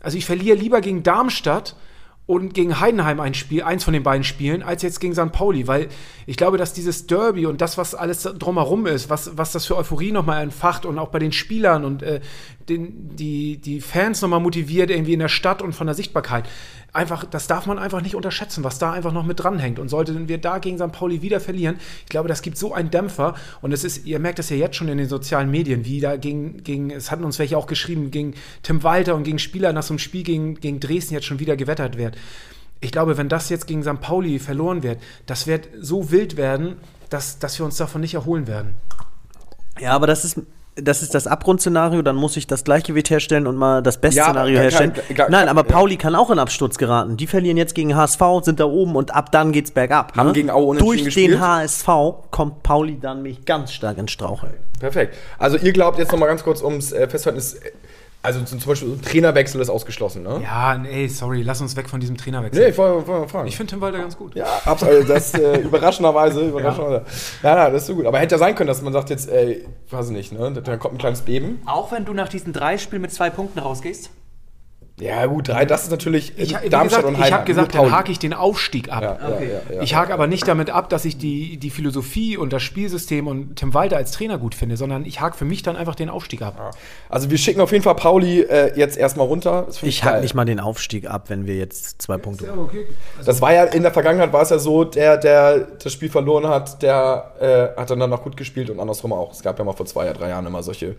also 0.00 0.18
ich 0.18 0.26
verliere 0.26 0.56
lieber 0.56 0.80
gegen 0.80 1.02
Darmstadt, 1.02 1.76
und 2.24 2.54
gegen 2.54 2.78
Heidenheim 2.78 3.18
ein 3.18 3.34
Spiel, 3.34 3.62
eins 3.62 3.82
von 3.82 3.92
den 3.92 4.04
beiden 4.04 4.22
Spielen, 4.22 4.62
als 4.62 4.82
jetzt 4.82 5.00
gegen 5.00 5.12
St. 5.12 5.32
Pauli, 5.32 5.66
weil 5.66 5.88
ich 6.26 6.36
glaube, 6.36 6.56
dass 6.56 6.72
dieses 6.72 7.06
Derby 7.08 7.46
und 7.46 7.60
das, 7.60 7.78
was 7.78 7.94
alles 7.96 8.22
drumherum 8.22 8.86
ist, 8.86 9.10
was, 9.10 9.36
was 9.36 9.50
das 9.50 9.66
für 9.66 9.76
Euphorie 9.76 10.12
nochmal 10.12 10.42
entfacht 10.42 10.86
und 10.86 10.98
auch 10.98 11.08
bei 11.08 11.18
den 11.18 11.32
Spielern 11.32 11.84
und 11.84 12.02
äh, 12.02 12.20
den, 12.68 13.16
die, 13.16 13.58
die 13.58 13.80
Fans 13.80 14.22
nochmal 14.22 14.40
motiviert, 14.40 14.90
irgendwie 14.90 15.14
in 15.14 15.18
der 15.18 15.28
Stadt 15.28 15.62
und 15.62 15.74
von 15.74 15.88
der 15.88 15.94
Sichtbarkeit. 15.94 16.48
Einfach, 16.94 17.24
das 17.24 17.46
darf 17.46 17.64
man 17.64 17.78
einfach 17.78 18.02
nicht 18.02 18.14
unterschätzen, 18.14 18.64
was 18.64 18.78
da 18.78 18.92
einfach 18.92 19.12
noch 19.12 19.24
mit 19.24 19.40
dranhängt. 19.40 19.78
Und 19.78 19.88
sollten 19.88 20.28
wir 20.28 20.36
da 20.36 20.58
gegen 20.58 20.76
St. 20.76 20.92
Pauli 20.92 21.22
wieder 21.22 21.40
verlieren, 21.40 21.76
ich 22.02 22.10
glaube, 22.10 22.28
das 22.28 22.42
gibt 22.42 22.58
so 22.58 22.74
einen 22.74 22.90
Dämpfer. 22.90 23.34
Und 23.62 23.72
es 23.72 23.82
ist, 23.82 24.04
ihr 24.04 24.18
merkt 24.18 24.38
das 24.38 24.50
ja 24.50 24.56
jetzt 24.56 24.76
schon 24.76 24.88
in 24.88 24.98
den 24.98 25.08
sozialen 25.08 25.50
Medien, 25.50 25.86
wie 25.86 26.00
da 26.00 26.16
gegen, 26.16 26.62
gegen 26.62 26.90
es 26.90 27.10
hatten 27.10 27.24
uns 27.24 27.38
welche 27.38 27.56
auch 27.56 27.66
geschrieben, 27.66 28.10
gegen 28.10 28.34
Tim 28.62 28.82
Walter 28.82 29.14
und 29.14 29.24
gegen 29.24 29.38
Spieler 29.38 29.72
nach 29.72 29.82
so 29.82 29.94
einem 29.94 30.00
Spiel 30.00 30.22
gegen, 30.22 30.56
gegen 30.56 30.80
Dresden 30.80 31.14
jetzt 31.14 31.24
schon 31.24 31.40
wieder 31.40 31.56
gewettert 31.56 31.96
wird. 31.96 32.16
Ich 32.80 32.92
glaube, 32.92 33.16
wenn 33.16 33.30
das 33.30 33.48
jetzt 33.48 33.66
gegen 33.66 33.82
St. 33.82 34.00
Pauli 34.00 34.38
verloren 34.38 34.82
wird, 34.82 35.00
das 35.24 35.46
wird 35.46 35.68
so 35.80 36.10
wild 36.10 36.36
werden, 36.36 36.76
dass, 37.08 37.38
dass 37.38 37.58
wir 37.58 37.64
uns 37.64 37.76
davon 37.76 38.02
nicht 38.02 38.14
erholen 38.14 38.46
werden. 38.46 38.74
Ja, 39.80 39.92
aber 39.92 40.06
das 40.06 40.24
ist 40.24 40.40
das 40.76 41.02
ist 41.02 41.14
das 41.14 41.26
Abgrundszenario, 41.26 42.00
dann 42.00 42.16
muss 42.16 42.36
ich 42.36 42.46
das 42.46 42.64
Gleichgewicht 42.64 43.10
herstellen 43.10 43.46
und 43.46 43.56
mal 43.56 43.82
das 43.82 44.00
Bestszenario 44.00 44.56
ja, 44.56 44.62
herstellen. 44.62 44.92
Gar, 44.94 45.14
gar, 45.14 45.30
Nein, 45.30 45.48
aber 45.48 45.64
Pauli 45.64 45.96
kann 45.96 46.14
auch 46.14 46.30
in 46.30 46.38
Absturz 46.38 46.78
geraten. 46.78 47.18
Die 47.18 47.26
verlieren 47.26 47.58
jetzt 47.58 47.74
gegen 47.74 47.94
HSV, 47.94 48.22
sind 48.42 48.58
da 48.58 48.64
oben 48.64 48.96
und 48.96 49.14
ab 49.14 49.30
dann 49.32 49.52
geht's 49.52 49.70
bergab. 49.70 50.16
Haben 50.16 50.28
ne? 50.28 50.32
gegen 50.32 50.50
Aue 50.50 50.76
Durch 50.76 51.04
gespielt. 51.04 51.32
den 51.32 51.40
HSV 51.40 51.88
kommt 52.30 52.62
Pauli 52.62 52.98
dann 52.98 53.22
mich 53.22 53.44
ganz 53.44 53.72
stark 53.72 53.98
ins 53.98 54.12
Straucheln. 54.12 54.54
Perfekt. 54.80 55.14
Also 55.38 55.58
ihr 55.58 55.72
glaubt 55.72 55.98
jetzt 55.98 56.10
noch 56.10 56.18
mal 56.18 56.26
ganz 56.26 56.42
kurz 56.42 56.62
ums 56.62 56.92
äh, 56.92 57.06
Festhalten, 57.06 57.40
also 58.24 58.40
zum 58.44 58.60
Beispiel 58.60 58.92
ein 58.92 59.02
Trainerwechsel 59.02 59.60
ist 59.60 59.68
ausgeschlossen, 59.68 60.22
ne? 60.22 60.40
Ja, 60.44 60.78
nee, 60.78 61.08
sorry, 61.08 61.42
lass 61.42 61.60
uns 61.60 61.74
weg 61.74 61.88
von 61.88 61.98
diesem 61.98 62.16
Trainerwechsel. 62.16 62.62
Nee, 62.62 62.70
ich 62.70 62.78
wollte 62.78 63.10
mal 63.10 63.26
fragen. 63.28 63.48
Ich 63.48 63.56
finde 63.56 63.72
Tim 63.72 63.80
Walter 63.80 63.98
ganz 63.98 64.16
gut. 64.16 64.36
Ja, 64.36 64.46
absolut. 64.64 65.08
Das 65.08 65.34
äh, 65.34 65.58
überraschenderweise, 65.62 66.48
überraschenderweise. 66.48 67.04
Ja. 67.42 67.56
ja, 67.56 67.70
das 67.70 67.82
ist 67.82 67.88
so 67.88 67.96
gut. 67.96 68.06
Aber 68.06 68.20
hätte 68.20 68.36
ja 68.36 68.38
sein 68.38 68.54
können, 68.54 68.68
dass 68.68 68.80
man 68.80 68.92
sagt 68.92 69.10
jetzt, 69.10 69.28
ey, 69.28 69.66
weiß 69.90 70.06
ich 70.06 70.12
nicht, 70.12 70.32
ne? 70.32 70.52
Da 70.52 70.76
kommt 70.76 70.94
ein 70.94 70.98
kleines 70.98 71.22
Beben. 71.22 71.62
Auch 71.66 71.90
wenn 71.90 72.04
du 72.04 72.14
nach 72.14 72.28
diesen 72.28 72.52
drei 72.52 72.78
Spielen 72.78 73.02
mit 73.02 73.12
zwei 73.12 73.28
Punkten 73.28 73.58
rausgehst? 73.58 74.10
Ja, 75.00 75.26
gut, 75.26 75.48
drei, 75.48 75.64
das 75.64 75.84
ist 75.84 75.90
natürlich 75.90 76.34
ich, 76.36 76.52
Darmstadt 76.52 76.82
gesagt, 76.82 77.04
und 77.04 77.14
Heidenheim. 77.14 77.26
Ich 77.26 77.32
habe 77.32 77.44
gesagt, 77.44 77.74
dann 77.74 77.90
hake 77.90 78.12
ich 78.12 78.18
den 78.18 78.34
Aufstieg 78.34 78.92
ab. 78.92 79.02
Ja, 79.02 79.34
okay. 79.34 79.50
ja, 79.70 79.76
ja, 79.76 79.82
ich 79.82 79.94
hake 79.94 80.12
aber 80.12 80.26
nicht 80.26 80.46
damit 80.46 80.70
ab, 80.70 80.90
dass 80.90 81.04
ich 81.04 81.16
die, 81.16 81.56
die 81.56 81.70
Philosophie 81.70 82.36
und 82.36 82.52
das 82.52 82.62
Spielsystem 82.62 83.26
und 83.26 83.56
Tim 83.56 83.72
Walter 83.74 83.96
als 83.96 84.12
Trainer 84.12 84.38
gut 84.38 84.54
finde, 84.54 84.76
sondern 84.76 85.06
ich 85.06 85.20
hake 85.20 85.36
für 85.36 85.44
mich 85.44 85.62
dann 85.62 85.76
einfach 85.76 85.94
den 85.94 86.10
Aufstieg 86.10 86.42
ab. 86.42 86.74
Also 87.08 87.30
wir 87.30 87.38
schicken 87.38 87.60
auf 87.60 87.72
jeden 87.72 87.82
Fall 87.82 87.94
Pauli 87.94 88.42
äh, 88.42 88.78
jetzt 88.78 88.98
erstmal 88.98 89.26
runter. 89.26 89.66
Ich 89.80 90.04
hake 90.04 90.20
nicht 90.20 90.34
mal 90.34 90.44
den 90.44 90.60
Aufstieg 90.60 91.08
ab, 91.08 91.30
wenn 91.30 91.46
wir 91.46 91.56
jetzt 91.56 92.02
zwei 92.02 92.18
Punkte 92.18 92.48
haben. 92.48 92.60
Okay. 92.60 92.86
Also 93.16 93.26
das 93.26 93.40
war 93.40 93.52
ja 93.52 93.64
in 93.64 93.82
der 93.82 93.92
Vergangenheit 93.92 94.32
war 94.32 94.42
es 94.42 94.50
ja 94.50 94.58
so, 94.58 94.84
der, 94.84 95.16
der 95.16 95.68
das 95.82 95.92
Spiel 95.92 96.10
verloren 96.10 96.46
hat, 96.46 96.82
der 96.82 97.32
äh, 97.76 97.80
hat 97.80 97.90
dann 97.90 97.98
noch 98.10 98.22
gut 98.22 98.36
gespielt 98.36 98.68
und 98.68 98.78
andersrum 98.78 99.12
auch. 99.12 99.32
Es 99.32 99.42
gab 99.42 99.58
ja 99.58 99.64
mal 99.64 99.72
vor 99.72 99.86
zwei, 99.86 100.12
drei 100.12 100.28
Jahren 100.28 100.46
immer 100.46 100.62
solche 100.62 100.96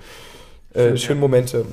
äh, 0.74 0.98
schönen 0.98 1.20
Momente. 1.20 1.66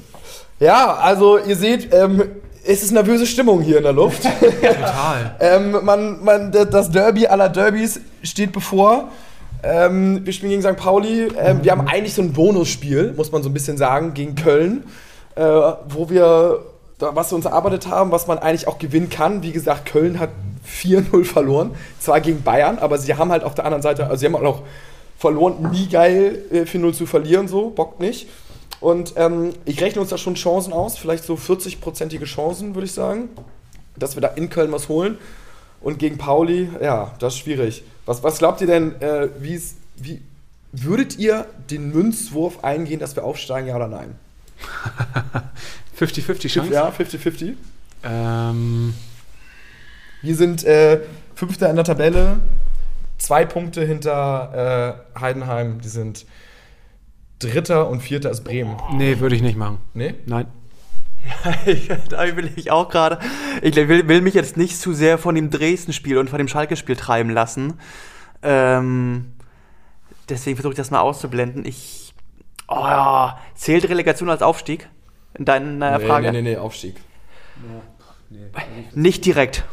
Ja, 0.60 0.94
also 0.94 1.38
ihr 1.38 1.56
seht, 1.56 1.92
ähm, 1.94 2.22
es 2.64 2.82
ist 2.82 2.92
nervöse 2.92 3.26
Stimmung 3.26 3.62
hier 3.62 3.78
in 3.78 3.82
der 3.82 3.94
Luft. 3.94 4.22
Total. 4.40 5.34
ähm, 5.40 5.78
man, 5.82 6.22
man, 6.22 6.52
das 6.52 6.90
Derby 6.90 7.26
aller 7.26 7.48
Derbys 7.48 8.00
steht 8.22 8.52
bevor. 8.52 9.08
Ähm, 9.62 10.24
wir 10.24 10.32
spielen 10.34 10.50
gegen 10.50 10.62
St. 10.62 10.76
Pauli. 10.76 11.28
Ähm, 11.38 11.64
wir 11.64 11.72
haben 11.72 11.88
eigentlich 11.88 12.12
so 12.12 12.20
ein 12.20 12.34
Bonusspiel, 12.34 13.14
muss 13.16 13.32
man 13.32 13.42
so 13.42 13.48
ein 13.48 13.54
bisschen 13.54 13.78
sagen, 13.78 14.12
gegen 14.12 14.34
Köln, 14.34 14.84
äh, 15.34 15.42
wo 15.88 16.10
wir 16.10 16.60
was 17.00 17.32
wir 17.32 17.36
uns 17.36 17.46
erarbeitet 17.46 17.86
haben, 17.86 18.10
was 18.10 18.26
man 18.26 18.38
eigentlich 18.38 18.68
auch 18.68 18.78
gewinnen 18.78 19.08
kann. 19.08 19.42
Wie 19.42 19.52
gesagt, 19.52 19.86
Köln 19.86 20.20
hat 20.20 20.28
4-0 20.68 21.24
verloren, 21.24 21.70
zwar 21.98 22.20
gegen 22.20 22.42
Bayern, 22.42 22.78
aber 22.78 22.98
sie 22.98 23.14
haben 23.14 23.32
halt 23.32 23.42
auf 23.42 23.54
der 23.54 23.64
anderen 23.64 23.80
Seite, 23.80 24.04
also 24.04 24.16
sie 24.16 24.26
haben 24.26 24.36
auch 24.36 24.60
verloren, 25.18 25.70
nie 25.72 25.88
geil 25.88 26.44
äh, 26.52 26.62
4-0 26.62 26.92
zu 26.92 27.06
verlieren, 27.06 27.48
so, 27.48 27.70
bockt 27.70 28.00
nicht. 28.00 28.28
Und 28.80 29.14
ähm, 29.16 29.52
ich 29.66 29.80
rechne 29.80 30.00
uns 30.00 30.10
da 30.10 30.18
schon 30.18 30.34
Chancen 30.34 30.72
aus, 30.72 30.96
vielleicht 30.96 31.24
so 31.24 31.34
40-prozentige 31.34 32.24
Chancen, 32.24 32.74
würde 32.74 32.86
ich 32.86 32.92
sagen, 32.92 33.28
dass 33.96 34.14
wir 34.16 34.22
da 34.22 34.28
in 34.28 34.48
Köln 34.48 34.72
was 34.72 34.88
holen. 34.88 35.18
Und 35.80 35.98
gegen 35.98 36.18
Pauli, 36.18 36.68
ja, 36.82 37.14
das 37.18 37.34
ist 37.34 37.40
schwierig. 37.40 37.82
Was, 38.06 38.22
was 38.22 38.38
glaubt 38.38 38.60
ihr 38.60 38.66
denn, 38.66 39.00
äh, 39.00 39.28
wie, 39.38 39.60
würdet 40.72 41.18
ihr 41.18 41.46
den 41.70 41.90
Münzwurf 41.90 42.64
eingehen, 42.64 43.00
dass 43.00 43.16
wir 43.16 43.24
aufsteigen, 43.24 43.68
ja 43.68 43.76
oder 43.76 43.88
nein? 43.88 44.14
50-50 45.98 46.48
Chance? 46.48 46.72
Ja, 46.72 46.88
50-50. 46.90 47.54
Ähm. 48.04 48.94
Wir 50.22 50.36
sind 50.36 50.64
äh, 50.64 51.00
Fünfter 51.34 51.70
in 51.70 51.76
der 51.76 51.84
Tabelle, 51.84 52.40
zwei 53.16 53.46
Punkte 53.46 53.82
hinter 53.84 54.98
äh, 55.16 55.18
Heidenheim. 55.18 55.80
Die 55.80 55.88
sind 55.88 56.26
Dritter 57.40 57.88
und 57.88 58.00
Vierter 58.00 58.30
ist 58.30 58.44
Bremen. 58.44 58.76
Nee, 58.92 59.18
würde 59.18 59.34
ich 59.34 59.42
nicht 59.42 59.56
machen. 59.56 59.78
Nee? 59.94 60.14
Nein. 60.26 60.46
Ja, 61.66 61.96
da 62.08 62.36
will 62.36 62.50
ich 62.56 62.70
auch 62.70 62.88
gerade. 62.88 63.18
Ich 63.62 63.76
will, 63.76 64.08
will, 64.08 64.20
mich 64.20 64.34
jetzt 64.34 64.56
nicht 64.56 64.78
zu 64.78 64.92
sehr 64.92 65.18
von 65.18 65.34
dem 65.34 65.50
Dresden-Spiel 65.50 66.18
und 66.18 66.30
von 66.30 66.38
dem 66.38 66.48
Schalke-Spiel 66.48 66.96
treiben 66.96 67.30
lassen. 67.30 67.74
Ähm, 68.42 69.32
deswegen 70.28 70.56
versuche 70.56 70.72
ich 70.72 70.76
das 70.76 70.90
mal 70.90 71.00
auszublenden. 71.00 71.64
Ich. 71.64 72.14
Oh 72.68 72.74
ja. 72.74 73.38
Zählt 73.54 73.88
Relegation 73.88 74.30
als 74.30 74.42
Aufstieg? 74.42 74.88
In 75.34 75.44
deiner 75.44 75.98
nee, 75.98 76.06
Frage? 76.06 76.32
Nee, 76.32 76.42
nee, 76.42 76.50
nee, 76.50 76.56
Aufstieg. 76.56 76.96
Ja, 77.56 77.82
nee, 78.30 78.38
nicht 78.94 79.24
direkt. 79.24 79.64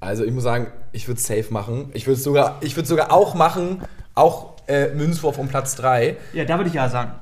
Also 0.00 0.24
ich 0.24 0.32
muss 0.32 0.44
sagen, 0.44 0.68
ich 0.92 1.08
würde 1.08 1.18
es 1.18 1.26
safe 1.26 1.46
machen. 1.50 1.90
Ich 1.94 2.06
würde 2.06 2.18
es 2.18 2.24
sogar, 2.24 2.60
sogar 2.84 3.12
auch 3.12 3.34
machen, 3.34 3.82
auch 4.14 4.57
äh, 4.68 4.88
Münzwurf 4.88 5.38
um 5.38 5.48
Platz 5.48 5.74
3. 5.76 6.16
Ja, 6.32 6.44
da 6.44 6.56
würde 6.56 6.68
ich 6.68 6.74
ja 6.74 6.88
sagen. 6.88 7.12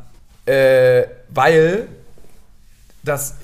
Äh, 0.45 1.05
weil 1.29 1.89
das. 3.03 3.37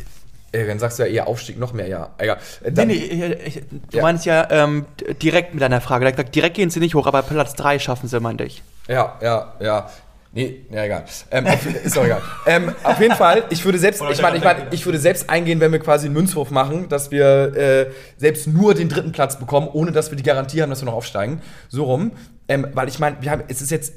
Äh, 0.53 0.67
dann 0.67 0.79
sagst 0.79 0.99
du 0.99 1.05
ja 1.05 1.09
eher 1.09 1.27
Aufstieg 1.27 1.59
noch 1.59 1.73
mehr, 1.73 1.89
ja. 1.89 2.11
Egal. 2.19 2.39
Äh, 2.63 2.71
nee, 2.73 2.85
nee, 2.85 3.35
ich, 3.45 3.63
du 3.91 3.97
ja. 3.97 4.03
meinst 4.03 4.27
ja 4.27 4.47
ähm, 4.51 4.85
direkt 5.23 5.55
mit 5.55 5.63
deiner 5.63 5.81
Frage. 5.81 6.13
Direkt 6.25 6.57
gehen 6.57 6.71
sie 6.71 6.81
nicht 6.81 6.95
hoch, 6.95 7.07
aber 7.07 7.23
Platz 7.23 7.55
3 7.55 7.79
schaffen 7.79 8.09
sie, 8.09 8.21
meinte 8.21 8.45
ich. 8.45 8.63
Ja, 8.89 9.19
ja, 9.23 9.55
ja. 9.61 9.91
Nee, 10.35 10.65
ja, 10.71 10.85
egal. 10.85 11.05
Ähm, 11.31 11.47
auf, 11.47 11.67
ist 11.85 11.97
doch 11.97 12.05
egal. 12.05 12.23
ähm, 12.47 12.75
auf 12.83 12.99
jeden 13.01 13.15
Fall, 13.15 13.45
ich 13.51 13.65
würde 13.65 13.79
selbst, 13.79 14.03
ich 14.11 14.23
meine, 14.23 14.39
ich, 14.39 14.45
mein, 14.45 14.57
ich 14.71 14.87
würde 14.87 14.99
selbst 14.99 15.29
eingehen, 15.29 15.61
wenn 15.61 15.73
wir 15.73 15.79
quasi 15.79 16.07
einen 16.07 16.15
Münzwurf 16.15 16.51
machen, 16.51 16.89
dass 16.89 17.11
wir 17.11 17.55
äh, 17.55 17.87
selbst 18.17 18.47
nur 18.47 18.75
den 18.75 18.89
dritten 18.89 19.13
Platz 19.13 19.39
bekommen, 19.39 19.69
ohne 19.71 19.93
dass 19.93 20.11
wir 20.11 20.17
die 20.17 20.23
Garantie 20.23 20.63
haben, 20.63 20.71
dass 20.71 20.81
wir 20.81 20.87
noch 20.87 20.95
aufsteigen. 20.95 21.43
So 21.69 21.85
rum. 21.85 22.13
Ähm, 22.49 22.67
weil 22.75 22.89
ich 22.89 22.99
meine, 22.99 23.17
wir 23.21 23.31
haben, 23.31 23.45
es 23.49 23.63
ist 23.63 23.71
jetzt, 23.71 23.95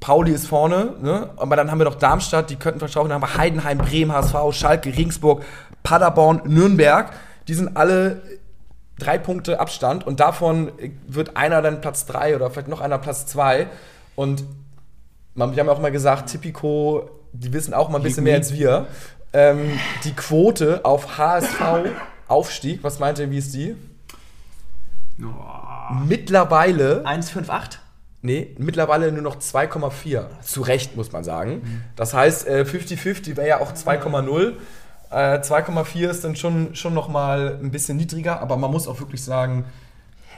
Pauli 0.00 0.32
ist 0.32 0.46
vorne, 0.46 0.94
ne? 1.00 1.30
aber 1.36 1.56
dann 1.56 1.70
haben 1.70 1.78
wir 1.78 1.84
noch 1.84 1.94
Darmstadt, 1.94 2.50
die 2.50 2.56
könnten 2.56 2.78
verschauchen, 2.78 3.08
dann 3.08 3.22
haben 3.22 3.28
wir 3.28 3.38
Heidenheim, 3.38 3.78
Bremen, 3.78 4.12
HSV, 4.12 4.34
Schalke, 4.52 4.96
Regensburg, 4.96 5.42
Paderborn, 5.82 6.42
Nürnberg. 6.44 7.12
Die 7.48 7.54
sind 7.54 7.76
alle 7.76 8.22
drei 8.98 9.18
Punkte 9.18 9.60
Abstand 9.60 10.06
und 10.06 10.20
davon 10.20 10.72
wird 11.06 11.36
einer 11.36 11.62
dann 11.62 11.80
Platz 11.80 12.06
drei 12.06 12.34
oder 12.34 12.50
vielleicht 12.50 12.68
noch 12.68 12.80
einer 12.80 12.98
Platz 12.98 13.26
zwei. 13.26 13.68
Und 14.14 14.44
man, 15.34 15.54
wir 15.54 15.60
haben 15.60 15.66
ja 15.66 15.72
auch 15.72 15.80
mal 15.80 15.92
gesagt, 15.92 16.30
Tipico, 16.30 17.10
die 17.32 17.52
wissen 17.52 17.74
auch 17.74 17.88
mal 17.88 17.98
ein 17.98 18.02
bisschen 18.02 18.24
mehr 18.24 18.36
als 18.36 18.52
wir. 18.52 18.86
Ähm, 19.32 19.78
die 20.04 20.12
Quote 20.14 20.84
auf 20.84 21.18
HSV-Aufstieg, 21.18 22.82
was 22.82 22.98
meint 22.98 23.18
ihr, 23.18 23.30
wie 23.30 23.38
ist 23.38 23.54
die? 23.54 23.76
Oh. 25.22 25.94
Mittlerweile. 26.06 27.04
1,58? 27.04 27.78
Nee, 28.26 28.54
mittlerweile 28.58 29.10
nur 29.12 29.22
noch 29.22 29.36
2,4. 29.36 30.26
Zu 30.42 30.60
Recht, 30.62 30.96
muss 30.96 31.12
man 31.12 31.24
sagen. 31.24 31.84
Das 31.96 32.12
heißt, 32.12 32.48
50-50 32.48 33.32
äh, 33.32 33.36
wäre 33.36 33.48
ja 33.48 33.60
auch 33.60 33.72
2,0. 33.72 34.52
Äh, 35.10 35.14
2,4 35.14 36.10
ist 36.10 36.24
dann 36.24 36.36
schon, 36.36 36.74
schon 36.74 36.92
noch 36.92 37.08
mal 37.08 37.58
ein 37.62 37.70
bisschen 37.70 37.96
niedriger, 37.96 38.40
aber 38.40 38.56
man 38.56 38.70
muss 38.70 38.88
auch 38.88 39.00
wirklich 39.00 39.22
sagen. 39.22 39.64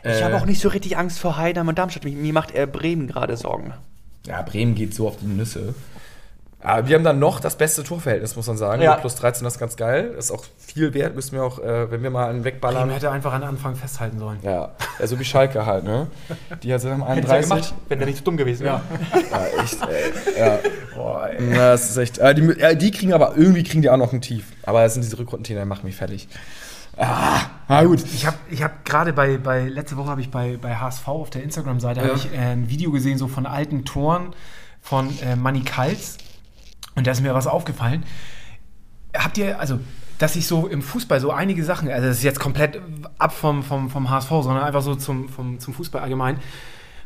ich 0.04 0.10
äh, 0.10 0.22
habe 0.22 0.36
auch 0.36 0.46
nicht 0.46 0.60
so 0.60 0.68
richtig 0.68 0.96
Angst 0.96 1.18
vor 1.18 1.36
Heidenheim 1.36 1.68
und 1.68 1.78
Darmstadt. 1.78 2.04
Mir 2.04 2.32
macht 2.32 2.52
eher 2.52 2.66
Bremen 2.66 3.08
gerade 3.08 3.36
Sorgen 3.36 3.74
ja, 4.28 4.42
Bremen 4.42 4.74
geht 4.74 4.94
so 4.94 5.08
auf 5.08 5.16
die 5.16 5.26
Nüsse. 5.26 5.74
Aber 6.60 6.88
wir 6.88 6.96
haben 6.96 7.04
dann 7.04 7.20
noch 7.20 7.38
das 7.38 7.56
beste 7.56 7.84
Torverhältnis, 7.84 8.34
muss 8.34 8.48
man 8.48 8.56
sagen. 8.56 8.82
Ja. 8.82 8.96
Plus 8.96 9.14
13, 9.14 9.44
das 9.44 9.54
ist 9.54 9.60
ganz 9.60 9.76
geil. 9.76 10.12
Das 10.16 10.26
ist 10.26 10.30
auch 10.32 10.44
viel 10.58 10.92
wert, 10.92 11.14
müssen 11.14 11.32
wir 11.32 11.44
auch, 11.44 11.60
äh, 11.60 11.90
wenn 11.90 12.02
wir 12.02 12.10
mal 12.10 12.28
einen 12.28 12.42
wegballern. 12.42 12.82
Bremen 12.82 12.94
hätte 12.94 13.12
einfach 13.12 13.32
an 13.32 13.44
Anfang 13.44 13.76
festhalten 13.76 14.18
sollen. 14.18 14.38
Ja. 14.42 14.72
Ja, 14.98 15.06
so 15.06 15.20
wie 15.20 15.24
Schalke 15.24 15.64
halt, 15.64 15.84
ne? 15.84 16.08
Die 16.62 16.74
hat 16.74 16.84
am 16.84 17.04
31. 17.04 17.48
Gemacht, 17.48 17.74
wenn 17.88 17.98
der 17.98 18.08
nicht 18.08 18.18
so 18.18 18.24
dumm 18.24 18.36
gewesen 18.36 18.64
wäre. 18.64 18.80
Ja. 19.12 19.18
ja, 19.30 19.62
echt, 19.62 19.78
ey. 19.86 20.40
Ja. 20.40 20.58
Boah, 20.96 21.28
ey. 21.28 21.50
Ja, 21.50 21.70
das 21.70 21.90
ist 21.90 21.96
echt. 21.96 22.18
Äh, 22.18 22.34
die, 22.34 22.42
äh, 22.60 22.76
die, 22.76 22.90
kriegen 22.90 23.12
aber 23.12 23.36
irgendwie 23.36 23.62
kriegen 23.62 23.82
die 23.82 23.90
auch 23.90 23.96
noch 23.96 24.12
ein 24.12 24.20
Tief. 24.20 24.46
Aber 24.64 24.82
das 24.82 24.94
sind 24.94 25.04
diese 25.04 25.16
Rückrundenteam, 25.16 25.58
die 25.58 25.64
machen 25.64 25.86
mich 25.86 25.94
fertig. 25.94 26.28
Ah, 26.96 27.42
na 27.68 27.84
gut. 27.84 28.02
Ich 28.12 28.26
habe 28.26 28.36
ich 28.50 28.64
hab 28.64 28.84
gerade 28.84 29.12
bei, 29.12 29.38
bei, 29.38 29.68
letzte 29.68 29.96
Woche 29.96 30.08
habe 30.08 30.20
ich 30.20 30.32
bei, 30.32 30.58
bei 30.60 30.74
HSV 30.74 31.06
auf 31.06 31.30
der 31.30 31.44
Instagram-Seite 31.44 32.00
ja. 32.00 32.14
ich, 32.14 32.32
äh, 32.32 32.38
ein 32.38 32.68
Video 32.68 32.90
gesehen, 32.90 33.16
so 33.16 33.28
von 33.28 33.46
alten 33.46 33.84
Toren 33.84 34.34
von 34.82 35.16
äh, 35.20 35.36
Manny 35.36 35.60
Kals. 35.60 36.18
Und 36.98 37.06
da 37.06 37.12
ist 37.12 37.22
mir 37.22 37.34
was 37.34 37.46
aufgefallen. 37.46 38.04
Habt 39.16 39.38
ihr, 39.38 39.58
also 39.58 39.78
dass 40.18 40.34
ich 40.34 40.48
so 40.48 40.66
im 40.66 40.82
Fußball 40.82 41.20
so 41.20 41.30
einige 41.30 41.64
Sachen, 41.64 41.88
also 41.88 42.08
das 42.08 42.18
ist 42.18 42.24
jetzt 42.24 42.40
komplett 42.40 42.80
ab 43.18 43.32
vom, 43.32 43.62
vom, 43.62 43.88
vom 43.88 44.10
HSV, 44.10 44.28
sondern 44.28 44.64
einfach 44.64 44.82
so 44.82 44.96
zum, 44.96 45.28
vom, 45.28 45.60
zum 45.60 45.74
Fußball 45.74 46.02
allgemein, 46.02 46.40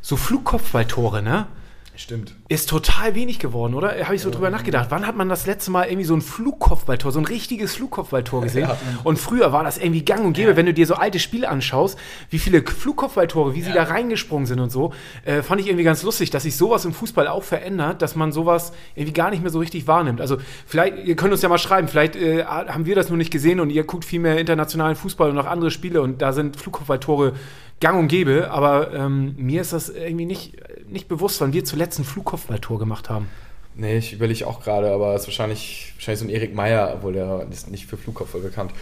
so 0.00 0.16
Flugkopfballtore, 0.16 1.22
ne? 1.22 1.46
Stimmt. 1.94 2.34
Ist 2.48 2.70
total 2.70 3.14
wenig 3.14 3.38
geworden, 3.38 3.74
oder? 3.74 4.02
Habe 4.04 4.14
ich 4.14 4.22
so 4.22 4.30
drüber 4.30 4.48
nachgedacht. 4.48 4.86
Wann 4.88 5.06
hat 5.06 5.14
man 5.14 5.28
das 5.28 5.46
letzte 5.46 5.70
Mal 5.70 5.84
irgendwie 5.84 6.06
so 6.06 6.14
ein 6.14 6.22
Flugkopfballtor, 6.22 7.12
so 7.12 7.18
ein 7.18 7.26
richtiges 7.26 7.76
Flugkopfballtor 7.76 8.40
gesehen? 8.40 8.62
Ja. 8.68 8.78
Und 9.04 9.18
früher 9.18 9.52
war 9.52 9.62
das 9.62 9.76
irgendwie 9.76 10.02
gang 10.02 10.24
und 10.24 10.32
gäbe, 10.32 10.52
ja. 10.52 10.56
wenn 10.56 10.64
du 10.64 10.72
dir 10.72 10.86
so 10.86 10.94
alte 10.94 11.18
Spiele 11.18 11.50
anschaust, 11.50 11.98
wie 12.30 12.38
viele 12.38 12.62
Flugkopfballtore, 12.62 13.54
wie 13.54 13.60
ja. 13.60 13.66
sie 13.66 13.72
da 13.72 13.82
reingesprungen 13.82 14.46
sind 14.46 14.60
und 14.60 14.72
so. 14.72 14.94
Äh, 15.24 15.42
fand 15.42 15.60
ich 15.60 15.66
irgendwie 15.66 15.84
ganz 15.84 16.02
lustig, 16.02 16.30
dass 16.30 16.44
sich 16.44 16.56
sowas 16.56 16.86
im 16.86 16.94
Fußball 16.94 17.28
auch 17.28 17.44
verändert, 17.44 18.00
dass 18.00 18.16
man 18.16 18.32
sowas 18.32 18.72
irgendwie 18.94 19.12
gar 19.12 19.30
nicht 19.30 19.42
mehr 19.42 19.50
so 19.50 19.58
richtig 19.58 19.86
wahrnimmt. 19.86 20.22
Also 20.22 20.38
vielleicht, 20.66 21.04
ihr 21.04 21.14
könnt 21.14 21.32
uns 21.32 21.42
ja 21.42 21.50
mal 21.50 21.58
schreiben, 21.58 21.88
vielleicht 21.88 22.16
äh, 22.16 22.44
haben 22.44 22.86
wir 22.86 22.94
das 22.94 23.10
nur 23.10 23.18
nicht 23.18 23.30
gesehen 23.30 23.60
und 23.60 23.68
ihr 23.68 23.84
guckt 23.84 24.06
viel 24.06 24.20
mehr 24.20 24.38
internationalen 24.38 24.96
Fußball 24.96 25.28
und 25.28 25.38
auch 25.38 25.46
andere 25.46 25.70
Spiele 25.70 26.00
und 26.00 26.22
da 26.22 26.32
sind 26.32 26.56
Flugkopfballtore 26.56 27.34
gang 27.82 27.98
und 27.98 28.08
gäbe, 28.08 28.50
aber 28.50 28.94
ähm, 28.94 29.34
mir 29.36 29.60
ist 29.60 29.74
das 29.74 29.90
irgendwie 29.90 30.24
nicht, 30.24 30.56
nicht 30.88 31.08
bewusst, 31.08 31.40
wann 31.42 31.52
wir 31.52 31.64
zuletzt 31.64 31.98
ein 31.98 32.04
Flugkopfballtor 32.04 32.78
gemacht 32.78 33.10
haben. 33.10 33.28
Nee, 33.74 33.98
ich 33.98 34.12
überlege 34.12 34.46
auch 34.46 34.62
gerade, 34.62 34.90
aber 34.92 35.14
es 35.14 35.22
ist 35.22 35.28
wahrscheinlich, 35.28 35.92
wahrscheinlich 35.96 36.20
so 36.20 36.26
ein 36.26 36.30
Erik 36.30 36.54
Meyer, 36.54 36.92
obwohl 36.94 37.14
der 37.14 37.46
ist 37.50 37.70
nicht 37.70 37.86
für 37.86 37.96
Flugkopfball 37.96 38.40
bekannt. 38.40 38.72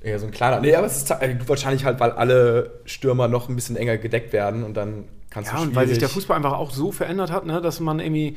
Eher 0.00 0.18
so 0.18 0.26
ein 0.26 0.32
kleiner. 0.32 0.60
Nee, 0.60 0.74
aber 0.74 0.86
es 0.86 0.96
ist 0.96 1.10
äh, 1.10 1.36
wahrscheinlich 1.46 1.84
halt, 1.84 2.00
weil 2.00 2.12
alle 2.12 2.80
Stürmer 2.84 3.28
noch 3.28 3.48
ein 3.48 3.54
bisschen 3.54 3.76
enger 3.76 3.96
gedeckt 3.96 4.32
werden 4.32 4.64
und 4.64 4.76
dann 4.76 5.04
kannst 5.30 5.50
ja, 5.50 5.56
du 5.56 5.62
Ja, 5.62 5.68
und 5.68 5.76
weil 5.76 5.88
sich 5.88 5.98
der 5.98 6.08
Fußball 6.08 6.36
einfach 6.36 6.52
auch 6.52 6.70
so 6.70 6.92
verändert 6.92 7.30
hat, 7.30 7.46
ne, 7.46 7.60
dass 7.60 7.80
man 7.80 8.00
irgendwie. 8.00 8.36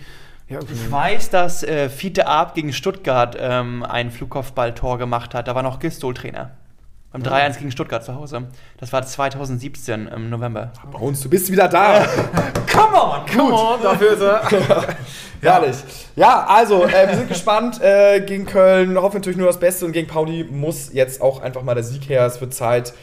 Ja, 0.49 0.59
ich 0.59 0.91
weiß, 0.91 1.29
dass 1.29 1.63
äh, 1.63 1.87
Fiete 1.87 2.27
Arp 2.27 2.55
gegen 2.55 2.73
Stuttgart 2.73 3.37
ähm, 3.39 3.83
ein 3.83 4.11
Flugkopfballtor 4.11 4.97
gemacht 4.97 5.33
hat. 5.33 5.47
Da 5.47 5.55
war 5.55 5.63
noch 5.63 5.79
Gistol 5.79 6.13
Trainer. 6.13 6.51
Beim 7.11 7.23
3-1 7.23 7.57
gegen 7.57 7.71
Stuttgart 7.71 8.05
zu 8.05 8.15
Hause. 8.15 8.43
Das 8.77 8.93
war 8.93 9.05
2017 9.05 10.07
im 10.07 10.29
November. 10.29 10.71
Bones, 10.91 11.19
du 11.19 11.29
bist 11.29 11.51
wieder 11.51 11.67
da. 11.67 12.05
come 12.71 12.93
on, 12.93 13.25
come 13.25 13.53
on, 13.53 13.83
dafür 13.83 14.13
ist 14.13 14.21
er. 14.21 14.41
Herrlich. 15.41 15.75
Ja, 16.15 16.45
also, 16.47 16.85
äh, 16.85 17.09
wir 17.09 17.17
sind 17.17 17.27
gespannt 17.27 17.81
äh, 17.81 18.21
gegen 18.21 18.45
Köln. 18.45 18.97
Hoffen 18.97 19.17
natürlich 19.17 19.37
nur 19.37 19.47
das 19.47 19.59
Beste 19.59 19.85
und 19.85 19.91
gegen 19.91 20.07
Pauli 20.07 20.45
muss 20.45 20.93
jetzt 20.93 21.21
auch 21.21 21.41
einfach 21.41 21.63
mal 21.63 21.75
der 21.75 21.83
Sieg 21.83 22.07
her. 22.07 22.25
Es 22.25 22.39
wird 22.39 22.53
Zeit, 22.53 22.93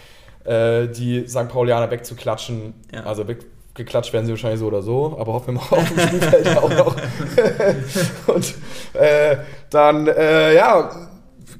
äh, 0.44 0.88
die 0.88 1.28
St. 1.28 1.48
Paulianer 1.48 1.90
wegzuklatschen. 1.90 2.72
Ja. 2.94 3.02
Also 3.04 3.28
weggeklatscht 3.28 4.14
werden 4.14 4.24
sie 4.24 4.32
wahrscheinlich 4.32 4.61
so 4.61 4.68
oder 4.68 4.80
so, 4.80 5.18
aber 5.20 5.34
hoffen 5.34 5.48
wir 5.48 5.61
mal 5.61 5.82
auf 5.82 5.86
dem 5.86 5.98
Spielfeld 5.98 6.56
auch 6.56 6.70
noch. 6.70 6.96
und 8.34 8.54
äh, 8.94 9.36
dann, 9.68 10.06
äh, 10.06 10.54
ja 10.54 11.07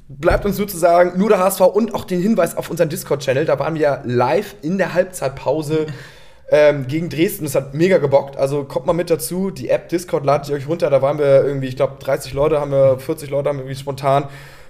bleibt 0.09 0.45
uns 0.45 0.57
sozusagen 0.57 1.17
nur 1.17 1.29
der 1.29 1.39
HSV 1.39 1.61
und 1.61 1.93
auch 1.93 2.03
den 2.03 2.19
Hinweis 2.19 2.57
auf 2.57 2.69
unseren 2.69 2.89
Discord-Channel. 2.89 3.45
Da 3.45 3.59
waren 3.59 3.75
wir 3.75 4.01
live 4.05 4.55
in 4.61 4.79
der 4.79 4.93
Halbzeitpause 4.95 5.85
ähm, 6.51 6.87
gegen 6.87 7.09
Dresden. 7.09 7.45
Das 7.45 7.53
hat 7.53 7.75
mega 7.75 7.99
gebockt. 7.99 8.35
Also 8.35 8.63
kommt 8.63 8.87
mal 8.87 8.93
mit 8.93 9.11
dazu. 9.11 9.51
Die 9.51 9.69
App 9.69 9.87
Discord 9.89 10.25
ladet 10.25 10.49
ihr 10.49 10.55
euch 10.55 10.67
runter. 10.67 10.89
Da 10.89 11.03
waren 11.03 11.19
wir 11.19 11.45
irgendwie, 11.45 11.67
ich 11.67 11.75
glaube, 11.75 11.97
30 11.99 12.33
Leute, 12.33 12.59
haben 12.59 12.71
wir 12.71 12.97
40 12.97 13.29
Leute, 13.29 13.49
haben 13.49 13.59
irgendwie 13.59 13.75
spontan 13.75 14.25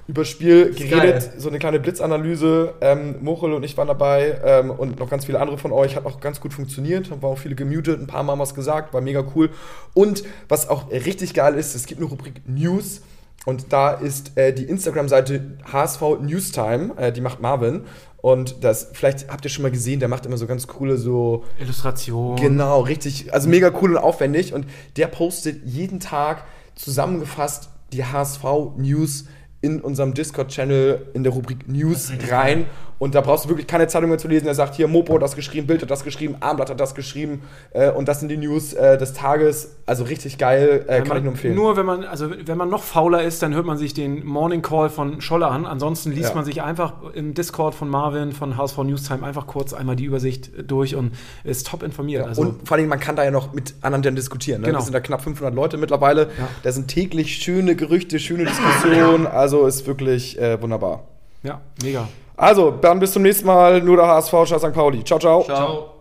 über 0.10 0.24
das 0.24 0.30
Spiel 0.30 0.74
geredet. 0.74 1.30
Geil. 1.30 1.34
So 1.38 1.48
eine 1.48 1.60
kleine 1.60 1.80
Blitzanalyse. 1.80 2.74
Ähm, 2.82 3.16
Mochel 3.22 3.54
und 3.54 3.64
ich 3.64 3.78
waren 3.78 3.88
dabei 3.88 4.40
ähm, 4.44 4.72
und 4.72 5.00
noch 5.00 5.10
ganz 5.10 5.24
viele 5.24 5.40
andere 5.40 5.58
von 5.58 5.72
euch. 5.72 5.96
Hat 5.96 6.06
auch 6.06 6.20
ganz 6.20 6.42
gut 6.42 6.54
funktioniert. 6.54 7.12
Haben 7.12 7.24
auch 7.24 7.38
viele 7.38 7.56
gemutet. 7.56 7.98
Ein 7.98 8.08
paar 8.08 8.24
Mal 8.24 8.38
was 8.38 8.56
gesagt. 8.56 8.94
War 8.94 9.00
mega 9.00 9.24
cool. 9.36 9.52
Und 9.94 10.24
was 10.50 10.68
auch 10.68 10.92
richtig 10.92 11.34
geil 11.34 11.54
ist, 11.54 11.76
es 11.76 11.86
gibt 11.86 12.02
eine 12.02 12.10
Rubrik 12.10 12.42
News. 12.46 13.04
Und 13.50 13.74
da 13.74 13.94
ist 13.94 14.38
äh, 14.38 14.54
die 14.54 14.66
Instagram-Seite 14.66 15.58
HSV 15.72 16.02
Newstime, 16.22 16.96
äh, 16.98 17.12
die 17.12 17.20
macht 17.20 17.42
Marvin. 17.42 17.82
Und 18.18 18.64
das, 18.64 18.92
vielleicht 18.94 19.32
habt 19.32 19.44
ihr 19.44 19.50
schon 19.50 19.64
mal 19.64 19.72
gesehen, 19.72 20.00
der 20.00 20.08
macht 20.08 20.28
immer 20.28 20.38
so 20.38 20.46
ganz 20.46 20.68
coole 20.68 20.98
so. 20.98 21.46
Illustrationen. 21.60 22.36
Genau, 22.36 22.82
richtig. 22.82 23.34
Also 23.34 23.50
mega 23.50 23.72
cool 23.82 23.96
und 23.96 23.98
aufwendig. 23.98 24.54
Und 24.54 24.68
der 24.98 25.08
postet 25.08 25.66
jeden 25.66 26.00
Tag 26.00 26.44
zusammengefasst 26.76 27.70
die 27.92 28.06
HSV 28.06 28.44
News 28.78 29.26
in 29.62 29.82
unserem 29.82 30.14
Discord-Channel 30.14 31.08
in 31.16 31.24
der 31.24 31.34
Rubrik 31.34 31.68
News 31.68 32.12
rein. 32.30 32.68
Und 33.00 33.16
da 33.16 33.22
brauchst 33.22 33.46
du 33.46 33.50
wirklich 33.50 33.66
keine 33.66 33.88
Zeitung 33.88 34.10
mehr 34.10 34.20
zu 34.20 34.28
lesen. 34.28 34.46
Er 34.46 34.56
sagt 34.56 34.76
hier, 34.76 34.88
Mopo 34.88 35.16
hat 35.16 35.22
das 35.22 35.36
geschrieben, 35.36 35.68
Bild 35.68 35.82
hat 35.82 35.90
das 35.90 36.04
geschrieben, 36.04 36.36
Armblatt 36.42 36.70
hat 36.70 36.80
das 36.80 36.94
geschrieben. 36.94 37.42
Äh, 37.72 37.92
und 37.92 38.08
das 38.10 38.20
sind 38.20 38.30
die 38.30 38.38
News 38.38 38.74
äh, 38.74 38.98
des 38.98 39.14
Tages. 39.14 39.78
Also 39.86 40.04
richtig 40.04 40.38
geil, 40.38 40.84
äh, 40.88 41.00
kann 41.00 41.08
man, 41.08 41.18
ich 41.18 41.24
nur 41.24 41.32
empfehlen. 41.32 41.56
Nur 41.56 41.78
wenn 41.78 41.86
man, 41.86 42.04
also 42.04 42.30
wenn 42.46 42.58
man 42.58 42.70
noch 42.70 42.84
fauler 42.84 43.24
ist, 43.24 43.42
dann 43.42 43.56
hört 43.56 43.66
man 43.66 43.78
sich 43.78 43.94
den 43.94 44.26
Morning 44.26 44.62
Call 44.62 44.90
von 44.90 45.22
Scholle 45.22 45.48
an. 45.48 45.66
Ansonsten 45.66 46.12
liest 46.12 46.30
ja. 46.30 46.36
man 46.36 46.44
sich 46.44 46.62
einfach 46.62 46.94
im 47.14 47.34
Discord 47.34 47.74
von 47.74 47.88
Marvin, 47.90 48.34
von 48.34 48.58
HSV 48.58 48.78
Newstime 48.80 49.26
einfach 49.26 49.48
kurz 49.48 49.74
einmal 49.74 49.96
die 49.96 50.06
Übersicht 50.06 50.52
durch 50.70 50.96
und 50.96 51.14
ist 51.46 51.68
top 51.68 51.84
informiert. 51.84 52.24
Ja, 52.24 52.28
also 52.28 52.42
und 52.42 52.68
vor 52.68 52.76
allem, 52.76 52.90
man 52.90 53.00
kann 53.00 53.16
da 53.16 53.24
ja 53.24 53.32
noch 53.32 53.54
mit 53.54 53.76
anderen 53.82 54.18
diskutieren. 54.18 54.62
Ne? 54.62 54.68
Genau. 54.68 54.80
Das 54.80 54.86
sind 54.86 54.94
da 54.94 55.00
knapp 55.00 55.22
500 55.22 55.56
Leute 55.56 55.78
mittlerweile. 55.78 56.24
Ja. 56.38 56.48
Da 56.64 56.72
sind 56.74 56.90
täglich 56.90 57.38
schöne 57.38 57.76
Gerüchte, 57.76 58.20
schöne 58.20 58.46
Diskussionen. 58.46 59.28
Also 59.40 59.66
ist 59.68 59.88
wirklich 59.88 60.40
äh, 60.40 60.62
wunderbar. 60.62 61.04
Ja, 61.44 61.62
mega. 61.82 62.08
Also, 62.40 62.72
dann 62.72 63.00
bis 63.00 63.12
zum 63.12 63.24
nächsten 63.24 63.46
Mal. 63.46 63.82
Nur 63.82 63.98
der 63.98 64.08
HSV, 64.08 64.34
St. 64.46 64.74
Pauli. 64.74 65.04
Ciao, 65.04 65.20
ciao. 65.20 65.44
Ciao. 65.44 65.99